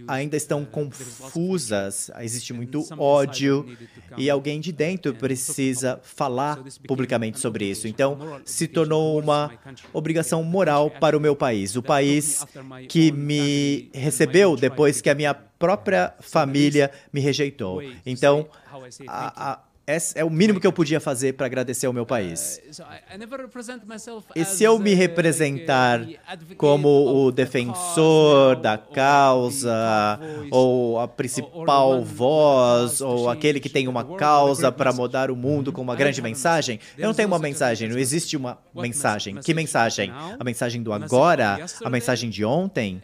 [0.07, 3.65] ainda estão confusas, existe muito ódio
[4.17, 7.87] e alguém de dentro precisa falar publicamente sobre isso.
[7.87, 9.51] Então, se tornou uma
[9.93, 12.45] obrigação moral para o meu país, o país
[12.87, 17.81] que me recebeu depois que a minha própria família me rejeitou.
[18.05, 18.47] Então,
[19.07, 19.59] a, a
[20.15, 22.59] é o mínimo que eu podia fazer para agradecer ao meu país.
[24.35, 26.05] E se eu me representar
[26.57, 30.19] como o defensor da causa,
[30.51, 35.81] ou a principal voz, ou aquele que tem uma causa para mudar o mundo com
[35.81, 39.37] uma grande mensagem, eu não tenho uma mensagem, não existe uma mensagem.
[39.37, 40.11] Que mensagem?
[40.37, 41.65] A mensagem do agora?
[41.81, 43.01] A mensagem de ontem?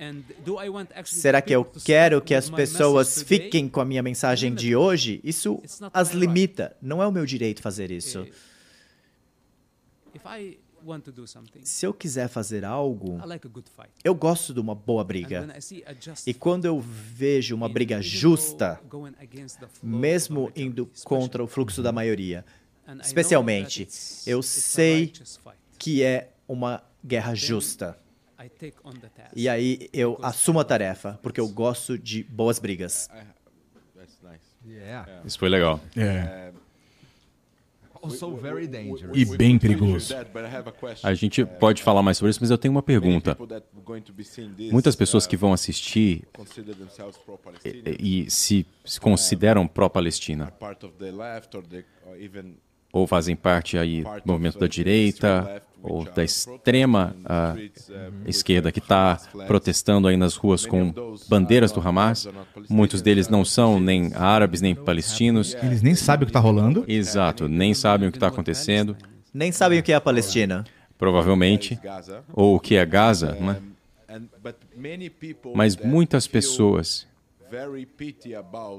[1.05, 5.21] Será que eu quero que as pessoas fiquem com a minha mensagem de hoje?
[5.23, 5.61] Isso
[5.93, 6.72] as limita.
[6.81, 8.25] Não é o meu direito fazer isso.
[11.63, 13.17] Se eu quiser fazer algo,
[14.03, 15.47] eu gosto de uma boa briga.
[16.25, 18.81] E quando eu vejo uma briga justa,
[19.81, 22.45] mesmo indo contra o fluxo da maioria,
[23.01, 23.87] especialmente,
[24.27, 25.13] eu sei
[25.79, 27.97] que é uma guerra justa.
[29.33, 33.09] E aí eu assumo a tarefa, porque eu gosto de boas brigas.
[35.23, 35.79] Isso foi legal.
[35.95, 36.51] É
[39.13, 40.13] e bem perigoso.
[41.03, 43.37] A gente pode falar mais sobre isso, mas eu tenho uma pergunta.
[44.71, 46.27] Muitas pessoas que vão assistir
[47.63, 50.53] e, e se, se consideram pró-Palestina
[52.93, 57.59] ou fazem parte aí do movimento da direita ou da extrema uh,
[58.25, 60.93] esquerda que está protestando aí nas ruas com
[61.27, 62.29] bandeiras do Hamas.
[62.69, 65.57] Muitos deles não são nem árabes nem palestinos.
[65.61, 66.85] Eles nem sabem o que está rolando.
[66.87, 68.95] Exato, nem sabem o que está acontecendo.
[69.33, 70.63] Nem sabem o que é a Palestina.
[70.97, 71.77] Provavelmente.
[72.31, 73.57] Ou o que é Gaza, né?
[75.53, 77.07] Mas muitas pessoas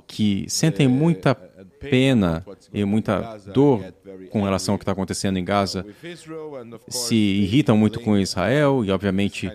[0.06, 3.94] que sentem muita pena e muita dor
[4.30, 5.84] com relação ao que está acontecendo em Gaza,
[6.88, 9.50] se irritam muito com Israel e, obviamente,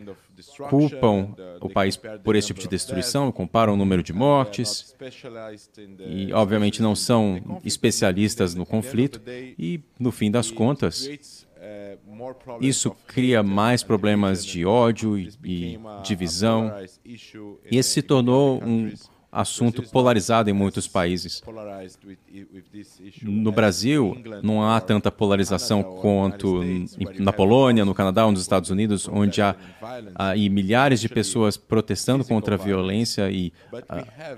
[0.70, 4.96] culpam o país por esse tipo de destruição, comparam o número de mortes
[6.08, 11.46] e, obviamente, não são especialistas no conflito e, no fim das contas,
[12.61, 16.72] isso cria mais problemas de ódio e, e divisão.
[17.06, 18.91] E esse se tornou um
[19.31, 21.41] assunto polarizado em muitos países.
[23.22, 26.61] No Brasil, não há tanta polarização quanto
[27.19, 29.56] na Polônia, no Canadá ou nos Estados Unidos, onde há,
[30.15, 34.38] há milhares de pessoas protestando contra a violência e uh,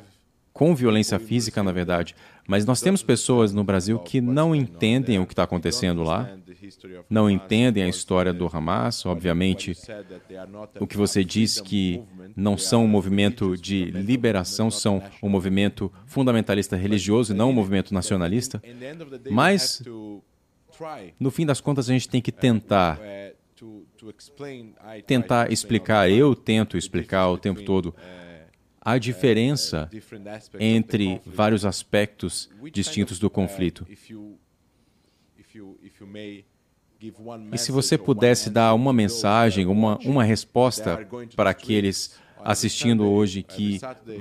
[0.51, 2.15] com violência física, na verdade.
[2.51, 6.29] Mas nós temos pessoas no Brasil que não entendem o que está acontecendo lá,
[7.09, 9.05] não entendem a história do Hamas.
[9.05, 9.71] Obviamente,
[10.77, 12.03] o que você disse que
[12.35, 17.93] não são um movimento de liberação, são um movimento fundamentalista religioso e não um movimento
[17.93, 18.61] nacionalista.
[19.29, 19.81] Mas
[21.21, 22.99] No fim das contas, a gente tem que tentar
[25.07, 27.95] tentar explicar, eu tento explicar o tempo todo
[28.81, 29.89] a diferença
[30.59, 33.85] entre vários aspectos distintos do conflito.
[37.51, 43.79] E se você pudesse dar uma mensagem, uma, uma resposta para aqueles assistindo hoje que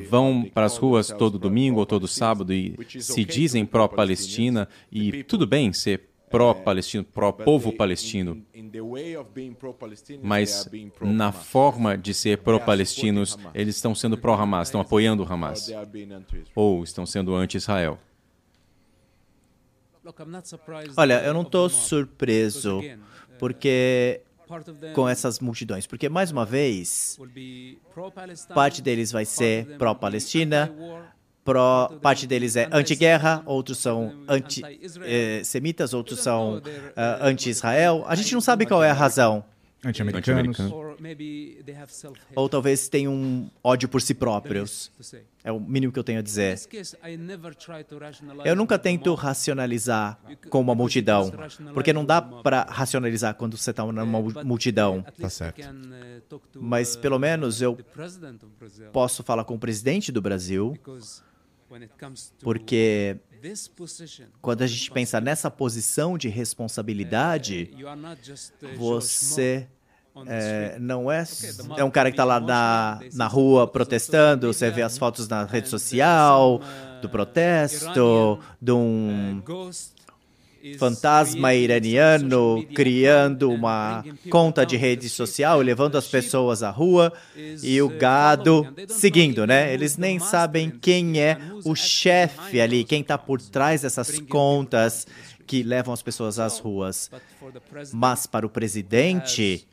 [0.09, 5.47] vão para as ruas todo domingo ou todo sábado e se dizem pró-Palestina, e tudo
[5.47, 8.47] bem ser pró-palestino, pró-povo palestino,
[10.23, 10.71] mas
[11.01, 15.71] na forma de ser pró-palestinos, eles estão sendo pró-Hamas, estão apoiando o Hamas,
[16.55, 17.99] ou estão sendo anti-Israel.
[20.97, 22.81] Olha, eu não estou surpreso,
[23.39, 24.23] porque
[24.95, 27.19] com essas multidões, porque mais uma vez
[28.55, 30.73] parte deles vai ser pró-Palestina,
[31.45, 36.63] pró, parte deles é anti-guerra, outros são anti-semitas, outros são uh,
[37.21, 38.05] anti-Israel.
[38.07, 39.45] A gente não sabe qual é a razão.
[39.83, 40.59] Anti-americanos.
[42.37, 44.93] Ou talvez tenham um ódio por si próprios.
[45.43, 46.61] É o mínimo que eu tenho a dizer.
[48.45, 50.19] Eu nunca tento racionalizar
[50.51, 51.33] com uma multidão,
[51.73, 55.03] porque não dá para racionalizar quando você está numa multidão.
[55.19, 55.67] Tá certo.
[56.57, 57.79] Mas pelo menos eu
[58.93, 60.77] posso falar com o presidente do Brasil,
[62.43, 63.17] porque
[64.43, 67.71] quando a gente pensa nessa posição de responsabilidade,
[68.77, 69.67] você
[70.27, 71.25] é, não é,
[71.77, 75.45] é um cara que está lá na, na rua protestando, você vê as fotos na
[75.45, 76.61] rede social
[77.01, 79.43] do protesto, de um
[80.79, 87.13] fantasma iraniano criando uma conta de rede social, levando as pessoas à rua
[87.63, 89.73] e o gado seguindo, né?
[89.73, 95.07] Eles nem sabem quem é o chefe ali, quem está por trás dessas contas
[95.47, 97.11] que levam as pessoas às ruas.
[97.93, 99.67] Mas para o presidente,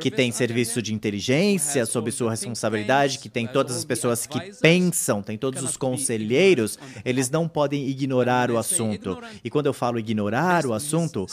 [0.00, 5.22] que tem serviço de inteligência sob sua responsabilidade, que tem todas as pessoas que pensam,
[5.22, 9.18] tem todos os conselheiros, eles não podem ignorar o assunto.
[9.42, 11.26] E quando eu falo ignorar o assunto,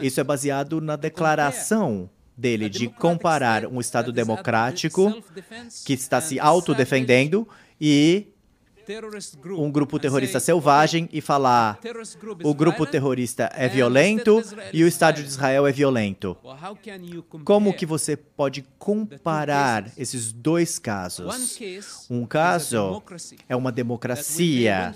[0.00, 5.22] isso é baseado na declaração dele de comparar um Estado democrático
[5.84, 7.46] que está se autodefendendo
[7.80, 8.31] e
[9.56, 11.78] um grupo terrorista selvagem e falar
[12.42, 14.42] o grupo terrorista é violento
[14.72, 15.66] e o Estado de Israel.
[15.66, 16.36] É violento.
[17.44, 21.58] Como que você pode comparar esses dois casos?
[22.10, 23.02] Um caso
[23.48, 24.94] é uma democracia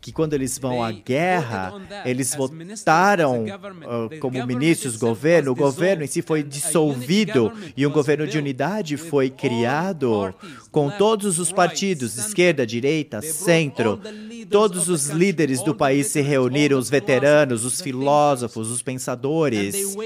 [0.00, 1.74] que quando eles vão à guerra,
[2.04, 8.26] eles votaram uh, como ministros governo, o governo em si foi dissolvido e um governo
[8.26, 10.34] de unidade foi criado
[10.70, 14.00] com todos os partidos, esquerda, direita, direita, centro.
[14.50, 19.96] Todos os líderes do país se reuniram, os veteranos, os filósofos, os pensadores,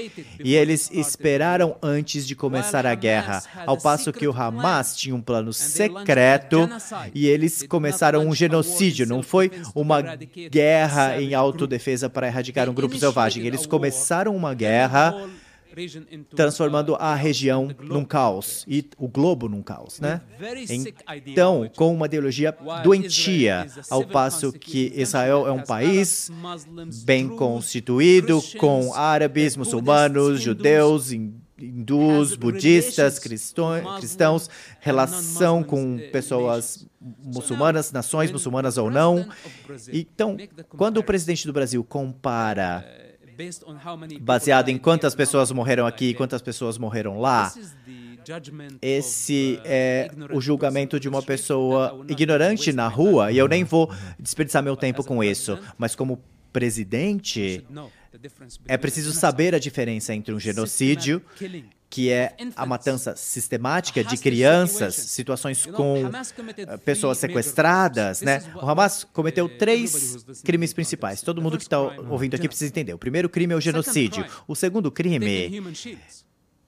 [0.43, 5.21] e eles esperaram antes de começar a guerra, ao passo que o Hamas tinha um
[5.21, 6.69] plano secreto
[7.13, 9.05] e eles começaram um genocídio.
[9.05, 10.01] Não foi uma
[10.49, 13.45] guerra em autodefesa para erradicar um grupo selvagem.
[13.45, 15.27] Eles começaram uma guerra
[16.35, 20.21] transformando a região num caos e o globo num caos, né?
[21.25, 26.31] Então, com uma ideologia doentia, ao passo que Israel é um país
[27.03, 38.77] bem constituído, com árabes, muçulmanos, judeus, hindus, budistas, cristãos, relação com pessoas muçulmanas, nações muçulmanas
[38.77, 39.27] ou não.
[39.91, 40.37] Então,
[40.69, 42.85] quando o presidente do Brasil compara
[44.19, 47.51] baseado em quantas pessoas morreram aqui e quantas pessoas morreram lá.
[48.81, 54.63] Esse é o julgamento de uma pessoa ignorante na rua, e eu nem vou desperdiçar
[54.63, 56.21] meu tempo com isso, mas como
[56.53, 57.65] presidente,
[58.67, 61.21] é preciso saber a diferença entre um genocídio
[61.93, 66.09] que é a matança sistemática de crianças, situações com
[66.57, 68.41] eh, pessoas sequestradas, né?
[68.55, 71.21] O Hamas cometeu três crimes principais.
[71.21, 72.95] Todo mundo que está ouvindo aqui precisa entender.
[72.95, 74.25] O primeiro crime é o genocídio.
[74.47, 75.61] O segundo crime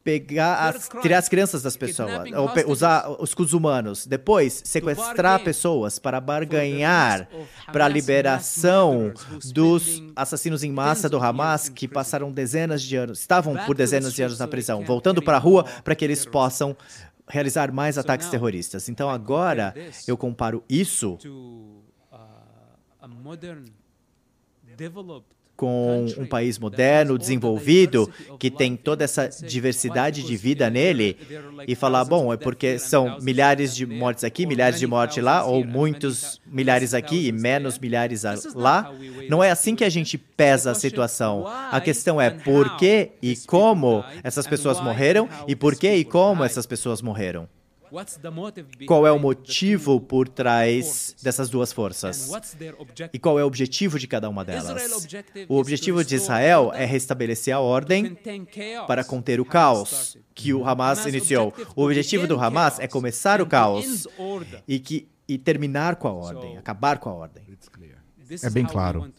[0.05, 5.97] pegar as, tirar as crianças das pessoas, ou pe, usar os humanos, depois sequestrar pessoas
[5.97, 7.27] para barganhar
[7.73, 9.11] para a liberação
[9.51, 14.21] dos assassinos em massa do Hamas que passaram dezenas de anos, estavam por dezenas de
[14.21, 16.77] anos na prisão, voltando para a rua para que eles possam
[17.27, 18.87] realizar mais ataques terroristas.
[18.87, 19.73] Então agora
[20.07, 21.17] eu comparo isso
[25.55, 31.17] com um país moderno, desenvolvido, que tem toda essa diversidade de vida nele,
[31.67, 35.63] e falar, bom, é porque são milhares de mortes aqui, milhares de mortes lá, ou
[35.65, 38.23] muitos milhares aqui e menos milhares
[38.53, 38.93] lá.
[39.29, 41.45] Não é assim que a gente pesa a situação.
[41.47, 46.43] A questão é por que e como essas pessoas morreram e por que e como
[46.43, 47.47] essas pessoas morreram.
[48.85, 52.29] Qual é o motivo por trás dessas duas forças?
[53.13, 55.07] E qual é o objetivo de cada uma delas?
[55.47, 58.17] O objetivo de Israel é restabelecer a ordem
[58.87, 61.53] para conter o caos que o Hamas iniciou.
[61.75, 64.07] O objetivo do Hamas é começar o caos
[64.67, 67.43] e, que, e terminar com a ordem, acabar com a ordem.
[68.41, 69.13] É bem claro.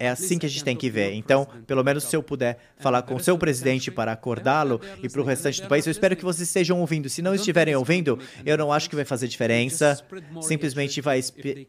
[0.00, 1.12] É assim que a gente tem que ver.
[1.12, 5.20] Então, pelo menos se eu puder falar com o seu presidente para acordá-lo e para
[5.20, 7.06] o restante do país, eu espero que vocês estejam ouvindo.
[7.10, 10.02] Se não estiverem ouvindo, eu não acho que vai fazer diferença.
[10.40, 11.20] Simplesmente vai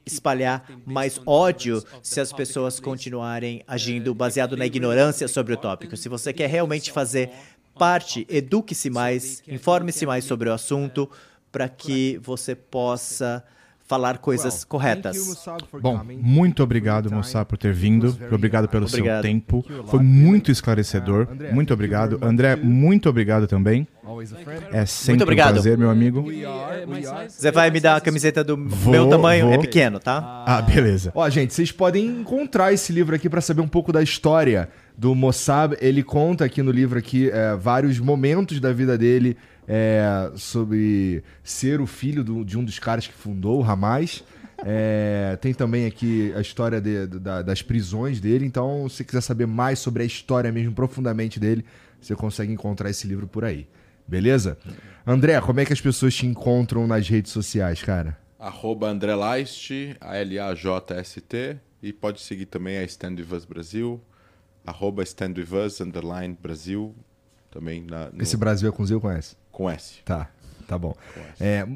[0.06, 5.98] espalhar mais ódio se as pessoas continuarem agindo baseado na ignorância sobre o tópico.
[5.98, 7.32] Se você quer realmente fazer
[7.78, 11.10] parte, eduque-se mais, informe-se mais sobre o assunto
[11.52, 13.44] para que você possa
[13.92, 15.46] falar coisas corretas.
[15.82, 18.18] Bom, muito obrigado, Moçá, por ter vindo.
[18.32, 19.22] Obrigado pelo obrigado.
[19.22, 19.66] seu tempo.
[19.88, 21.28] Foi muito esclarecedor.
[21.52, 22.18] Muito obrigado.
[22.22, 23.86] André, muito obrigado também.
[24.72, 26.26] É sempre um prazer, meu amigo.
[27.28, 29.48] Você vai me dar a camiseta do vou, meu tamanho?
[29.48, 29.56] Vou.
[29.56, 30.46] É pequeno, tá?
[30.48, 31.12] Ah, beleza.
[31.14, 35.14] Ó, gente, vocês podem encontrar esse livro aqui para saber um pouco da história do
[35.14, 35.76] Mossab.
[35.82, 39.36] Ele conta aqui no livro aqui é, vários momentos da vida dele
[39.74, 44.22] é, sobre ser o filho do, de um dos caras que fundou o Hamas.
[44.66, 48.46] É, tem também aqui a história de, da, das prisões dele.
[48.46, 51.64] Então, se quiser saber mais sobre a história mesmo profundamente dele,
[52.02, 53.66] você consegue encontrar esse livro por aí.
[54.06, 54.58] Beleza?
[55.08, 58.18] André, como é que as pessoas te encontram nas redes sociais, cara?
[58.38, 59.72] Arroba André Laist,
[60.02, 61.58] A-L-A-J-S-T.
[61.82, 64.02] E pode seguir também a Stand With Us Brasil,
[64.66, 66.94] arroba Stand With Us, underline Brasil.
[67.52, 68.24] Também na, no...
[68.24, 69.36] Esse Brasil é com Z ou com S?
[69.52, 70.02] Com S.
[70.06, 70.30] Tá,
[70.68, 70.96] tá bom.
[71.40, 71.68] É,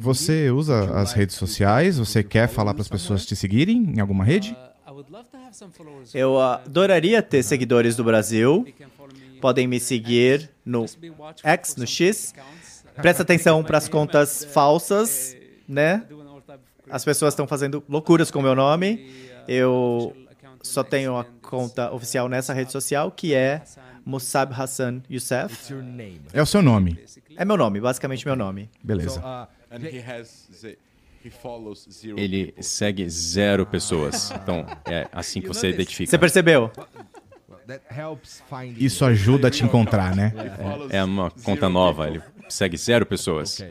[0.00, 1.98] você usa as redes sociais?
[1.98, 4.56] Você quer falar para as pessoas te seguirem em alguma rede?
[6.12, 8.66] Eu adoraria ter seguidores do Brasil.
[9.40, 12.34] Podem me seguir no X, no X.
[12.96, 16.04] Presta atenção para as contas falsas, né?
[16.90, 19.08] As pessoas estão fazendo loucuras com o meu nome.
[19.48, 20.14] Eu
[20.62, 23.62] só tenho a conta oficial nessa rede social, que é
[24.04, 25.72] Musab Hassan Youssef.
[26.32, 26.98] É o seu nome.
[27.36, 28.70] É meu nome, basicamente meu nome.
[28.82, 29.22] Beleza.
[32.16, 34.30] Ele segue zero pessoas.
[34.30, 36.10] Então, é assim que você identifica.
[36.10, 36.72] Você percebeu?
[38.76, 40.32] Isso ajuda a te encontrar, né?
[40.90, 42.08] É, é uma conta nova.
[42.08, 43.62] Ele segue zero pessoas.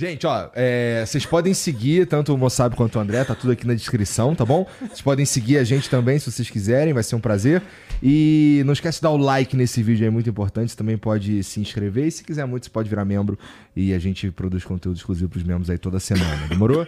[0.00, 3.66] Gente, ó, é, vocês podem seguir tanto o Moçab quanto o André, tá tudo aqui
[3.66, 4.66] na descrição, tá bom?
[4.80, 7.62] Vocês podem seguir a gente também se vocês quiserem, vai ser um prazer.
[8.02, 10.70] E não esquece de dar o like nesse vídeo, é muito importante.
[10.70, 13.38] Você também pode se inscrever e se quiser muito, você pode virar membro
[13.76, 16.48] e a gente produz conteúdo exclusivo pros membros aí toda semana.
[16.48, 16.84] Demorou?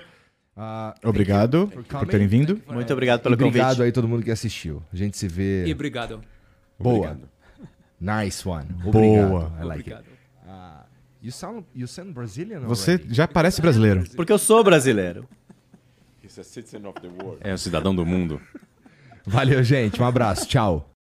[0.57, 2.63] Uh, obrigado por terem vindo.
[2.67, 3.59] Muito obrigado pelo convite.
[3.59, 4.83] Obrigado aí todo mundo que assistiu.
[4.91, 5.67] A gente se vê.
[5.67, 6.23] E obrigado.
[6.81, 7.11] Boa.
[7.11, 7.29] Obrigado.
[8.01, 8.69] Nice one.
[8.87, 9.29] Obrigado.
[9.29, 9.53] Boa.
[9.61, 10.12] I like obrigado.
[11.23, 14.05] You sound, you sound Brazilian Você já parece brasileiro.
[14.17, 15.29] Porque eu sou brasileiro.
[17.41, 18.41] É o cidadão do mundo.
[19.25, 20.03] Valeu, gente.
[20.03, 20.47] Um abraço.
[20.49, 20.92] Tchau.